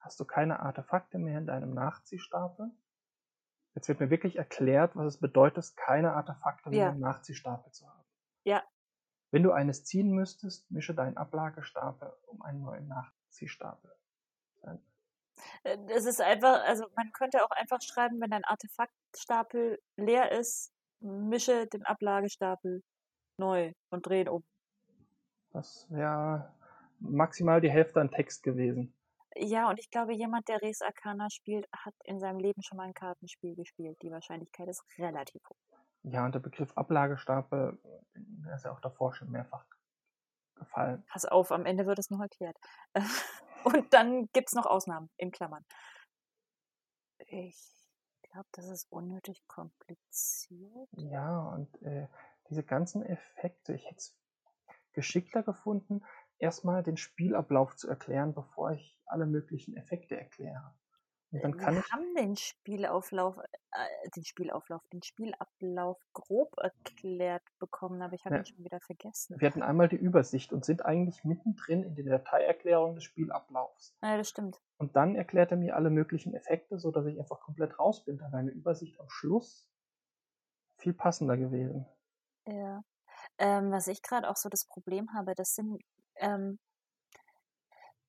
Hast 0.00 0.18
du 0.18 0.24
keine 0.24 0.60
Artefakte 0.60 1.18
mehr 1.18 1.38
in 1.38 1.46
deinem 1.46 1.74
Nachziehstapel? 1.74 2.70
Jetzt 3.74 3.88
wird 3.88 4.00
mir 4.00 4.10
wirklich 4.10 4.36
erklärt, 4.36 4.96
was 4.96 5.14
es 5.14 5.20
bedeutet, 5.20 5.76
keine 5.76 6.14
Artefakte 6.14 6.70
mehr 6.70 6.78
ja. 6.78 6.90
im 6.90 7.00
Nachziehstapel 7.00 7.70
zu 7.72 7.86
haben. 7.86 8.04
Ja. 8.44 8.62
Wenn 9.30 9.42
du 9.42 9.52
eines 9.52 9.84
ziehen 9.84 10.10
müsstest, 10.10 10.68
mische 10.70 10.94
deinen 10.94 11.16
Ablagestapel 11.16 12.12
um 12.26 12.42
einen 12.42 12.62
neuen 12.62 12.88
Nachziehstapel. 12.88 13.94
Äh, 15.62 15.76
es 15.88 16.06
ist 16.06 16.20
einfach, 16.20 16.62
also 16.64 16.86
man 16.96 17.12
könnte 17.12 17.44
auch 17.44 17.50
einfach 17.50 17.80
schreiben, 17.82 18.20
wenn 18.20 18.30
dein 18.30 18.44
Artefaktstapel 18.44 19.80
leer 19.96 20.32
ist, 20.32 20.72
mische 21.00 21.66
den 21.66 21.84
Ablagestapel 21.84 22.82
neu 23.38 23.72
und 23.90 24.06
dreh 24.06 24.22
ihn 24.22 24.28
um. 24.28 24.44
Das 25.52 25.86
wäre 25.90 26.52
maximal 27.00 27.60
die 27.60 27.70
Hälfte 27.70 28.00
an 28.00 28.10
Text 28.10 28.42
gewesen. 28.42 28.94
Ja, 29.36 29.68
und 29.70 29.78
ich 29.78 29.90
glaube, 29.90 30.12
jemand, 30.12 30.48
der 30.48 30.60
Res 30.60 30.82
Arcana 30.82 31.28
spielt, 31.30 31.66
hat 31.72 31.94
in 32.04 32.18
seinem 32.18 32.40
Leben 32.40 32.62
schon 32.62 32.76
mal 32.76 32.84
ein 32.84 32.94
Kartenspiel 32.94 33.54
gespielt. 33.54 33.96
Die 34.02 34.10
Wahrscheinlichkeit 34.10 34.68
ist 34.68 34.82
relativ 34.98 35.42
hoch. 35.48 35.78
Ja, 36.02 36.24
und 36.24 36.34
der 36.34 36.40
Begriff 36.40 36.72
Ablagestapel, 36.76 37.78
der 38.14 38.54
ist 38.54 38.64
ja 38.64 38.72
auch 38.72 38.80
davor 38.80 39.14
schon 39.14 39.30
mehrfach 39.30 39.64
gefallen. 40.56 41.04
Pass 41.08 41.26
auf, 41.26 41.52
am 41.52 41.66
Ende 41.66 41.86
wird 41.86 41.98
es 41.98 42.10
noch 42.10 42.20
erklärt. 42.20 42.56
Und 43.64 43.92
dann 43.92 44.26
gibt 44.32 44.48
es 44.48 44.54
noch 44.54 44.64
Ausnahmen 44.64 45.10
in 45.18 45.30
Klammern. 45.32 45.64
Ich 47.26 47.58
glaube, 48.22 48.48
das 48.52 48.68
ist 48.68 48.90
unnötig 48.90 49.42
kompliziert. 49.46 50.88
Ja, 50.92 51.40
und 51.48 51.82
äh, 51.82 52.08
diese 52.48 52.64
ganzen 52.64 53.04
Effekte, 53.04 53.74
ich 53.74 53.84
hätte 53.84 53.98
es 53.98 54.16
geschickter 54.92 55.42
gefunden, 55.42 56.02
erstmal 56.40 56.82
den 56.82 56.96
Spielablauf 56.96 57.76
zu 57.76 57.88
erklären, 57.88 58.34
bevor 58.34 58.72
ich 58.72 58.98
alle 59.06 59.26
möglichen 59.26 59.76
Effekte 59.76 60.18
erkläre. 60.18 60.74
Und 61.32 61.44
dann 61.44 61.56
kann 61.56 61.74
Wir 61.74 61.80
ich 61.80 61.92
haben 61.92 62.14
den 62.16 62.36
Spielauflauf, 62.36 63.38
äh, 63.38 64.10
den 64.16 64.24
Spielauflauf, 64.24 64.82
den 64.92 65.02
Spielablauf 65.02 65.96
grob 66.12 66.56
erklärt 66.58 67.44
bekommen, 67.60 68.02
aber 68.02 68.14
ich 68.14 68.24
habe 68.24 68.34
ja. 68.34 68.40
ihn 68.40 68.46
schon 68.46 68.64
wieder 68.64 68.80
vergessen. 68.80 69.36
Wir 69.38 69.48
hatten 69.48 69.62
einmal 69.62 69.88
die 69.88 69.96
Übersicht 69.96 70.52
und 70.52 70.64
sind 70.64 70.84
eigentlich 70.84 71.22
mittendrin 71.22 71.84
in 71.84 71.94
der 71.94 72.18
Dateierklärung 72.18 72.96
des 72.96 73.04
Spielablaufs. 73.04 73.94
Ja, 74.02 74.16
das 74.16 74.28
stimmt. 74.28 74.60
Und 74.78 74.96
dann 74.96 75.14
erklärt 75.14 75.52
er 75.52 75.56
mir 75.56 75.76
alle 75.76 75.90
möglichen 75.90 76.34
Effekte, 76.34 76.80
sodass 76.80 77.06
ich 77.06 77.20
einfach 77.20 77.38
komplett 77.38 77.78
raus 77.78 78.04
bin. 78.04 78.18
Da 78.18 78.24
wäre 78.26 78.38
eine 78.38 78.50
Übersicht 78.50 78.98
am 78.98 79.08
Schluss 79.08 79.68
viel 80.78 80.94
passender 80.94 81.36
gewesen. 81.36 81.86
Ja. 82.46 82.82
Ähm, 83.38 83.70
was 83.70 83.86
ich 83.86 84.02
gerade 84.02 84.28
auch 84.28 84.36
so 84.36 84.48
das 84.48 84.64
Problem 84.64 85.12
habe, 85.14 85.34
das 85.36 85.54
sind 85.54 85.80
ähm, 86.20 86.58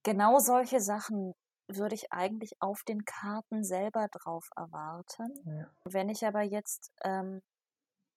genau 0.03 0.39
solche 0.39 0.79
Sachen, 0.79 1.33
würde 1.77 1.95
ich 1.95 2.11
eigentlich 2.11 2.61
auf 2.61 2.83
den 2.83 3.05
Karten 3.05 3.63
selber 3.63 4.07
drauf 4.09 4.49
erwarten. 4.55 5.31
Ja. 5.45 5.71
Wenn 5.85 6.09
ich 6.09 6.25
aber 6.25 6.41
jetzt 6.41 6.91
ähm, 7.03 7.41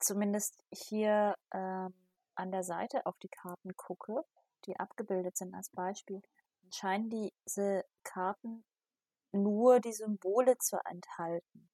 zumindest 0.00 0.62
hier 0.72 1.34
ähm, 1.52 1.94
an 2.34 2.50
der 2.50 2.64
Seite 2.64 3.06
auf 3.06 3.16
die 3.18 3.28
Karten 3.28 3.76
gucke, 3.76 4.24
die 4.66 4.78
abgebildet 4.78 5.36
sind 5.36 5.54
als 5.54 5.70
Beispiel, 5.70 6.20
scheinen 6.72 7.10
diese 7.10 7.84
Karten 8.02 8.64
nur 9.32 9.80
die 9.80 9.92
Symbole 9.92 10.56
zu 10.58 10.78
enthalten. 10.84 11.68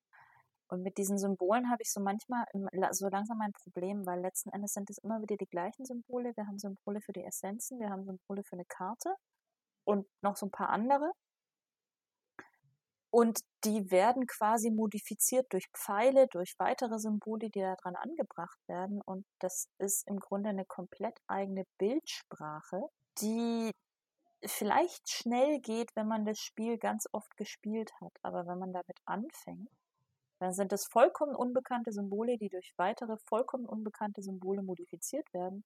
Und 0.71 0.83
mit 0.83 0.99
diesen 0.99 1.19
Symbolen 1.19 1.69
habe 1.69 1.83
ich 1.83 1.93
so 1.93 2.01
manchmal 2.01 2.45
so 2.93 3.09
langsam 3.09 3.41
ein 3.41 3.53
Problem, 3.53 4.07
weil 4.07 4.21
letzten 4.21 4.51
Endes 4.51 4.73
sind 4.73 4.89
es 4.89 4.99
immer 4.99 5.21
wieder 5.21 5.37
die 5.37 5.49
gleichen 5.49 5.85
Symbole. 5.85 6.33
Wir 6.37 6.47
haben 6.47 6.59
Symbole 6.59 7.01
für 7.01 7.13
die 7.13 7.25
Essenzen, 7.25 7.81
wir 7.81 7.91
haben 7.91 8.05
Symbole 8.05 8.45
für 8.45 8.53
eine 8.53 8.65
Karte 8.67 9.17
und 9.85 10.07
noch 10.23 10.37
so 10.37 10.47
ein 10.47 10.53
paar 10.53 10.69
andere. 10.69 11.11
Und 13.13 13.41
die 13.65 13.91
werden 13.91 14.29
quasi 14.29 14.71
modifiziert 14.71 15.53
durch 15.53 15.67
Pfeile, 15.77 16.29
durch 16.29 16.55
weitere 16.59 17.01
Symbole, 17.01 17.51
die 17.51 17.61
daran 17.61 17.97
angebracht 17.97 18.59
werden. 18.69 19.03
Und 19.03 19.27
das 19.41 19.69
ist 19.79 20.07
im 20.07 20.21
Grunde 20.21 20.51
eine 20.51 20.65
komplett 20.65 21.19
eigene 21.27 21.65
Bildsprache, 21.79 22.81
die 23.21 23.73
vielleicht 24.47 25.11
schnell 25.11 25.61
geht, 25.61 25.91
wenn 25.97 26.07
man 26.07 26.25
das 26.25 26.39
Spiel 26.39 26.79
ganz 26.79 27.09
oft 27.11 27.37
gespielt 27.37 27.91
hat. 28.01 28.13
Aber 28.23 28.47
wenn 28.47 28.61
man 28.61 28.73
damit 28.73 28.97
anfängt, 29.05 29.69
dann 30.41 30.55
sind 30.55 30.73
es 30.73 30.87
vollkommen 30.87 31.37
unbekannte 31.37 31.93
Symbole, 31.93 32.39
die 32.39 32.49
durch 32.49 32.73
weitere 32.79 33.19
vollkommen 33.27 33.67
unbekannte 33.67 34.23
Symbole 34.23 34.63
modifiziert 34.63 35.33
werden. 35.35 35.65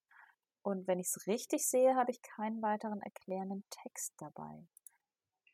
Und 0.63 0.85
wenn 0.85 0.99
ich 0.99 1.07
es 1.07 1.27
richtig 1.27 1.65
sehe, 1.65 1.95
habe 1.95 2.11
ich 2.11 2.21
keinen 2.21 2.61
weiteren 2.61 3.01
erklärenden 3.01 3.63
Text 3.69 4.13
dabei. 4.17 4.67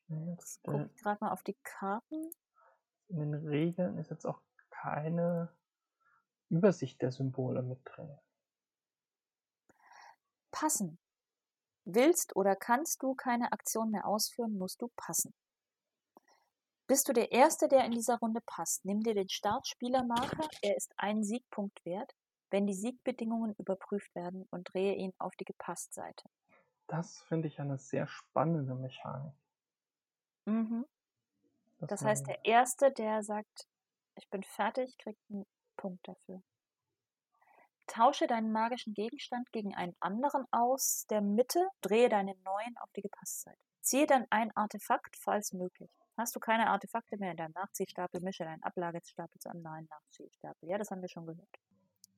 Jetzt 0.08 0.64
gucke 0.64 0.90
ich 0.92 1.02
gerade 1.02 1.24
mal 1.24 1.32
auf 1.32 1.44
die 1.44 1.58
Karten. 1.64 2.32
In 3.10 3.18
den 3.18 3.36
Regeln 3.48 4.00
ist 4.00 4.10
jetzt 4.10 4.26
auch 4.26 4.42
keine 4.72 5.54
Übersicht 6.50 7.00
der 7.04 7.12
Symbole 7.12 7.62
mit 7.62 7.80
drin. 7.86 8.18
Passen. 10.50 10.98
Willst 11.86 12.36
oder 12.36 12.56
kannst 12.56 13.04
du 13.04 13.14
keine 13.14 13.52
Aktion 13.52 13.92
mehr 13.92 14.08
ausführen, 14.08 14.58
musst 14.58 14.82
du 14.82 14.90
passen. 14.96 15.34
Bist 16.92 17.08
du 17.08 17.14
der 17.14 17.32
Erste, 17.32 17.70
der 17.70 17.86
in 17.86 17.94
dieser 17.94 18.18
Runde 18.18 18.42
passt, 18.46 18.84
nimm 18.84 19.00
dir 19.00 19.14
den 19.14 19.30
Startspielermarker, 19.30 20.50
er 20.62 20.76
ist 20.76 20.92
ein 20.98 21.24
Siegpunkt 21.24 21.86
wert, 21.86 22.12
wenn 22.50 22.68
die 22.68 22.74
Siegbedingungen 22.74 23.56
überprüft 23.58 24.14
werden 24.14 24.46
und 24.52 24.74
drehe 24.74 24.96
ihn 24.96 25.14
auf 25.18 25.34
die 25.38 25.46
Gepasst-Seite. 25.46 26.28
Das 26.88 27.22
finde 27.22 27.48
ich 27.48 27.62
eine 27.62 27.78
sehr 27.78 28.08
spannende 28.08 28.76
Mechanik. 28.76 29.32
Mhm. 30.44 30.86
Das, 31.80 31.92
das 31.92 32.04
heißt, 32.04 32.28
der 32.28 32.44
Erste, 32.44 32.92
der 32.92 33.24
sagt, 33.24 33.70
ich 34.16 34.30
bin 34.30 34.44
fertig, 34.44 34.98
kriegt 34.98 35.22
einen 35.30 35.46
Punkt 35.78 36.06
dafür. 36.06 36.44
Tausche 37.88 38.28
deinen 38.28 38.52
magischen 38.52 38.94
Gegenstand 38.94 39.50
gegen 39.54 39.74
einen 39.76 39.96
anderen 40.02 40.46
aus 40.52 41.06
der 41.10 41.22
Mitte, 41.22 41.66
drehe 41.80 42.10
deinen 42.10 42.36
neuen 42.44 42.78
auf 42.80 42.92
die 42.98 43.02
gepasste 43.02 43.52
Seite. 43.52 43.64
Ziehe 43.80 44.08
dann 44.08 44.28
ein 44.30 44.54
Artefakt, 44.58 45.16
falls 45.16 45.54
möglich. 45.54 45.90
Hast 46.18 46.36
du 46.36 46.40
keine 46.40 46.70
Artefakte 46.70 47.18
mehr 47.18 47.32
in 47.32 47.38
deinem 47.38 47.54
Nachziehstapel, 47.54 48.22
mische 48.22 48.44
deinen 48.44 48.64
Ablagestapel 48.64 49.40
zu 49.40 49.50
einem 49.50 49.64
neuen 49.64 49.88
Nachziehstapel. 49.90 50.70
Ja, 50.70 50.78
das 50.78 50.92
haben 50.92 51.02
wir 51.02 51.10
schon 51.10 51.26
gehört. 51.26 51.58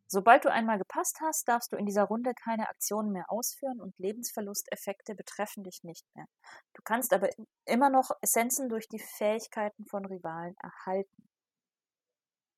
Sobald 0.08 0.46
du 0.46 0.52
einmal 0.52 0.78
gepasst 0.78 1.22
hast, 1.22 1.48
darfst 1.48 1.72
du 1.72 1.76
in 1.76 1.88
dieser 1.88 2.04
Runde 2.04 2.34
keine 2.36 2.70
Aktionen 2.70 3.12
mehr 3.12 3.32
ausführen 3.32 3.82
und 3.82 3.98
Lebensverlusteffekte 3.98 5.16
betreffen 5.16 5.64
dich 5.64 5.84
nicht 5.84 6.06
mehr. 6.16 6.26
Du 6.74 6.84
kannst 6.84 7.14
aber 7.14 7.30
immer 7.66 7.90
noch 7.90 8.12
Essenzen 8.22 8.70
durch 8.70 8.88
die 8.88 9.00
Fähigkeiten 9.00 9.86
von 9.86 10.06
Rivalen 10.06 10.56
erhalten. 10.62 11.30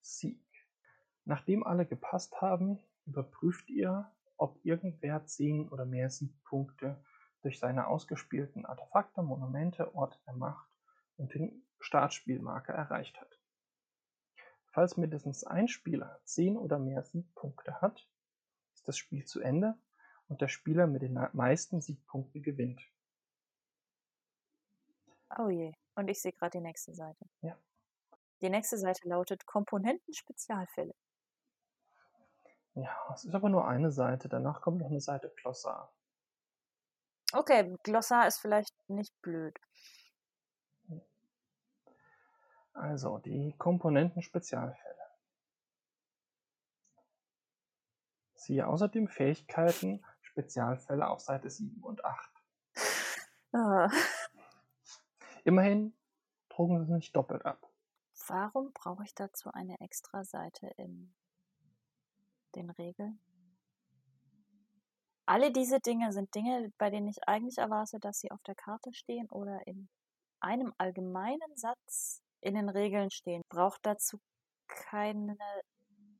Sieg. 0.02 0.42
Nachdem 1.24 1.66
alle 1.66 1.86
gepasst 1.86 2.42
haben, 2.42 2.80
überprüft 3.06 3.70
ihr, 3.70 4.12
ob 4.36 4.60
irgendwer 4.66 5.26
10 5.26 5.70
oder 5.70 5.86
mehr 5.86 6.10
Siegpunkte 6.10 7.02
durch 7.42 7.60
seine 7.60 7.88
ausgespielten 7.88 8.66
Artefakte, 8.66 9.22
Monumente, 9.22 9.96
Orte 9.96 10.20
der 10.28 10.34
Macht 10.34 10.75
und 11.18 11.34
den 11.34 11.66
Startspielmarker 11.80 12.74
erreicht 12.74 13.20
hat. 13.20 13.40
Falls 14.68 14.98
mindestens 14.98 15.44
ein 15.44 15.68
Spieler 15.68 16.20
10 16.26 16.58
oder 16.58 16.80
mehr 16.80 17.04
Siegpunkte 17.04 17.82
hat, 17.82 18.08
ist 18.74 18.88
das 18.88 18.98
Spiel 18.98 19.26
zu 19.26 19.40
Ende 19.40 19.76
und 20.28 20.42
der 20.42 20.48
Spieler 20.48 20.88
mit 20.88 21.02
den 21.02 21.14
meisten 21.34 21.82
Siegpunkten 21.82 22.42
gewinnt. 22.42 22.82
Oh 25.38 25.50
je, 25.50 25.74
und 25.96 26.08
ich 26.10 26.22
sehe 26.22 26.34
gerade 26.34 26.58
die 26.58 26.64
nächste 26.64 26.94
Seite. 26.94 27.26
Ja. 27.42 27.58
Die 28.42 28.50
nächste 28.50 28.78
Seite 28.78 29.08
lautet 29.08 29.46
Komponenten-Spezialfälle. 29.46 30.94
Ja, 32.74 33.14
es 33.14 33.24
ist 33.24 33.34
aber 33.34 33.50
nur 33.50 33.68
eine 33.68 33.92
Seite. 33.92 34.28
Danach 34.28 34.62
kommt 34.62 34.80
noch 34.80 34.90
eine 34.90 35.00
Seite 35.00 35.34
Glossar. 35.38 35.94
Okay, 37.32 37.76
Glossar 37.84 38.28
ist 38.28 38.40
vielleicht 38.40 38.74
nicht 38.90 39.14
blöd. 39.22 39.58
Also, 42.76 43.20
die 43.20 43.56
Komponenten-Spezialfälle. 43.58 44.96
Siehe 48.34 48.68
außerdem 48.68 49.08
Fähigkeiten, 49.08 50.06
Spezialfälle 50.22 51.08
auf 51.08 51.22
Seite 51.22 51.50
7 51.50 51.82
und 51.82 52.04
8. 52.04 52.32
Ah. 53.54 53.90
Immerhin 55.46 55.96
drucken 56.50 56.80
sie 56.80 56.84
es 56.84 56.90
nicht 56.90 57.16
doppelt 57.16 57.46
ab. 57.46 57.66
Warum 58.28 58.74
brauche 58.74 59.06
ich 59.06 59.16
dazu 59.16 59.52
eine 59.52 59.80
extra 59.80 60.26
Seite 60.26 60.68
in 60.76 61.16
den 62.56 62.70
Regeln? 62.72 63.22
Alle 65.26 65.54
diese 65.54 65.80
Dinge 65.80 66.12
sind 66.12 66.36
Dinge, 66.36 66.74
bei 66.78 66.90
denen 66.90 67.08
ich 67.08 67.26
eigentlich 67.28 67.58
erwarte, 67.58 68.00
dass 68.02 68.20
sie 68.20 68.32
auf 68.32 68.44
der 68.44 68.56
Karte 68.56 68.94
stehen 68.94 69.30
oder 69.30 69.66
in 69.66 69.88
einem 70.42 70.74
allgemeinen 70.78 71.56
Satz 71.56 72.25
in 72.42 72.56
den 72.56 72.70
Regeln 72.70 73.12
stehen. 73.12 73.42
Braucht 73.50 73.86
dazu 73.86 74.20
keine 74.68 75.38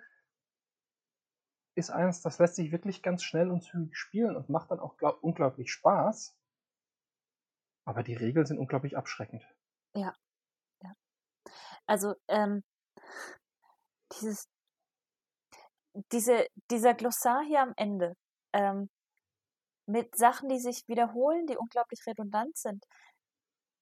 ist 1.74 1.90
eines, 1.90 2.20
das 2.20 2.38
lässt 2.38 2.56
sich 2.56 2.72
wirklich 2.72 3.02
ganz 3.02 3.22
schnell 3.22 3.50
und 3.50 3.62
zügig 3.62 3.96
spielen 3.96 4.36
und 4.36 4.48
macht 4.48 4.70
dann 4.70 4.80
auch 4.80 4.96
glaub, 4.96 5.22
unglaublich 5.22 5.72
Spaß. 5.72 6.36
Aber 7.84 8.02
die 8.02 8.14
Regeln 8.14 8.46
sind 8.46 8.58
unglaublich 8.58 8.96
abschreckend. 8.96 9.42
Ja, 9.94 10.14
ja. 10.82 10.92
Also, 11.86 12.14
ähm, 12.28 12.62
dieses, 14.20 14.48
diese, 16.12 16.46
dieser 16.70 16.94
Glossar 16.94 17.42
hier 17.42 17.62
am 17.62 17.72
Ende, 17.76 18.14
ähm, 18.52 18.88
mit 19.86 20.16
Sachen, 20.16 20.48
die 20.48 20.58
sich 20.58 20.86
wiederholen, 20.86 21.46
die 21.46 21.56
unglaublich 21.56 22.00
redundant 22.06 22.56
sind, 22.56 22.84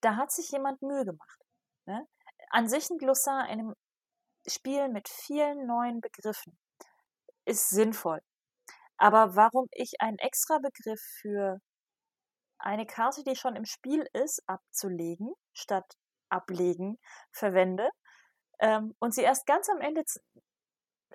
da 0.01 0.17
hat 0.17 0.33
sich 0.33 0.51
jemand 0.51 0.83
Mühe 0.83 1.05
gemacht. 1.05 1.41
Ne? 1.87 2.07
An 2.51 2.69
sich 2.69 2.89
ein 2.91 2.99
Glossar 2.99 3.49
in 3.49 3.61
einem 3.61 3.75
Spiel 4.47 4.89
mit 4.89 5.09
vielen 5.09 5.67
neuen 5.67 6.01
Begriffen 6.01 6.59
ist 7.45 7.71
sinnvoll. 7.71 8.21
Aber 8.97 9.37
warum 9.37 9.67
ich 9.73 10.01
einen 10.01 10.19
extra 10.19 10.59
Begriff 10.59 11.01
für 11.21 11.59
eine 12.59 12.87
Karte, 12.87 13.23
die 13.25 13.37
schon 13.37 13.57
im 13.57 13.65
Spiel 13.65 14.07
ist, 14.13 14.43
abzulegen, 14.47 15.33
statt 15.53 15.87
ablegen, 16.31 16.99
verwende 17.33 17.89
ähm, 18.61 18.95
und 18.99 19.15
sie 19.15 19.23
erst 19.23 19.47
ganz 19.47 19.69
am 19.69 19.81
Ende, 19.81 20.03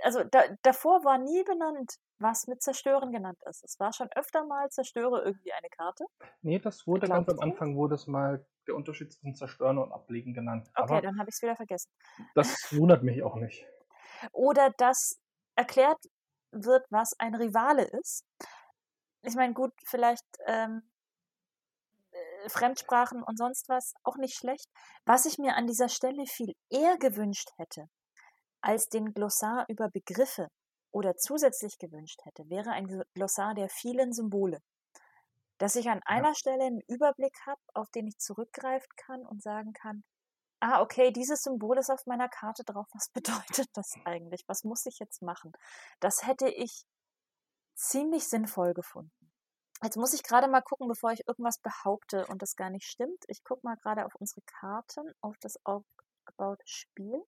also 0.02 0.24
da, 0.24 0.44
davor 0.64 1.04
war 1.04 1.18
nie 1.18 1.44
benannt, 1.44 1.96
was 2.24 2.48
mit 2.48 2.64
Zerstören 2.64 3.12
genannt 3.12 3.38
ist. 3.48 3.64
Es 3.64 3.80
war 3.80 3.94
schon 3.94 4.10
öfter 4.16 4.46
mal 4.46 4.70
Zerstöre 4.70 5.22
irgendwie 5.24 5.54
eine 5.54 5.70
Karte. 5.70 6.06
Nee, 6.42 6.60
das 6.60 6.88
wurde 6.88 7.08
ganz 7.08 7.30
am 7.30 7.40
Anfang, 7.40 7.76
wurde 7.76 7.96
es 7.96 8.08
mal 8.08 8.46
der 8.68 8.76
Unterschied 8.76 9.12
zwischen 9.12 9.36
Zerstören 9.36 9.78
und 9.78 9.92
Ablegen 9.92 10.34
genannt. 10.34 10.70
Okay, 10.76 10.82
Aber 10.82 11.02
dann 11.02 11.20
habe 11.20 11.30
ich 11.30 11.36
es 11.36 11.42
wieder 11.42 11.56
vergessen. 11.56 11.92
Das 12.34 12.50
wundert 12.72 13.04
mich 13.04 13.22
auch 13.24 13.36
nicht. 13.36 13.68
Oder 14.32 14.72
dass 14.78 15.20
erklärt 15.56 16.00
wird, 16.52 16.86
was 16.90 17.14
ein 17.20 17.36
Rivale 17.36 17.84
ist. 17.84 18.26
Ich 19.22 19.36
meine, 19.36 19.54
gut, 19.54 19.74
vielleicht 19.86 20.26
ähm, 20.48 20.82
äh, 22.12 22.50
Fremdsprachen 22.50 23.24
und 23.24 23.38
sonst 23.38 23.70
was 23.70 23.94
auch 24.04 24.18
nicht 24.18 24.36
schlecht. 24.36 24.70
Was 25.06 25.26
ich 25.26 25.38
mir 25.38 25.56
an 25.56 25.68
dieser 25.68 25.90
Stelle 25.90 26.26
viel 26.26 26.54
eher 26.70 26.98
gewünscht 26.98 27.50
hätte, 27.58 27.88
als 28.62 28.88
den 28.88 29.14
Glossar 29.14 29.66
über 29.68 29.90
Begriffe 29.90 30.48
oder 30.94 31.18
zusätzlich 31.18 31.78
gewünscht 31.80 32.22
hätte, 32.24 32.50
wäre 32.50 32.72
ein 32.72 33.04
Glossar 33.14 33.56
der 33.56 33.68
vielen 33.68 34.14
Symbole. 34.14 34.62
Dass 35.58 35.76
ich 35.76 35.90
an 35.90 36.02
einer 36.06 36.36
Stelle 36.36 36.64
einen 36.64 36.82
Überblick 36.88 37.36
habe, 37.46 37.62
auf 37.74 37.90
den 37.92 38.08
ich 38.08 38.18
zurückgreifen 38.18 38.90
kann 38.96 39.26
und 39.26 39.42
sagen 39.42 39.74
kann, 39.74 40.04
ah, 40.60 40.82
okay, 40.82 41.12
dieses 41.12 41.42
Symbol 41.42 41.78
ist 41.78 41.90
auf 41.90 42.06
meiner 42.06 42.30
Karte 42.30 42.64
drauf. 42.64 42.88
Was 42.94 43.10
bedeutet 43.14 43.68
das 43.74 43.94
eigentlich? 44.06 44.44
Was 44.48 44.64
muss 44.64 44.86
ich 44.86 45.00
jetzt 45.00 45.22
machen? 45.22 45.52
Das 46.00 46.26
hätte 46.26 46.48
ich 46.48 46.86
ziemlich 47.76 48.28
sinnvoll 48.28 48.74
gefunden. 48.74 49.32
Jetzt 49.82 49.98
muss 49.98 50.14
ich 50.14 50.24
gerade 50.24 50.48
mal 50.48 50.62
gucken, 50.62 50.88
bevor 50.88 51.12
ich 51.12 51.28
irgendwas 51.28 51.58
behaupte 51.60 52.26
und 52.28 52.42
das 52.42 52.56
gar 52.56 52.70
nicht 52.70 52.86
stimmt. 52.86 53.26
Ich 53.28 53.44
gucke 53.44 53.62
mal 53.64 53.76
gerade 53.76 54.06
auf 54.06 54.16
unsere 54.16 54.42
Karten, 54.42 55.12
auf 55.22 55.36
das 55.40 55.58
aufgebaute 55.66 56.64
Spiel. 56.66 57.22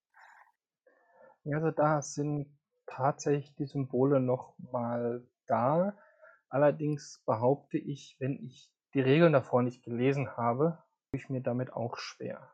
Ja, 1.44 1.58
also 1.58 1.70
da 1.70 2.00
sind 2.00 2.55
tatsächlich 2.86 3.54
die 3.56 3.66
Symbole 3.66 4.20
noch 4.20 4.54
mal 4.58 5.26
da. 5.46 5.96
Allerdings 6.48 7.22
behaupte 7.26 7.78
ich, 7.78 8.16
wenn 8.20 8.36
ich 8.42 8.72
die 8.94 9.00
Regeln 9.00 9.32
davor 9.32 9.62
nicht 9.62 9.84
gelesen 9.84 10.36
habe, 10.36 10.84
tue 11.10 11.18
ich 11.20 11.28
mir 11.30 11.42
damit 11.42 11.72
auch 11.72 11.96
schwer. 11.98 12.50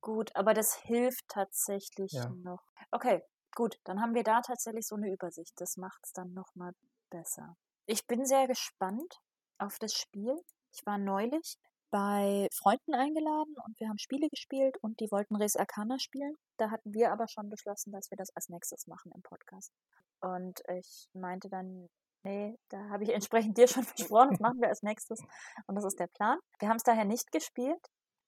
Gut, 0.00 0.34
aber 0.34 0.54
das 0.54 0.74
hilft 0.74 1.28
tatsächlich 1.28 2.12
Ja. 2.12 2.36
noch. 2.42 2.62
Okay, 2.90 3.22
gut, 3.54 3.78
dann 3.84 4.00
haben 4.00 4.14
wir 4.14 4.22
da 4.24 4.40
tatsächlich 4.40 4.86
so 4.86 4.96
eine 4.96 5.12
Übersicht. 5.12 5.52
Das 5.60 5.76
macht 5.76 6.00
es 6.04 6.12
dann 6.12 6.32
nochmal 6.32 6.72
besser. 7.10 7.56
Ich 7.86 8.06
bin 8.06 8.24
sehr 8.24 8.46
gespannt 8.48 9.20
auf 9.58 9.78
das 9.78 9.94
Spiel. 9.94 10.36
Ich 10.72 10.84
war 10.86 10.98
neulich 10.98 11.56
bei 11.90 12.48
Freunden 12.52 12.94
eingeladen 12.94 13.54
und 13.64 13.78
wir 13.80 13.88
haben 13.88 13.98
Spiele 13.98 14.28
gespielt 14.28 14.76
und 14.82 15.00
die 15.00 15.10
wollten 15.10 15.36
Res 15.36 15.56
Arcana 15.56 15.98
spielen. 15.98 16.34
Da 16.58 16.70
hatten 16.70 16.92
wir 16.92 17.12
aber 17.12 17.28
schon 17.28 17.48
beschlossen, 17.48 17.92
dass 17.92 18.10
wir 18.10 18.16
das 18.16 18.34
als 18.36 18.48
nächstes 18.48 18.86
machen 18.86 19.12
im 19.14 19.22
Podcast. 19.22 19.72
Und 20.20 20.60
ich 20.76 21.08
meinte 21.14 21.48
dann, 21.48 21.88
nee, 22.24 22.56
da 22.68 22.88
habe 22.90 23.04
ich 23.04 23.10
entsprechend 23.14 23.56
dir 23.58 23.68
schon 23.68 23.84
versprochen, 23.84 24.30
das 24.30 24.40
machen 24.40 24.60
wir 24.60 24.68
als 24.68 24.82
nächstes. 24.82 25.20
Und 25.66 25.76
das 25.76 25.84
ist 25.84 25.98
der 25.98 26.08
Plan. 26.08 26.38
Wir 26.58 26.68
haben 26.68 26.76
es 26.76 26.82
daher 26.82 27.04
nicht 27.04 27.32
gespielt 27.32 27.84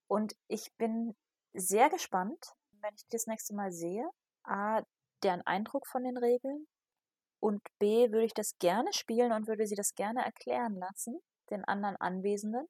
und 0.08 0.34
ich 0.48 0.72
bin 0.78 1.14
sehr 1.52 1.90
gespannt, 1.90 2.54
wenn 2.80 2.94
ich 2.94 3.04
das 3.10 3.26
nächste 3.26 3.54
Mal 3.54 3.72
sehe. 3.72 4.08
A, 4.44 4.82
deren 5.22 5.42
Eindruck 5.42 5.86
von 5.86 6.02
den 6.04 6.16
Regeln 6.16 6.66
und 7.40 7.62
B, 7.78 8.10
würde 8.10 8.24
ich 8.24 8.34
das 8.34 8.58
gerne 8.58 8.92
spielen 8.92 9.32
und 9.32 9.48
würde 9.48 9.66
sie 9.66 9.74
das 9.74 9.94
gerne 9.94 10.24
erklären 10.24 10.76
lassen, 10.76 11.20
den 11.50 11.64
anderen 11.64 11.96
Anwesenden, 11.96 12.66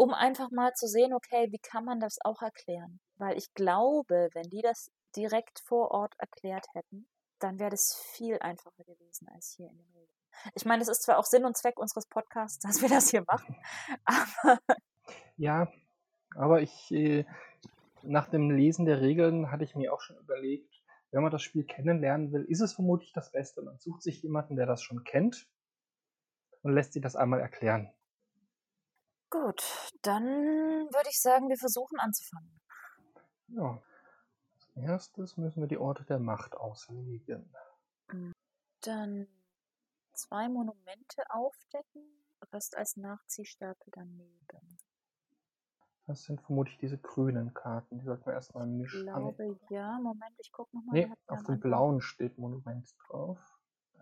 um 0.00 0.14
einfach 0.14 0.50
mal 0.50 0.72
zu 0.72 0.86
sehen, 0.86 1.12
okay, 1.12 1.48
wie 1.52 1.58
kann 1.58 1.84
man 1.84 2.00
das 2.00 2.16
auch 2.24 2.40
erklären? 2.40 3.00
Weil 3.18 3.36
ich 3.36 3.52
glaube, 3.52 4.30
wenn 4.32 4.48
die 4.48 4.62
das 4.62 4.90
direkt 5.14 5.60
vor 5.60 5.90
Ort 5.90 6.14
erklärt 6.16 6.64
hätten, 6.72 7.06
dann 7.38 7.58
wäre 7.58 7.68
das 7.68 7.94
viel 8.14 8.38
einfacher 8.38 8.82
gewesen 8.84 9.28
als 9.28 9.52
hier 9.54 9.68
in 9.68 9.76
den 9.76 9.90
Regeln. 9.92 10.16
Ich 10.54 10.64
meine, 10.64 10.78
das 10.78 10.88
ist 10.88 11.02
zwar 11.02 11.18
auch 11.18 11.26
Sinn 11.26 11.44
und 11.44 11.54
Zweck 11.54 11.78
unseres 11.78 12.06
Podcasts, 12.06 12.58
dass 12.66 12.80
wir 12.80 12.88
das 12.88 13.10
hier 13.10 13.24
machen, 13.26 13.54
aber 14.06 14.58
Ja, 15.36 15.70
aber 16.34 16.62
ich, 16.62 16.90
äh, 16.92 17.26
nach 18.02 18.28
dem 18.30 18.50
Lesen 18.50 18.86
der 18.86 19.02
Regeln 19.02 19.50
hatte 19.50 19.64
ich 19.64 19.74
mir 19.74 19.92
auch 19.92 20.00
schon 20.00 20.16
überlegt, 20.16 20.82
wenn 21.10 21.22
man 21.22 21.30
das 21.30 21.42
Spiel 21.42 21.64
kennenlernen 21.64 22.32
will, 22.32 22.44
ist 22.44 22.62
es 22.62 22.72
vermutlich 22.72 23.12
das 23.12 23.32
Beste. 23.32 23.60
Man 23.60 23.76
sucht 23.76 24.02
sich 24.02 24.22
jemanden, 24.22 24.56
der 24.56 24.64
das 24.64 24.82
schon 24.82 25.04
kennt 25.04 25.46
und 26.62 26.72
lässt 26.72 26.94
sich 26.94 27.02
das 27.02 27.16
einmal 27.16 27.40
erklären. 27.40 27.92
Gut, 29.30 29.62
dann 30.02 30.24
würde 30.24 31.08
ich 31.08 31.20
sagen, 31.20 31.48
wir 31.48 31.56
versuchen 31.56 31.98
anzufangen. 31.98 32.60
Ja. 33.48 33.82
Als 34.54 34.68
erstes 34.76 35.36
müssen 35.36 35.60
wir 35.60 35.68
die 35.68 35.78
Orte 35.78 36.04
der 36.04 36.18
Macht 36.18 36.56
auslegen. 36.56 37.52
Dann 38.82 39.28
zwei 40.12 40.48
Monumente 40.48 41.22
aufdecken, 41.30 42.02
Rest 42.52 42.76
als 42.76 42.96
Nachziehstapel 42.96 43.92
daneben. 43.92 44.78
Das 46.06 46.24
sind 46.24 46.40
vermutlich 46.42 46.76
diese 46.78 46.98
grünen 46.98 47.54
Karten. 47.54 47.98
Die 47.98 48.04
sollten 48.04 48.26
wir 48.26 48.32
erstmal 48.32 48.66
Ich 48.66 48.78
mischen. 48.78 49.08
Ah, 49.08 49.20
nee. 49.20 49.32
glaube, 49.32 49.60
ja. 49.70 49.98
Moment, 50.02 50.34
ich 50.38 50.50
gucke 50.50 50.76
nochmal. 50.76 50.92
nee, 50.92 51.12
auf 51.28 51.44
dem 51.44 51.60
blauen 51.60 52.00
steht 52.00 52.36
Monument 52.36 52.92
drauf. 53.06 53.38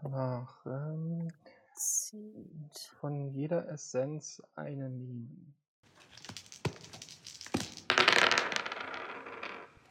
Danach 0.00 0.64
ähm, 0.64 1.30
Zieht. 1.78 2.78
von 3.00 3.30
jeder 3.30 3.68
Essenz 3.68 4.42
eine 4.56 4.90
nehmen. 4.90 5.54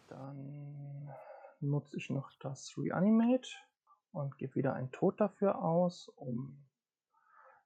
Dann 0.07 1.09
nutze 1.61 1.97
ich 1.97 2.09
noch 2.09 2.31
das 2.39 2.77
Reanimate 2.77 3.49
und 4.11 4.37
gebe 4.37 4.55
wieder 4.55 4.73
ein 4.73 4.91
Tod 4.91 5.21
dafür 5.21 5.63
aus, 5.63 6.09
um 6.09 6.65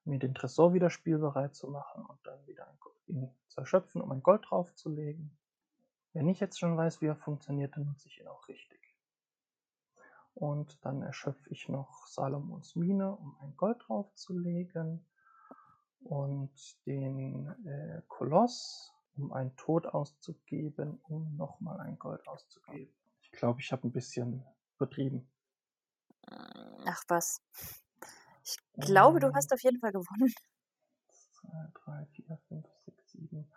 mir 0.05 0.19
den 0.19 0.36
Tresor 0.36 0.73
wieder 0.73 0.89
spielbereit 0.89 1.55
zu 1.55 1.67
machen 1.67 2.05
und 2.05 2.19
dann 2.23 2.45
wieder 2.47 2.67
ihn 3.07 3.29
zu 3.47 3.60
erschöpfen, 3.60 4.01
um 4.01 4.12
ein 4.12 4.23
Gold 4.23 4.45
draufzulegen. 4.49 5.38
Wenn 6.13 6.27
ich 6.27 6.39
jetzt 6.39 6.60
schon 6.60 6.77
weiß, 6.77 7.01
wie 7.01 7.07
er 7.07 7.15
funktioniert, 7.15 7.75
dann 7.75 7.86
nutze 7.86 8.07
ich 8.07 8.19
ihn 8.19 8.27
auch 8.27 8.47
richtig. 8.47 8.90
Und 10.41 10.84
dann 10.84 11.04
erschöpfe 11.04 11.51
ich 11.51 11.69
noch 11.69 12.08
Salomons 12.08 12.75
Mine, 12.75 13.15
um 13.15 13.38
ein 13.41 13.56
Gold 13.58 13.77
draufzulegen. 13.88 15.06
Und 15.99 16.84
den 16.88 17.47
äh, 17.67 18.01
Koloss, 18.08 18.91
um 19.15 19.32
einen 19.34 19.56
Tod 19.56 19.86
auszugeben, 19.86 20.99
um 21.04 21.38
nochmal 21.38 21.80
ein 21.82 21.99
Gold 21.99 22.27
auszugeben. 22.27 22.91
Ich 23.21 23.32
glaube, 23.32 23.62
ich 23.62 23.71
habe 23.71 23.88
ein 23.88 23.91
bisschen 23.91 24.43
übertrieben. 24.77 25.30
Ach 26.86 27.04
was. 27.08 27.43
Ich 28.43 28.58
glaube, 28.80 29.19
du 29.19 29.27
Ähm, 29.27 29.36
hast 29.36 29.54
auf 29.54 29.62
jeden 29.62 29.80
Fall 29.80 29.91
gewonnen. 29.91 30.34
2, 31.41 31.49
3, 31.86 32.06
4, 32.15 32.38
5, 32.47 32.67
6, 32.86 33.12
7, 33.12 33.51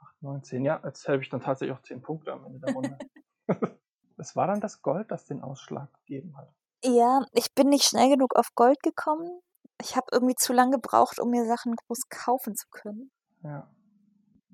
8, 0.00 0.22
9, 0.22 0.42
10. 0.42 0.64
Ja, 0.64 0.80
jetzt 0.84 1.06
habe 1.06 1.22
ich 1.22 1.28
dann 1.28 1.40
tatsächlich 1.40 1.76
auch 1.76 1.82
10 1.82 2.02
Punkte 2.02 2.32
am 2.32 2.44
Ende 2.46 2.58
der 2.58 2.74
Runde. 2.74 2.98
Es 4.26 4.34
war 4.34 4.48
dann 4.48 4.60
das 4.60 4.82
Gold, 4.82 5.12
das 5.12 5.24
den 5.26 5.40
Ausschlag 5.40 5.88
gegeben 6.00 6.36
hat. 6.36 6.52
Ja, 6.82 7.24
ich 7.32 7.54
bin 7.54 7.68
nicht 7.68 7.84
schnell 7.84 8.10
genug 8.10 8.34
auf 8.34 8.48
Gold 8.56 8.82
gekommen. 8.82 9.40
Ich 9.80 9.94
habe 9.94 10.06
irgendwie 10.10 10.34
zu 10.34 10.52
lange 10.52 10.72
gebraucht, 10.72 11.20
um 11.20 11.30
mir 11.30 11.46
Sachen 11.46 11.76
groß 11.76 12.08
kaufen 12.08 12.56
zu 12.56 12.66
können. 12.68 13.12
Ja. 13.44 13.70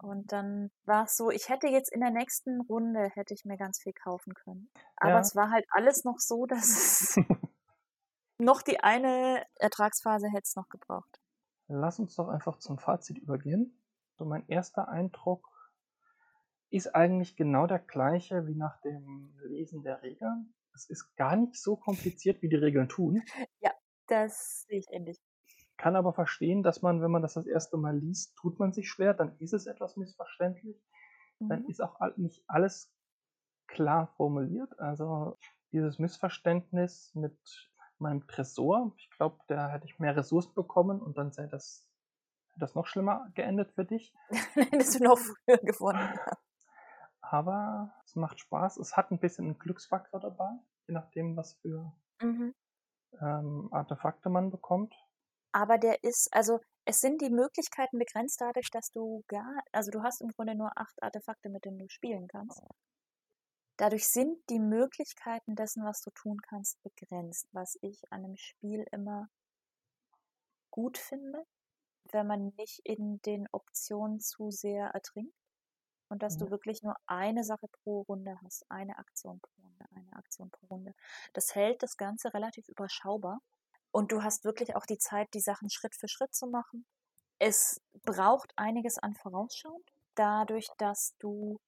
Und 0.02 0.30
dann 0.30 0.70
war 0.84 1.04
es 1.04 1.16
so, 1.16 1.30
ich 1.30 1.48
hätte 1.48 1.68
jetzt 1.68 1.90
in 1.90 2.00
der 2.00 2.10
nächsten 2.10 2.60
Runde 2.60 3.08
hätte 3.14 3.32
ich 3.32 3.46
mir 3.46 3.56
ganz 3.56 3.80
viel 3.80 3.94
kaufen 3.94 4.34
können. 4.34 4.70
Aber 4.96 5.12
Ja. 5.12 5.20
es 5.20 5.34
war 5.34 5.50
halt 5.50 5.64
alles 5.70 6.04
noch 6.04 6.18
so, 6.18 6.44
dass 6.46 6.68
es 6.68 7.16
noch 8.38 8.60
die 8.60 8.80
eine 8.80 9.42
Ertragsphase 9.54 10.26
hätte 10.28 10.42
es 10.44 10.54
noch 10.54 10.68
gebraucht. 10.68 11.18
Lass 11.68 11.98
uns 11.98 12.14
doch 12.14 12.28
einfach 12.28 12.58
zum 12.58 12.76
Fazit 12.78 13.16
übergehen. 13.16 13.82
So 14.18 14.26
mein 14.26 14.46
erster 14.48 14.88
Eindruck 14.88 15.48
ist 16.72 16.94
eigentlich 16.94 17.36
genau 17.36 17.66
der 17.66 17.78
gleiche 17.78 18.46
wie 18.46 18.54
nach 18.54 18.80
dem 18.80 19.34
Lesen 19.44 19.82
der 19.82 20.02
Regeln. 20.02 20.54
Es 20.74 20.88
ist 20.88 21.14
gar 21.16 21.36
nicht 21.36 21.56
so 21.56 21.76
kompliziert, 21.76 22.40
wie 22.42 22.48
die 22.48 22.56
Regeln 22.56 22.88
tun. 22.88 23.22
Das 24.08 24.62
sehe 24.68 24.78
ich 24.80 24.86
ähnlich. 24.90 25.20
Kann 25.76 25.96
aber 25.96 26.12
verstehen, 26.12 26.62
dass 26.62 26.82
man, 26.82 27.00
wenn 27.02 27.10
man 27.10 27.22
das 27.22 27.34
das 27.34 27.46
erste 27.46 27.76
Mal 27.76 27.96
liest, 27.96 28.34
tut 28.36 28.58
man 28.58 28.72
sich 28.72 28.88
schwer, 28.90 29.14
dann 29.14 29.36
ist 29.38 29.52
es 29.52 29.66
etwas 29.66 29.96
missverständlich. 29.96 30.76
Dann 31.40 31.62
Mhm. 31.62 31.68
ist 31.68 31.80
auch 31.82 31.98
nicht 32.16 32.44
alles 32.48 32.92
klar 33.66 34.08
formuliert. 34.16 34.78
Also 34.78 35.38
dieses 35.72 35.98
Missverständnis 35.98 37.14
mit 37.14 37.36
meinem 37.98 38.26
Tresor, 38.26 38.92
ich 38.96 39.10
glaube, 39.10 39.38
da 39.48 39.70
hätte 39.70 39.86
ich 39.86 39.98
mehr 39.98 40.16
Ressourcen 40.16 40.54
bekommen 40.54 41.00
und 41.00 41.16
dann 41.18 41.32
sähe 41.32 41.48
das, 41.48 41.88
hätte 42.48 42.60
das 42.60 42.74
noch 42.74 42.86
schlimmer 42.86 43.30
geendet 43.34 43.72
für 43.72 43.84
dich. 43.84 44.12
Hättest 44.54 45.00
du 45.00 45.04
noch 45.04 45.18
früher 45.18 45.58
gewonnen. 45.58 46.18
Aber 47.32 47.94
es 48.04 48.14
macht 48.14 48.40
Spaß. 48.40 48.76
Es 48.76 48.94
hat 48.96 49.10
ein 49.10 49.18
bisschen 49.18 49.46
einen 49.46 49.58
Glücksfaktor 49.58 50.20
dabei, 50.20 50.50
je 50.86 50.92
nachdem, 50.92 51.34
was 51.34 51.54
für 51.54 51.90
Mhm. 52.22 52.52
ähm, 53.22 53.68
Artefakte 53.72 54.28
man 54.28 54.50
bekommt. 54.50 54.94
Aber 55.52 55.78
der 55.78 56.04
ist, 56.04 56.28
also 56.32 56.60
es 56.84 57.00
sind 57.00 57.22
die 57.22 57.30
Möglichkeiten 57.30 57.98
begrenzt 57.98 58.38
dadurch, 58.42 58.68
dass 58.70 58.90
du 58.90 59.24
gar, 59.28 59.62
also 59.72 59.90
du 59.90 60.02
hast 60.02 60.20
im 60.20 60.28
Grunde 60.28 60.54
nur 60.54 60.72
acht 60.76 61.02
Artefakte, 61.02 61.48
mit 61.48 61.64
denen 61.64 61.78
du 61.78 61.88
spielen 61.88 62.28
kannst. 62.28 62.60
Dadurch 63.76 64.08
sind 64.08 64.38
die 64.48 64.58
Möglichkeiten 64.58 65.56
dessen, 65.56 65.84
was 65.84 66.00
du 66.00 66.10
tun 66.10 66.40
kannst, 66.40 66.82
begrenzt, 66.82 67.48
was 67.52 67.76
ich 67.82 68.00
an 68.10 68.24
einem 68.24 68.36
Spiel 68.38 68.86
immer 68.92 69.28
gut 70.72 70.98
finde, 70.98 71.44
wenn 72.12 72.26
man 72.26 72.52
nicht 72.58 72.80
in 72.84 73.20
den 73.22 73.48
Optionen 73.52 74.20
zu 74.20 74.50
sehr 74.50 74.88
ertrinkt 74.88 75.34
und 76.12 76.22
dass 76.22 76.36
du 76.36 76.44
Ja. 76.44 76.50
wirklich 76.50 76.82
nur 76.82 76.94
eine 77.06 77.42
Sache 77.42 77.68
pro 77.68 78.02
Runde 78.02 78.38
hast, 78.44 78.70
eine 78.70 78.98
Aktion 78.98 79.40
pro 79.40 79.62
Runde, 79.62 79.86
eine 79.96 80.12
Aktion 80.12 80.50
pro 80.50 80.66
Runde. 80.66 80.94
Das 81.32 81.54
hält 81.54 81.82
das 81.82 81.96
Ganze 81.96 82.34
relativ 82.34 82.68
überschaubar 82.68 83.40
und 83.92 84.12
du 84.12 84.22
hast 84.22 84.44
wirklich 84.44 84.76
auch 84.76 84.86
die 84.86 84.98
Zeit, 84.98 85.28
die 85.34 85.40
Sachen 85.40 85.70
Schritt 85.70 85.96
für 85.96 86.08
Schritt 86.08 86.34
zu 86.34 86.46
machen. 86.46 86.84
Es 87.38 87.80
braucht 88.04 88.52
einiges 88.56 88.98
an 88.98 89.14
Vorausschauend, 89.14 89.88
dadurch, 90.14 90.68
dass 90.78 91.14
du 91.18 91.58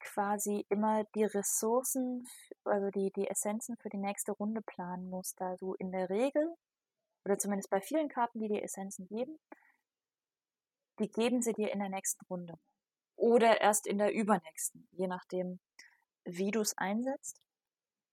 quasi 0.00 0.64
immer 0.70 1.04
die 1.14 1.24
Ressourcen, 1.24 2.26
also 2.64 2.90
die, 2.90 3.12
die 3.12 3.28
Essenzen 3.28 3.76
für 3.76 3.90
die 3.90 3.98
nächste 3.98 4.32
Runde 4.32 4.62
planen 4.62 5.10
musst, 5.10 5.40
da 5.40 5.56
du 5.56 5.74
in 5.74 5.92
der 5.92 6.08
Regel, 6.08 6.54
oder 7.26 7.38
zumindest 7.38 7.70
bei 7.70 7.82
vielen 7.82 8.08
Karten, 8.08 8.40
die 8.40 8.48
dir 8.48 8.62
Essenzen 8.62 9.06
geben, 9.08 9.38
die 11.00 11.10
geben 11.10 11.42
sie 11.42 11.52
dir 11.52 11.70
in 11.72 11.80
der 11.80 11.90
nächsten 11.90 12.24
Runde. 12.26 12.58
Oder 13.18 13.60
erst 13.60 13.88
in 13.88 13.98
der 13.98 14.14
übernächsten, 14.14 14.88
je 14.92 15.08
nachdem, 15.08 15.58
wie 16.24 16.52
du 16.52 16.60
es 16.60 16.78
einsetzt. 16.78 17.40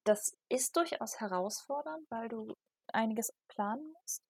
Das 0.04 0.36
ist 0.50 0.76
durchaus 0.76 1.20
herausfordernd, 1.20 2.10
weil 2.10 2.28
du 2.28 2.56
einiges 2.88 3.32
planen 3.48 3.94
musst. 4.02 4.24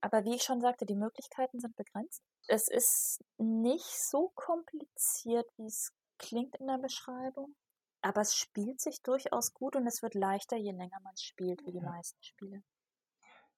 Aber 0.00 0.24
wie 0.24 0.36
ich 0.36 0.44
schon 0.44 0.60
sagte, 0.60 0.86
die 0.86 0.94
Möglichkeiten 0.94 1.58
sind 1.58 1.74
begrenzt. 1.74 2.22
Es 2.46 2.68
ist 2.68 3.24
nicht 3.38 3.84
so 3.84 4.30
kompliziert, 4.36 5.46
wie 5.56 5.66
es 5.66 5.92
klingt 6.16 6.54
in 6.56 6.68
der 6.68 6.78
Beschreibung. 6.78 7.56
Aber 8.00 8.20
es 8.20 8.36
spielt 8.36 8.80
sich 8.80 9.02
durchaus 9.02 9.52
gut 9.52 9.74
und 9.74 9.86
es 9.88 10.00
wird 10.00 10.14
leichter, 10.14 10.56
je 10.56 10.70
länger 10.70 11.00
man 11.02 11.16
spielt, 11.16 11.66
wie 11.66 11.72
die 11.72 11.80
meisten 11.80 12.22
Spiele. 12.22 12.62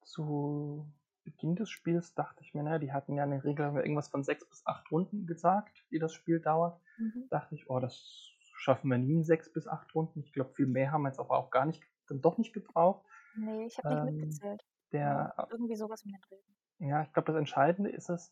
Zu 0.05 0.87
Beginn 1.25 1.57
des 1.57 1.71
Spiels 1.71 2.15
dachte 2.15 2.43
ich 2.43 2.55
mir, 2.55 2.63
naja, 2.63 2.79
die 2.79 2.93
hatten 2.93 3.15
ja 3.15 3.25
in 3.25 3.31
der 3.31 3.45
Regel 3.45 3.77
irgendwas 3.77 4.09
von 4.09 4.25
sechs 4.25 4.49
bis 4.49 4.67
acht 4.67 4.91
Runden 4.91 5.27
gesagt, 5.27 5.85
wie 5.91 5.99
das 5.99 6.13
Spiel 6.13 6.41
dauert. 6.41 6.81
Mhm. 6.99 7.29
Dachte 7.31 7.55
ich, 7.55 7.71
oh, 7.71 7.81
das 7.81 8.31
schaffen 8.57 8.91
wir 8.91 8.99
nie 8.99 9.15
in 9.15 9.25
sechs 9.25 9.53
bis 9.53 9.67
acht 9.67 9.95
Runden. 9.95 10.21
Ich 10.21 10.33
glaube, 10.33 10.55
viel 10.55 10.67
mehr 10.67 10.93
haben 10.93 11.03
wir 11.03 11.09
jetzt 11.09 11.21
aber 11.21 11.37
auch 11.37 11.51
gar 11.51 11.67
nicht, 11.67 11.83
dann 12.09 12.21
doch 12.21 12.39
nicht 12.39 12.53
gebraucht. 12.53 13.05
Nee, 13.37 13.67
ich 13.67 13.79
habe 13.79 13.89
nicht 13.89 14.09
ähm, 14.09 14.17
mitgezählt. 14.17 14.65
Der, 14.93 15.35
ja, 15.37 15.47
irgendwie 15.51 15.77
sowas 15.77 16.05
um 16.05 16.13
den 16.13 16.21
Dreh. 16.21 16.89
Ja, 16.89 17.03
ich 17.03 17.13
glaube, 17.13 17.27
das 17.27 17.37
Entscheidende 17.37 17.91
ist 17.91 18.11
es, 18.11 18.31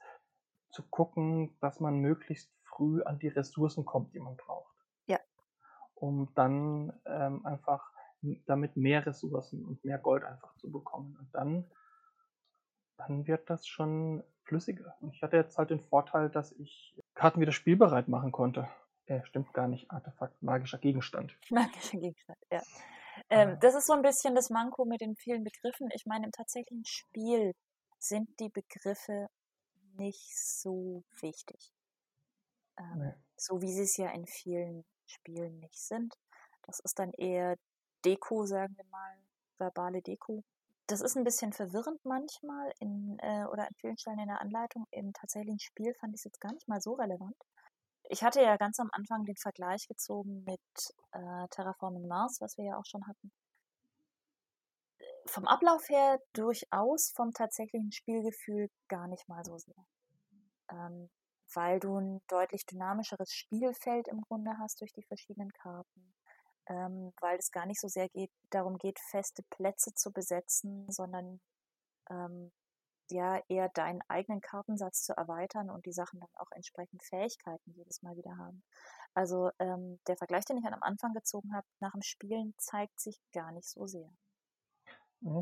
zu 0.70 0.82
gucken, 0.88 1.56
dass 1.60 1.80
man 1.80 1.98
möglichst 1.98 2.52
früh 2.62 3.02
an 3.02 3.18
die 3.18 3.28
Ressourcen 3.28 3.84
kommt, 3.84 4.14
die 4.14 4.20
man 4.20 4.36
braucht. 4.36 4.74
Ja. 5.06 5.18
Um 5.94 6.32
dann 6.34 6.92
ähm, 7.06 7.44
einfach 7.44 7.92
damit 8.46 8.76
mehr 8.76 9.06
Ressourcen 9.06 9.64
und 9.64 9.84
mehr 9.84 9.98
Gold 9.98 10.24
einfach 10.24 10.54
zu 10.56 10.70
bekommen. 10.70 11.16
Und 11.18 11.34
dann, 11.34 11.70
dann 13.06 13.26
wird 13.26 13.48
das 13.50 13.66
schon 13.66 14.22
flüssiger. 14.44 14.96
Und 15.00 15.14
ich 15.14 15.22
hatte 15.22 15.36
jetzt 15.36 15.58
halt 15.58 15.70
den 15.70 15.80
Vorteil, 15.80 16.28
dass 16.28 16.52
ich 16.52 16.94
Karten 17.14 17.40
wieder 17.40 17.52
spielbereit 17.52 18.08
machen 18.08 18.32
konnte. 18.32 18.68
Äh, 19.06 19.24
stimmt 19.24 19.52
gar 19.52 19.68
nicht, 19.68 19.90
Artefakt, 19.90 20.42
magischer 20.42 20.78
Gegenstand. 20.78 21.36
Magischer 21.50 21.98
Gegenstand, 21.98 22.38
ja. 22.50 22.62
Ähm, 23.28 23.58
das 23.60 23.74
ist 23.74 23.86
so 23.86 23.92
ein 23.92 24.02
bisschen 24.02 24.34
das 24.34 24.50
Manko 24.50 24.84
mit 24.84 25.00
den 25.00 25.16
vielen 25.16 25.44
Begriffen. 25.44 25.88
Ich 25.94 26.06
meine, 26.06 26.26
im 26.26 26.32
tatsächlichen 26.32 26.84
Spiel 26.84 27.54
sind 27.98 28.28
die 28.40 28.48
Begriffe 28.48 29.28
nicht 29.96 30.36
so 30.36 31.04
wichtig. 31.20 31.72
Ähm, 32.78 32.98
nee. 32.98 33.12
So 33.36 33.60
wie 33.60 33.72
sie 33.72 33.82
es 33.82 33.96
ja 33.96 34.10
in 34.10 34.26
vielen 34.26 34.84
Spielen 35.06 35.58
nicht 35.58 35.78
sind. 35.78 36.14
Das 36.62 36.80
ist 36.80 36.98
dann 36.98 37.12
eher 37.12 37.56
Deko, 38.04 38.46
sagen 38.46 38.76
wir 38.76 38.86
mal, 38.86 39.18
verbale 39.58 40.02
Deko. 40.02 40.44
Das 40.90 41.02
ist 41.02 41.16
ein 41.16 41.22
bisschen 41.22 41.52
verwirrend 41.52 42.04
manchmal 42.04 42.72
in, 42.80 43.16
äh, 43.20 43.44
oder 43.44 43.68
an 43.68 43.74
vielen 43.80 43.96
Stellen 43.96 44.18
in 44.18 44.26
der 44.26 44.40
Anleitung. 44.40 44.88
Im 44.90 45.12
tatsächlichen 45.12 45.60
Spiel 45.60 45.94
fand 45.94 46.14
ich 46.14 46.20
es 46.20 46.24
jetzt 46.24 46.40
gar 46.40 46.52
nicht 46.52 46.66
mal 46.66 46.80
so 46.80 46.94
relevant. 46.94 47.36
Ich 48.08 48.24
hatte 48.24 48.42
ja 48.42 48.56
ganz 48.56 48.80
am 48.80 48.88
Anfang 48.90 49.24
den 49.24 49.36
Vergleich 49.36 49.86
gezogen 49.86 50.42
mit 50.42 50.60
äh, 51.12 51.46
Terraforming 51.50 52.08
Mars, 52.08 52.38
was 52.40 52.58
wir 52.58 52.64
ja 52.64 52.76
auch 52.76 52.84
schon 52.86 53.06
hatten. 53.06 53.30
Vom 55.26 55.46
Ablauf 55.46 55.88
her 55.88 56.18
durchaus, 56.32 57.12
vom 57.14 57.32
tatsächlichen 57.32 57.92
Spielgefühl 57.92 58.68
gar 58.88 59.06
nicht 59.06 59.28
mal 59.28 59.44
so 59.44 59.58
sehr. 59.58 59.86
Ähm, 60.72 61.08
weil 61.54 61.78
du 61.78 61.98
ein 62.00 62.20
deutlich 62.26 62.66
dynamischeres 62.66 63.32
Spielfeld 63.32 64.08
im 64.08 64.22
Grunde 64.22 64.58
hast 64.58 64.80
durch 64.80 64.92
die 64.92 65.04
verschiedenen 65.04 65.52
Karten. 65.52 66.14
Ähm, 66.68 67.12
weil 67.20 67.38
es 67.38 67.50
gar 67.50 67.66
nicht 67.66 67.80
so 67.80 67.88
sehr 67.88 68.08
geht, 68.08 68.30
darum 68.50 68.78
geht, 68.78 68.98
feste 69.10 69.42
Plätze 69.50 69.92
zu 69.94 70.12
besetzen, 70.12 70.86
sondern 70.90 71.40
ähm, 72.10 72.52
ja 73.10 73.40
eher 73.48 73.68
deinen 73.70 74.00
eigenen 74.08 74.40
Kartensatz 74.40 75.02
zu 75.02 75.16
erweitern 75.16 75.70
und 75.70 75.86
die 75.86 75.92
Sachen 75.92 76.20
dann 76.20 76.28
auch 76.34 76.50
entsprechend 76.52 77.02
Fähigkeiten 77.02 77.72
jedes 77.72 78.02
Mal 78.02 78.16
wieder 78.16 78.36
haben. 78.36 78.62
Also 79.14 79.50
ähm, 79.58 79.98
der 80.06 80.16
Vergleich, 80.16 80.44
den 80.44 80.58
ich 80.58 80.64
am 80.64 80.82
Anfang 80.82 81.12
gezogen 81.12 81.54
habe, 81.54 81.66
nach 81.80 81.92
dem 81.92 82.02
Spielen 82.02 82.54
zeigt 82.58 83.00
sich 83.00 83.20
gar 83.32 83.52
nicht 83.52 83.68
so 83.68 83.86
sehr. 83.86 84.10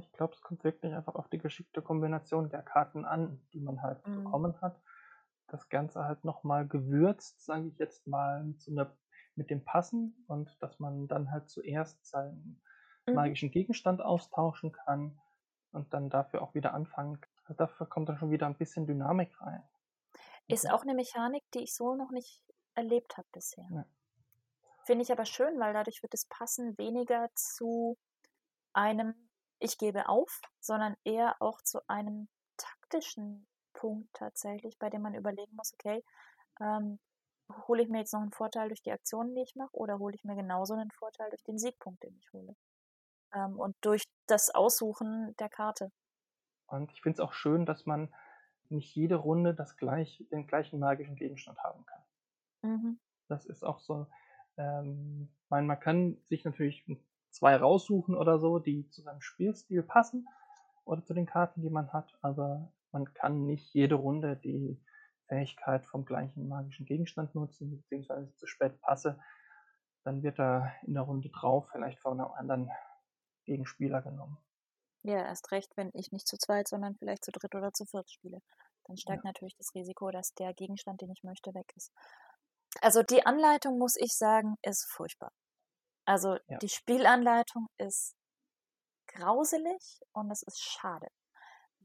Ich 0.01 0.13
glaube, 0.13 0.35
es 0.35 0.41
kommt 0.41 0.65
wirklich 0.65 0.93
einfach 0.93 1.15
auf 1.15 1.29
die 1.29 1.39
geschickte 1.39 1.83
Kombination 1.83 2.49
der 2.49 2.63
Karten 2.63 3.05
an, 3.05 3.47
die 3.53 3.61
man 3.61 3.81
halt 3.81 4.05
mhm. 4.07 4.25
bekommen 4.25 4.61
hat. 4.61 4.81
Das 5.47 5.69
Ganze 5.69 6.05
halt 6.05 6.25
nochmal 6.25 6.67
gewürzt, 6.67 7.45
sage 7.45 7.69
ich 7.69 7.79
jetzt 7.79 8.07
mal, 8.07 8.55
zu 8.59 8.73
einer, 8.73 8.97
mit 9.39 9.51
dem 9.51 9.65
Passen 9.65 10.25
und 10.27 10.55
dass 10.61 10.79
man 10.79 11.09
dann 11.09 11.31
halt 11.31 11.49
zuerst 11.49 12.05
seinen 12.05 12.61
mhm. 13.07 13.15
magischen 13.15 13.51
Gegenstand 13.51 14.03
austauschen 14.03 14.73
kann 14.73 15.19
und 15.73 15.95
dann 15.95 16.11
dafür 16.11 16.43
auch 16.43 16.55
wieder 16.55 16.75
anfangen 16.75 17.21
kann. 17.21 17.33
Also 17.45 17.55
dafür 17.55 17.87
kommt 17.87 18.09
dann 18.11 18.19
schon 18.19 18.31
wieder 18.31 18.47
ein 18.47 18.59
bisschen 18.59 18.87
Dynamik 18.87 19.41
rein. 19.41 19.63
Ist 20.49 20.65
mhm. 20.65 20.71
auch 20.71 20.83
eine 20.83 20.95
Mechanik, 20.95 21.45
die 21.55 21.61
ich 21.61 21.75
so 21.75 21.95
noch 21.95 22.11
nicht 22.11 22.43
erlebt 22.75 23.17
habe 23.17 23.29
bisher. 23.33 23.67
Ja. 23.71 23.87
Finde 24.85 25.03
ich 25.03 25.13
aber 25.13 25.25
schön, 25.25 25.59
weil 25.59 25.73
dadurch 25.73 26.03
wird 26.03 26.13
das 26.13 26.27
Passen 26.27 26.77
weniger 26.79 27.29
zu 27.35 27.97
einem 28.73 29.29
Ich 29.59 29.79
gebe 29.79 30.09
auf, 30.09 30.41
sondern 30.61 30.97
eher 31.05 31.37
auch 31.41 31.61
zu 31.63 31.81
einem 31.89 32.29
taktischen 32.57 33.47
Punkt 33.73 34.13
tatsächlich, 34.15 34.79
bei 34.79 34.91
dem 34.91 35.03
man 35.03 35.15
überlegen 35.15 35.55
muss, 35.55 35.73
okay, 35.75 36.03
ähm, 36.61 36.99
hole 37.67 37.83
ich 37.83 37.89
mir 37.89 37.99
jetzt 37.99 38.13
noch 38.13 38.21
einen 38.21 38.33
Vorteil 38.33 38.69
durch 38.69 38.83
die 38.83 38.93
Aktionen, 38.93 39.35
die 39.35 39.43
ich 39.43 39.57
mache, 39.57 39.77
oder 39.77 39.99
hole 39.99 40.15
ich 40.15 40.25
mir 40.25 40.37
genauso 40.37 40.75
einen 40.75 40.91
Vorteil 40.91 41.31
durch 41.31 41.43
den 41.45 41.59
Siegpunkt, 41.59 42.03
den 42.03 42.17
ich 42.17 42.33
hole. 42.33 42.55
Ähm, 43.35 43.59
und 43.59 43.77
durch 43.83 44.05
das 44.27 44.55
Aussuchen 44.55 45.35
der 45.39 45.49
Karte. 45.49 45.91
Und 46.67 46.93
ich 46.93 47.03
finde 47.03 47.15
es 47.17 47.21
auch 47.21 47.33
schön, 47.33 47.67
dass 47.67 47.87
man 47.87 48.13
nicht 48.69 48.95
jede 48.95 49.17
Runde 49.17 49.55
das 49.55 49.77
gleich, 49.77 50.25
den 50.31 50.47
gleichen 50.47 50.79
magischen 50.79 51.17
Gegenstand 51.17 51.59
haben 51.63 51.85
kann. 51.87 52.03
Mhm. 52.63 53.01
Das 53.29 53.47
ist 53.47 53.65
auch 53.65 53.81
so. 53.81 54.07
Ähm, 54.57 55.31
man, 55.49 55.67
man 55.67 55.81
kann 55.81 56.19
sich 56.29 56.45
natürlich 56.45 56.85
zwei 57.31 57.57
raussuchen 57.57 58.15
oder 58.15 58.39
so, 58.39 58.59
die 58.59 58.89
zu 58.91 59.03
seinem 59.03 59.21
Spielstil 59.21 59.83
passen 59.83 60.27
oder 60.85 61.05
zu 61.05 61.15
den 61.15 61.27
Karten, 61.27 61.63
die 61.63 61.71
man 61.71 61.93
hat, 61.93 62.19
aber 62.23 62.73
man 62.93 63.13
kann 63.15 63.47
nicht 63.47 63.73
jede 63.75 63.95
Runde 63.95 64.37
die 64.37 64.81
Fähigkeit 65.29 65.87
vom 65.87 66.05
gleichen 66.05 66.49
magischen 66.49 66.87
Gegenstand 66.87 67.35
nutzen, 67.35 67.71
beziehungsweise 67.71 68.35
zu 68.37 68.47
spät 68.47 68.81
passe. 68.81 69.21
Dann 70.05 70.23
wird 70.23 70.39
er 70.39 70.73
in 70.83 70.95
der 70.95 71.03
Runde 71.03 71.29
drauf 71.29 71.69
vielleicht 71.71 72.01
von 72.01 72.21
einem 72.21 72.31
anderen 72.33 72.71
Gegenspieler 73.45 74.03
genommen. 74.03 74.39
Ja, 75.03 75.19
erst 75.19 75.53
recht, 75.53 75.77
wenn 75.77 75.91
ich 75.95 76.13
nicht 76.13 76.27
zu 76.27 76.37
zweit, 76.37 76.69
sondern 76.69 76.97
vielleicht 76.97 77.25
zu 77.25 77.31
dritt 77.31 77.55
oder 77.55 77.73
zu 77.73 77.85
viert 77.87 78.11
spiele. 78.11 78.41
Dann 78.85 78.97
steigt 78.97 79.25
ja. 79.25 79.31
natürlich 79.31 79.57
das 79.57 79.75
Risiko, 79.75 80.11
dass 80.11 80.35
der 80.35 80.55
Gegenstand, 80.55 81.01
den 81.03 81.11
ich 81.11 81.23
möchte, 81.23 81.55
weg 81.55 81.71
ist. 81.77 81.93
Also 82.81 83.03
die 83.03 83.25
Anleitung, 83.25 83.79
muss 83.79 83.97
ich 83.97 84.17
sagen, 84.17 84.57
ist 84.63 84.85
furchtbar. 84.85 85.33
Also 86.05 86.39
ja. 86.47 86.59
die 86.59 86.69
Spielanleitung 86.69 87.69
ist 87.79 88.17
grauselig 89.09 90.01
und 90.13 90.31
es 90.31 90.43
ist 90.43 90.61
schade, 90.61 91.09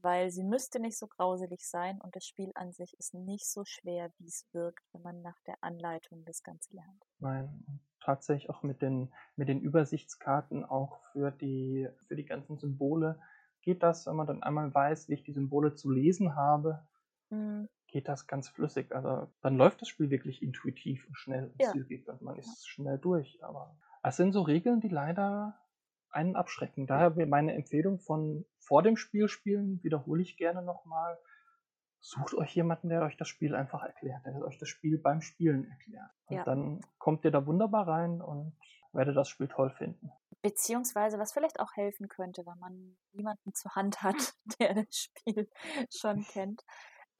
weil 0.04 0.30
sie 0.30 0.44
müsste 0.44 0.80
nicht 0.80 0.98
so 0.98 1.08
grauselig 1.08 1.66
sein 1.66 1.98
und 2.00 2.14
das 2.14 2.26
Spiel 2.26 2.52
an 2.54 2.72
sich 2.72 2.94
ist 2.98 3.14
nicht 3.14 3.50
so 3.50 3.64
schwer, 3.64 4.12
wie 4.18 4.26
es 4.26 4.46
wirkt, 4.52 4.84
wenn 4.92 5.02
man 5.02 5.22
nach 5.22 5.40
der 5.46 5.56
Anleitung 5.62 6.24
das 6.26 6.42
Ganze 6.42 6.76
lernt. 6.76 7.04
Nein, 7.18 7.80
tatsächlich 8.00 8.50
auch 8.50 8.62
mit 8.62 8.82
den, 8.82 9.12
mit 9.34 9.48
den 9.48 9.60
Übersichtskarten 9.60 10.64
auch 10.64 11.00
für 11.12 11.30
die, 11.30 11.88
für 12.06 12.16
die 12.16 12.26
ganzen 12.26 12.58
Symbole 12.58 13.18
geht 13.62 13.82
das, 13.82 14.06
wenn 14.06 14.16
man 14.16 14.26
dann 14.26 14.42
einmal 14.42 14.72
weiß, 14.72 15.08
wie 15.08 15.14
ich 15.14 15.24
die 15.24 15.32
Symbole 15.32 15.74
zu 15.74 15.90
lesen 15.90 16.36
habe, 16.36 16.86
mhm. 17.30 17.66
geht 17.88 18.08
das 18.08 18.26
ganz 18.26 18.48
flüssig. 18.48 18.94
Also 18.94 19.32
dann 19.40 19.56
läuft 19.56 19.80
das 19.80 19.88
Spiel 19.88 20.10
wirklich 20.10 20.42
intuitiv 20.42 21.06
und 21.08 21.16
schnell 21.16 21.46
und 21.46 21.62
ja. 21.62 21.72
zügig 21.72 22.06
und 22.08 22.20
man 22.20 22.36
ist 22.36 22.46
ja. 22.46 22.68
schnell 22.68 22.98
durch. 22.98 23.42
Aber 23.42 23.74
es 24.02 24.16
sind 24.16 24.32
so 24.32 24.42
Regeln, 24.42 24.80
die 24.80 24.88
leider 24.88 25.58
einen 26.14 26.36
abschrecken. 26.36 26.86
Daher 26.86 27.16
wäre 27.16 27.28
meine 27.28 27.54
Empfehlung 27.54 27.98
von 27.98 28.44
vor 28.58 28.82
dem 28.82 28.96
Spiel 28.96 29.28
spielen, 29.28 29.82
wiederhole 29.82 30.22
ich 30.22 30.36
gerne 30.36 30.62
nochmal, 30.62 31.18
sucht 32.00 32.34
euch 32.34 32.54
jemanden, 32.54 32.88
der 32.88 33.02
euch 33.02 33.16
das 33.16 33.28
Spiel 33.28 33.54
einfach 33.54 33.82
erklärt, 33.82 34.24
der 34.26 34.42
euch 34.44 34.58
das 34.58 34.68
Spiel 34.68 34.98
beim 34.98 35.20
Spielen 35.20 35.64
erklärt. 35.70 36.10
Und 36.26 36.36
ja. 36.36 36.44
dann 36.44 36.80
kommt 36.98 37.24
ihr 37.24 37.30
da 37.30 37.46
wunderbar 37.46 37.88
rein 37.88 38.20
und 38.20 38.56
werdet 38.92 39.16
das 39.16 39.28
Spiel 39.28 39.48
toll 39.48 39.70
finden. 39.70 40.10
Beziehungsweise, 40.42 41.18
was 41.18 41.32
vielleicht 41.32 41.60
auch 41.60 41.74
helfen 41.74 42.08
könnte, 42.08 42.44
wenn 42.44 42.58
man 42.58 42.96
niemanden 43.12 43.54
zur 43.54 43.74
Hand 43.74 44.02
hat, 44.02 44.34
der 44.60 44.74
das 44.74 44.94
Spiel 44.94 45.48
schon 45.90 46.22
kennt, 46.24 46.62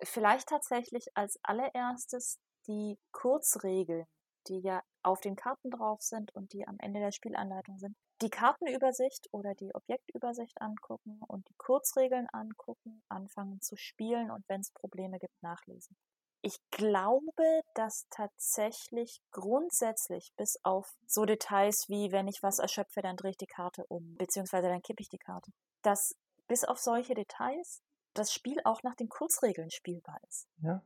vielleicht 0.03 0.49
tatsächlich 0.49 1.07
als 1.15 1.39
allererstes 1.43 2.41
die 2.67 2.99
Kurzregeln, 3.13 4.07
die 4.49 4.61
ja 4.61 4.83
auf 5.03 5.21
den 5.21 5.37
Karten 5.37 5.71
drauf 5.71 6.03
sind 6.03 6.35
und 6.35 6.53
die 6.53 6.67
am 6.67 6.77
Ende 6.79 7.01
der 7.01 7.13
Spielanleitung 7.13 7.79
sind, 7.79 7.97
die 8.25 8.31
Kartenübersicht 8.31 9.29
oder 9.33 9.55
die 9.55 9.75
Objektübersicht 9.75 10.61
angucken 10.61 11.21
und 11.29 11.47
die 11.49 11.55
Kurzregeln 11.59 12.27
angucken, 12.33 13.03
anfangen 13.09 13.61
zu 13.61 13.77
spielen 13.77 14.31
und 14.31 14.49
wenn 14.49 14.61
es 14.61 14.73
Probleme 14.73 15.19
gibt, 15.19 15.43
nachlesen. 15.43 15.95
Ich 16.41 16.59
glaube, 16.71 17.63
dass 17.75 18.07
tatsächlich 18.11 19.21
grundsätzlich 19.31 20.31
bis 20.37 20.59
auf 20.63 20.91
so 21.07 21.25
Details 21.25 21.85
wie, 21.89 22.13
wenn 22.13 22.29
ich 22.29 22.43
was 22.43 22.59
erschöpfe, 22.59 23.03
dann 23.03 23.17
drehe 23.17 23.31
ich 23.31 23.37
die 23.37 23.47
Karte 23.47 23.85
um, 23.89 24.15
beziehungsweise 24.17 24.69
dann 24.69 24.83
kippe 24.83 25.03
ich 25.03 25.09
die 25.09 25.19
Karte, 25.19 25.51
dass 25.83 26.15
bis 26.49 26.65
auf 26.65 26.79
solche 26.79 27.15
Details 27.15 27.83
das 28.15 28.33
Spiel 28.33 28.59
auch 28.65 28.83
nach 28.83 28.95
den 28.95 29.09
Kurzregeln 29.09 29.71
spielbar 29.71 30.19
ist. 30.29 30.47
Ja, 30.63 30.83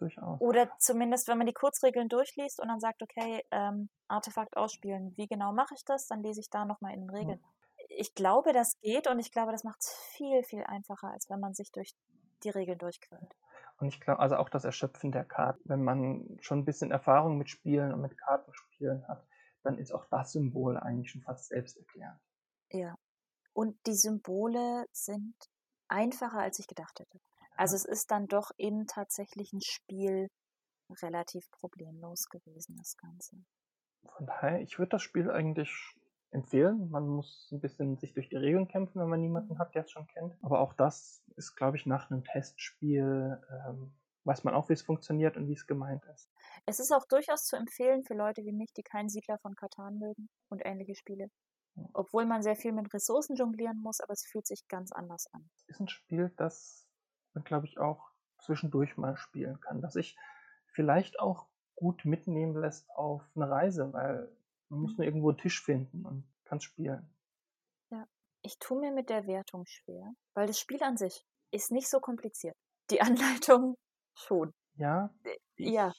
durchaus. 0.00 0.40
Oder 0.40 0.70
zumindest, 0.78 1.28
wenn 1.28 1.38
man 1.38 1.46
die 1.46 1.52
Kurzregeln 1.52 2.08
durchliest 2.08 2.60
und 2.60 2.68
dann 2.68 2.80
sagt, 2.80 3.02
okay, 3.02 3.44
ähm, 3.50 3.88
Artefakt 4.08 4.56
ausspielen, 4.56 5.14
wie 5.16 5.26
genau 5.26 5.52
mache 5.52 5.74
ich 5.74 5.84
das? 5.84 6.06
Dann 6.06 6.22
lese 6.22 6.40
ich 6.40 6.50
da 6.50 6.64
nochmal 6.64 6.94
in 6.94 7.00
den 7.00 7.10
Regeln. 7.10 7.40
Ja. 7.40 7.84
Ich 7.88 8.14
glaube, 8.14 8.52
das 8.52 8.78
geht 8.80 9.08
und 9.08 9.18
ich 9.18 9.32
glaube, 9.32 9.52
das 9.52 9.64
macht 9.64 9.80
es 9.80 9.90
viel, 10.12 10.42
viel 10.42 10.62
einfacher, 10.64 11.10
als 11.10 11.28
wenn 11.28 11.40
man 11.40 11.54
sich 11.54 11.72
durch 11.72 11.94
die 12.44 12.50
Regeln 12.50 12.78
durchquält. 12.78 13.36
Und 13.78 13.88
ich 13.88 14.00
glaube, 14.00 14.20
also 14.20 14.36
auch 14.36 14.48
das 14.48 14.64
Erschöpfen 14.64 15.10
der 15.10 15.24
Karten, 15.24 15.60
wenn 15.64 15.82
man 15.82 16.38
schon 16.40 16.60
ein 16.60 16.64
bisschen 16.64 16.90
Erfahrung 16.90 17.38
mit 17.38 17.48
Spielen 17.48 17.92
und 17.92 18.02
mit 18.02 18.16
Kartenspielen 18.18 19.06
hat, 19.08 19.26
dann 19.62 19.78
ist 19.78 19.92
auch 19.92 20.06
das 20.10 20.32
Symbol 20.32 20.76
eigentlich 20.76 21.10
schon 21.10 21.22
fast 21.22 21.48
selbsterklärend. 21.48 22.20
Ja. 22.72 22.94
Und 23.52 23.78
die 23.86 23.94
Symbole 23.94 24.86
sind 24.92 25.34
einfacher, 25.88 26.40
als 26.40 26.58
ich 26.58 26.66
gedacht 26.66 27.00
hätte. 27.00 27.18
Also 27.60 27.76
es 27.76 27.84
ist 27.84 28.10
dann 28.10 28.26
doch 28.26 28.52
im 28.56 28.86
tatsächlichen 28.86 29.60
Spiel 29.60 30.30
relativ 31.02 31.50
problemlos 31.50 32.30
gewesen, 32.30 32.74
das 32.78 32.96
Ganze. 32.96 33.36
Von 34.16 34.24
daher, 34.24 34.62
ich 34.62 34.78
würde 34.78 34.92
das 34.92 35.02
Spiel 35.02 35.30
eigentlich 35.30 35.70
empfehlen. 36.30 36.88
Man 36.88 37.06
muss 37.06 37.50
ein 37.52 37.60
bisschen 37.60 37.98
sich 37.98 38.14
durch 38.14 38.30
die 38.30 38.36
Regeln 38.36 38.66
kämpfen, 38.66 38.98
wenn 38.98 39.10
man 39.10 39.20
niemanden 39.20 39.58
hat, 39.58 39.74
der 39.74 39.84
es 39.84 39.90
schon 39.90 40.06
kennt. 40.06 40.34
Aber 40.40 40.60
auch 40.60 40.72
das 40.72 41.22
ist, 41.36 41.54
glaube 41.54 41.76
ich, 41.76 41.84
nach 41.84 42.10
einem 42.10 42.24
Testspiel, 42.24 43.38
ähm, 43.50 43.92
weiß 44.24 44.42
man 44.44 44.54
auch, 44.54 44.70
wie 44.70 44.74
es 44.74 44.80
funktioniert 44.80 45.36
und 45.36 45.46
wie 45.46 45.52
es 45.52 45.66
gemeint 45.66 46.02
ist. 46.14 46.30
Es 46.64 46.80
ist 46.80 46.92
auch 46.92 47.04
durchaus 47.04 47.44
zu 47.44 47.56
empfehlen 47.56 48.04
für 48.04 48.14
Leute 48.14 48.42
wie 48.42 48.52
mich, 48.52 48.72
die 48.72 48.82
keinen 48.82 49.10
Siedler 49.10 49.38
von 49.38 49.54
Katan 49.54 49.98
mögen 49.98 50.30
und 50.48 50.64
ähnliche 50.64 50.94
Spiele. 50.94 51.28
Obwohl 51.92 52.24
man 52.24 52.42
sehr 52.42 52.56
viel 52.56 52.72
mit 52.72 52.90
Ressourcen 52.94 53.36
jonglieren 53.36 53.82
muss, 53.82 54.00
aber 54.00 54.14
es 54.14 54.24
fühlt 54.24 54.46
sich 54.46 54.66
ganz 54.66 54.92
anders 54.92 55.26
an. 55.32 55.50
Ist 55.66 55.80
ein 55.80 55.88
Spiel, 55.88 56.32
das 56.38 56.89
glaube 57.44 57.66
ich, 57.66 57.78
auch 57.78 58.10
zwischendurch 58.38 58.96
mal 58.96 59.16
spielen 59.16 59.60
kann, 59.60 59.80
das 59.80 59.94
sich 59.94 60.16
vielleicht 60.72 61.20
auch 61.20 61.46
gut 61.76 62.04
mitnehmen 62.04 62.56
lässt 62.60 62.90
auf 62.90 63.22
eine 63.34 63.48
Reise, 63.48 63.92
weil 63.92 64.30
man 64.68 64.80
muss 64.80 64.96
nur 64.96 65.04
irgendwo 65.04 65.30
einen 65.30 65.38
Tisch 65.38 65.62
finden 65.62 66.04
und 66.04 66.24
kann 66.44 66.60
spielen. 66.60 67.08
Ja, 67.90 68.06
ich 68.42 68.58
tue 68.58 68.80
mir 68.80 68.92
mit 68.92 69.10
der 69.10 69.26
Wertung 69.26 69.66
schwer, 69.66 70.14
weil 70.34 70.46
das 70.46 70.58
Spiel 70.58 70.82
an 70.82 70.96
sich 70.96 71.24
ist 71.50 71.72
nicht 71.72 71.88
so 71.88 72.00
kompliziert. 72.00 72.56
Die 72.90 73.00
Anleitung 73.00 73.76
schon. 74.14 74.52
Ja. 74.74 75.12
Ich, 75.56 75.72
ja. 75.72 75.92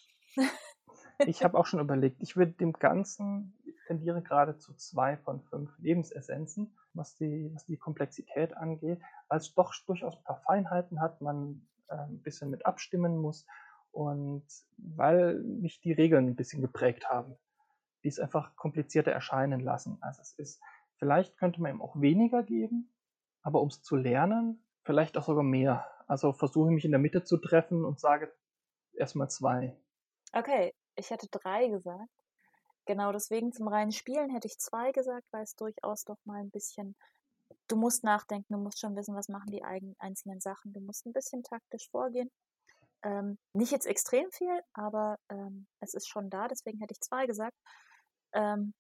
ich 1.20 1.44
habe 1.44 1.58
auch 1.58 1.66
schon 1.66 1.80
überlegt, 1.80 2.22
ich 2.22 2.36
würde 2.36 2.54
dem 2.54 2.74
Ganzen 2.74 3.58
tendiere 3.92 4.22
gerade 4.22 4.58
zu 4.58 4.74
zwei 4.76 5.18
von 5.18 5.42
fünf 5.42 5.78
Lebensessenzen, 5.80 6.74
was 6.94 7.16
die, 7.18 7.52
was 7.54 7.66
die 7.66 7.76
Komplexität 7.76 8.56
angeht, 8.56 9.02
weil 9.28 9.38
es 9.38 9.54
doch 9.54 9.74
durchaus 9.86 10.16
ein 10.16 10.24
paar 10.24 10.42
Feinheiten 10.46 11.02
hat, 11.02 11.20
man 11.20 11.68
äh, 11.90 11.96
ein 11.96 12.22
bisschen 12.22 12.50
mit 12.50 12.66
abstimmen 12.66 13.18
muss 13.18 13.46
und 13.92 14.46
weil 14.78 15.40
mich 15.40 15.82
die 15.82 15.92
Regeln 15.92 16.28
ein 16.28 16.36
bisschen 16.38 16.62
geprägt 16.62 17.10
haben, 17.10 17.36
die 18.04 18.08
es 18.08 18.18
einfach 18.18 18.56
komplizierter 18.56 19.12
erscheinen 19.12 19.60
lassen, 19.60 19.98
als 20.00 20.20
es 20.20 20.32
ist. 20.40 20.62
Vielleicht 20.96 21.38
könnte 21.38 21.62
man 21.62 21.72
ihm 21.72 21.82
auch 21.82 22.00
weniger 22.00 22.44
geben, 22.44 22.94
aber 23.42 23.60
um 23.60 23.68
es 23.68 23.84
zu 23.84 23.98
lernen, 23.98 24.64
vielleicht 24.84 25.18
auch 25.18 25.26
sogar 25.26 25.44
mehr. 25.44 25.86
Also 26.08 26.32
versuche 26.32 26.70
ich 26.70 26.76
mich 26.76 26.86
in 26.86 26.92
der 26.92 27.00
Mitte 27.00 27.26
zu 27.26 27.38
treffen 27.38 27.84
und 27.84 28.00
sage 28.00 28.32
erstmal 28.94 29.30
zwei. 29.30 29.76
Okay, 30.32 30.72
ich 30.96 31.10
hätte 31.10 31.28
drei 31.30 31.68
gesagt. 31.68 32.21
Genau 32.92 33.14
deswegen 33.14 33.54
zum 33.54 33.70
reinen 33.70 33.94
Spielen 33.94 34.30
hätte 34.32 34.50
ich 34.50 34.60
zwei 34.60 34.92
gesagt, 34.92 35.26
weil 35.32 35.44
es 35.44 35.56
durchaus 35.56 36.04
doch 36.04 36.18
mal 36.26 36.42
ein 36.42 36.52
bisschen, 36.52 36.98
du 37.70 37.78
musst 37.78 38.04
nachdenken, 38.04 38.54
du 38.54 38.60
musst 38.60 38.82
schon 38.82 38.98
wissen, 38.98 39.16
was 39.16 39.30
machen 39.30 39.50
die 39.50 39.64
eigenen 39.64 39.96
einzelnen 39.98 40.42
Sachen, 40.42 40.74
du 40.74 40.82
musst 40.82 41.06
ein 41.06 41.14
bisschen 41.14 41.42
taktisch 41.42 41.88
vorgehen. 41.90 42.30
Ähm, 43.04 43.38
nicht 43.54 43.72
jetzt 43.72 43.86
extrem 43.86 44.30
viel, 44.32 44.60
aber 44.74 45.16
ähm, 45.30 45.68
es 45.80 45.94
ist 45.94 46.10
schon 46.10 46.30
da, 46.30 46.50
deswegen 46.50 46.80
hätte 46.80 46.92
ich 46.94 47.00
zwei 47.00 47.28
gesagt. 47.28 47.56
Ähm, 48.34 48.74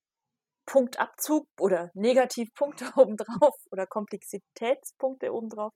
Punktabzug 0.66 1.48
oder 1.58 1.90
Negativpunkte 1.94 2.92
obendrauf 2.98 3.56
oder 3.72 3.88
Komplexitätspunkte 3.88 5.34
obendrauf 5.34 5.72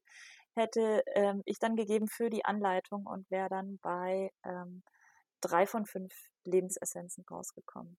hätte 0.57 1.03
ähm, 1.13 1.41
ich 1.45 1.57
dann 1.59 1.77
gegeben 1.77 2.09
für 2.09 2.29
die 2.29 2.43
Anleitung 2.43 3.05
und 3.05 3.31
wäre 3.31 3.47
dann 3.47 3.79
bei 3.81 4.29
ähm, 4.43 4.83
drei 5.39 5.65
von 5.65 5.85
fünf 5.85 6.13
Lebensessenzen 6.43 7.23
rausgekommen 7.31 7.97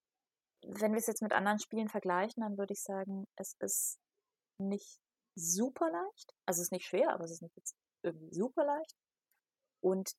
wenn 0.69 0.93
wir 0.93 0.99
es 0.99 1.07
jetzt 1.07 1.23
mit 1.23 1.33
anderen 1.33 1.59
Spielen 1.59 1.89
vergleichen, 1.89 2.43
dann 2.43 2.59
würde 2.59 2.73
ich 2.73 2.83
sagen, 2.83 3.27
es 3.37 3.55
ist 3.61 3.99
nicht 4.59 5.01
super 5.35 5.91
leicht. 5.91 6.35
Also 6.47 6.61
es 6.61 6.69
ist 6.69 6.73
nicht 6.73 6.87
schwer, 6.87 7.13
aber 7.13 7.25
es 7.25 7.31
ist 7.31 7.43
nicht 7.43 7.57
jetzt 7.57 7.77
irgendwie 8.03 8.33
super 8.35 8.65
leicht. 8.65 8.97
Und 9.81 10.13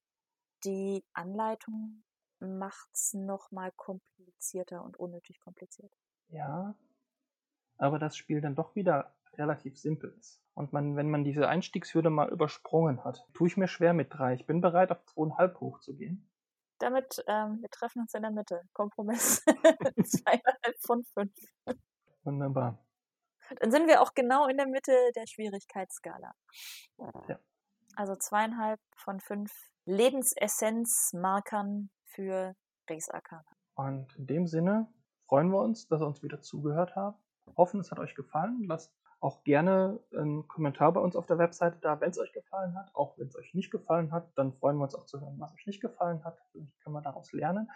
die 0.64 1.04
Anleitung 1.14 2.04
macht 2.40 2.90
es 2.94 3.14
nochmal 3.14 3.72
komplizierter 3.76 4.84
und 4.84 4.98
unnötig 4.98 5.40
kompliziert. 5.40 5.92
Ja, 6.30 6.76
aber 7.78 8.00
das 8.00 8.16
Spiel 8.16 8.42
dann 8.42 8.56
doch 8.56 8.76
wieder 8.76 9.16
relativ 9.34 9.78
simpel 9.78 10.16
ist. 10.20 10.42
Und 10.54 10.74
man, 10.74 10.96
wenn 10.96 11.10
man 11.10 11.24
diese 11.24 11.48
Einstiegshürde 11.48 12.10
mal 12.10 12.30
übersprungen 12.30 13.04
hat, 13.04 13.28
tue 13.34 13.48
ich 13.48 13.58
mir 13.58 13.68
schwer 13.68 13.94
mit 13.94 14.14
drei. 14.14 14.34
Ich 14.34 14.46
bin 14.46 14.62
bereit, 14.62 14.92
auf 14.92 15.04
zweieinhalb 15.06 15.60
hochzugehen 15.60 16.28
damit, 16.80 17.24
ähm, 17.28 17.62
wir 17.62 17.70
treffen 17.70 18.02
uns 18.02 18.14
in 18.14 18.22
der 18.22 18.32
Mitte. 18.32 18.62
Kompromiss. 18.74 19.44
Zweieinhalb 20.06 20.76
von 20.86 21.04
fünf. 21.14 21.34
Wunderbar. 22.24 22.86
Dann 23.60 23.72
sind 23.72 23.88
wir 23.88 24.02
auch 24.02 24.14
genau 24.14 24.48
in 24.48 24.58
der 24.58 24.68
Mitte 24.68 24.92
der 25.16 25.26
Schwierigkeitsskala. 25.26 26.34
Ja. 26.98 27.40
Also 27.96 28.16
zweieinhalb 28.16 28.82
von 28.96 29.22
fünf 29.22 29.52
Lebensessenzmarkern 29.86 31.90
für 32.04 32.54
Res 32.90 33.10
Arcana. 33.10 33.46
Und 33.76 34.14
in 34.18 34.28
dem 34.28 34.48
Sinne 34.48 34.92
freuen 35.28 35.50
wir 35.50 35.62
uns, 35.62 35.88
dass 35.88 36.02
ihr 36.02 36.08
uns 36.08 36.22
wieder 36.24 36.42
zugehört 36.42 36.96
habt. 36.96 37.22
Hoffen, 37.56 37.80
es 37.80 37.92
hat 37.92 38.00
euch 38.00 38.16
gefallen. 38.16 38.64
Lasst 38.68 38.92
auch 39.20 39.44
gerne 39.44 40.00
einen 40.16 40.48
Kommentar 40.48 40.94
bei 40.94 41.00
uns 41.00 41.16
auf 41.16 41.26
der 41.26 41.38
Webseite 41.40 41.80
da, 41.80 42.00
wenn 42.00 42.12
es 42.12 42.20
euch 42.20 42.34
gefallen 42.34 42.76
hat. 42.76 42.94
Auch 42.94 43.18
wenn 43.18 43.28
es 43.28 43.36
euch 43.36 43.54
nicht 43.54 43.72
gefallen 43.72 44.12
hat, 44.12 44.32
dann 44.36 44.54
freuen 44.54 44.78
wir 44.78 44.84
uns 44.84 44.96
auch 44.96 45.06
zu 45.06 45.20
hören, 45.20 45.40
was 45.40 45.54
euch 45.54 45.66
nicht 45.66 45.82
gefallen 45.82 46.24
hat. 46.24 46.40
Vielleicht 46.52 46.80
können 46.82 46.96
wir 46.96 47.02
daraus 47.02 47.32
lernen. 47.34 47.72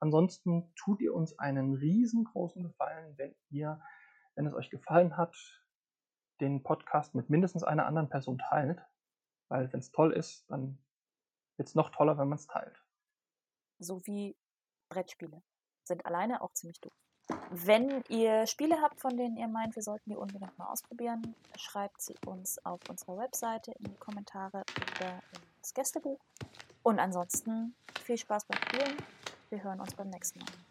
Ansonsten 0.00 0.72
tut 0.76 1.00
ihr 1.00 1.14
uns 1.14 1.38
einen 1.38 1.74
riesengroßen 1.74 2.62
Gefallen, 2.62 3.18
wenn 3.18 3.34
ihr, 3.50 3.82
wenn 4.34 4.46
es 4.46 4.54
euch 4.54 4.70
gefallen 4.70 5.16
hat, 5.16 5.36
den 6.40 6.62
Podcast 6.62 7.14
mit 7.14 7.28
mindestens 7.28 7.64
einer 7.64 7.86
anderen 7.86 8.08
Person 8.08 8.38
teilt. 8.38 8.80
Weil 9.48 9.72
wenn 9.72 9.80
es 9.80 9.90
toll 9.90 10.12
ist, 10.12 10.48
dann 10.50 10.78
wird 11.56 11.68
es 11.68 11.74
noch 11.74 11.90
toller, 11.90 12.16
wenn 12.16 12.28
man 12.28 12.38
es 12.38 12.46
teilt. 12.46 12.82
So 13.78 14.06
wie 14.06 14.36
Brettspiele. 14.88 15.42
Sind 15.84 16.06
alleine 16.06 16.42
auch 16.42 16.52
ziemlich 16.52 16.80
doof. 16.80 16.92
Wenn 17.50 18.02
ihr 18.08 18.46
Spiele 18.46 18.80
habt, 18.80 19.00
von 19.00 19.16
denen 19.16 19.36
ihr 19.36 19.48
meint, 19.48 19.74
wir 19.76 19.82
sollten 19.82 20.10
die 20.10 20.16
unbedingt 20.16 20.56
mal 20.58 20.66
ausprobieren, 20.66 21.34
schreibt 21.56 22.00
sie 22.00 22.14
uns 22.26 22.64
auf 22.64 22.80
unserer 22.88 23.18
Webseite 23.18 23.72
in 23.72 23.84
die 23.84 23.96
Kommentare 23.96 24.62
oder 24.96 25.22
ins 25.58 25.74
Gästebuch. 25.74 26.20
Und 26.82 26.98
ansonsten 26.98 27.74
viel 28.02 28.18
Spaß 28.18 28.46
beim 28.46 28.60
Spielen. 28.62 28.96
Wir 29.50 29.62
hören 29.62 29.80
uns 29.80 29.94
beim 29.94 30.08
nächsten 30.08 30.38
Mal. 30.40 30.67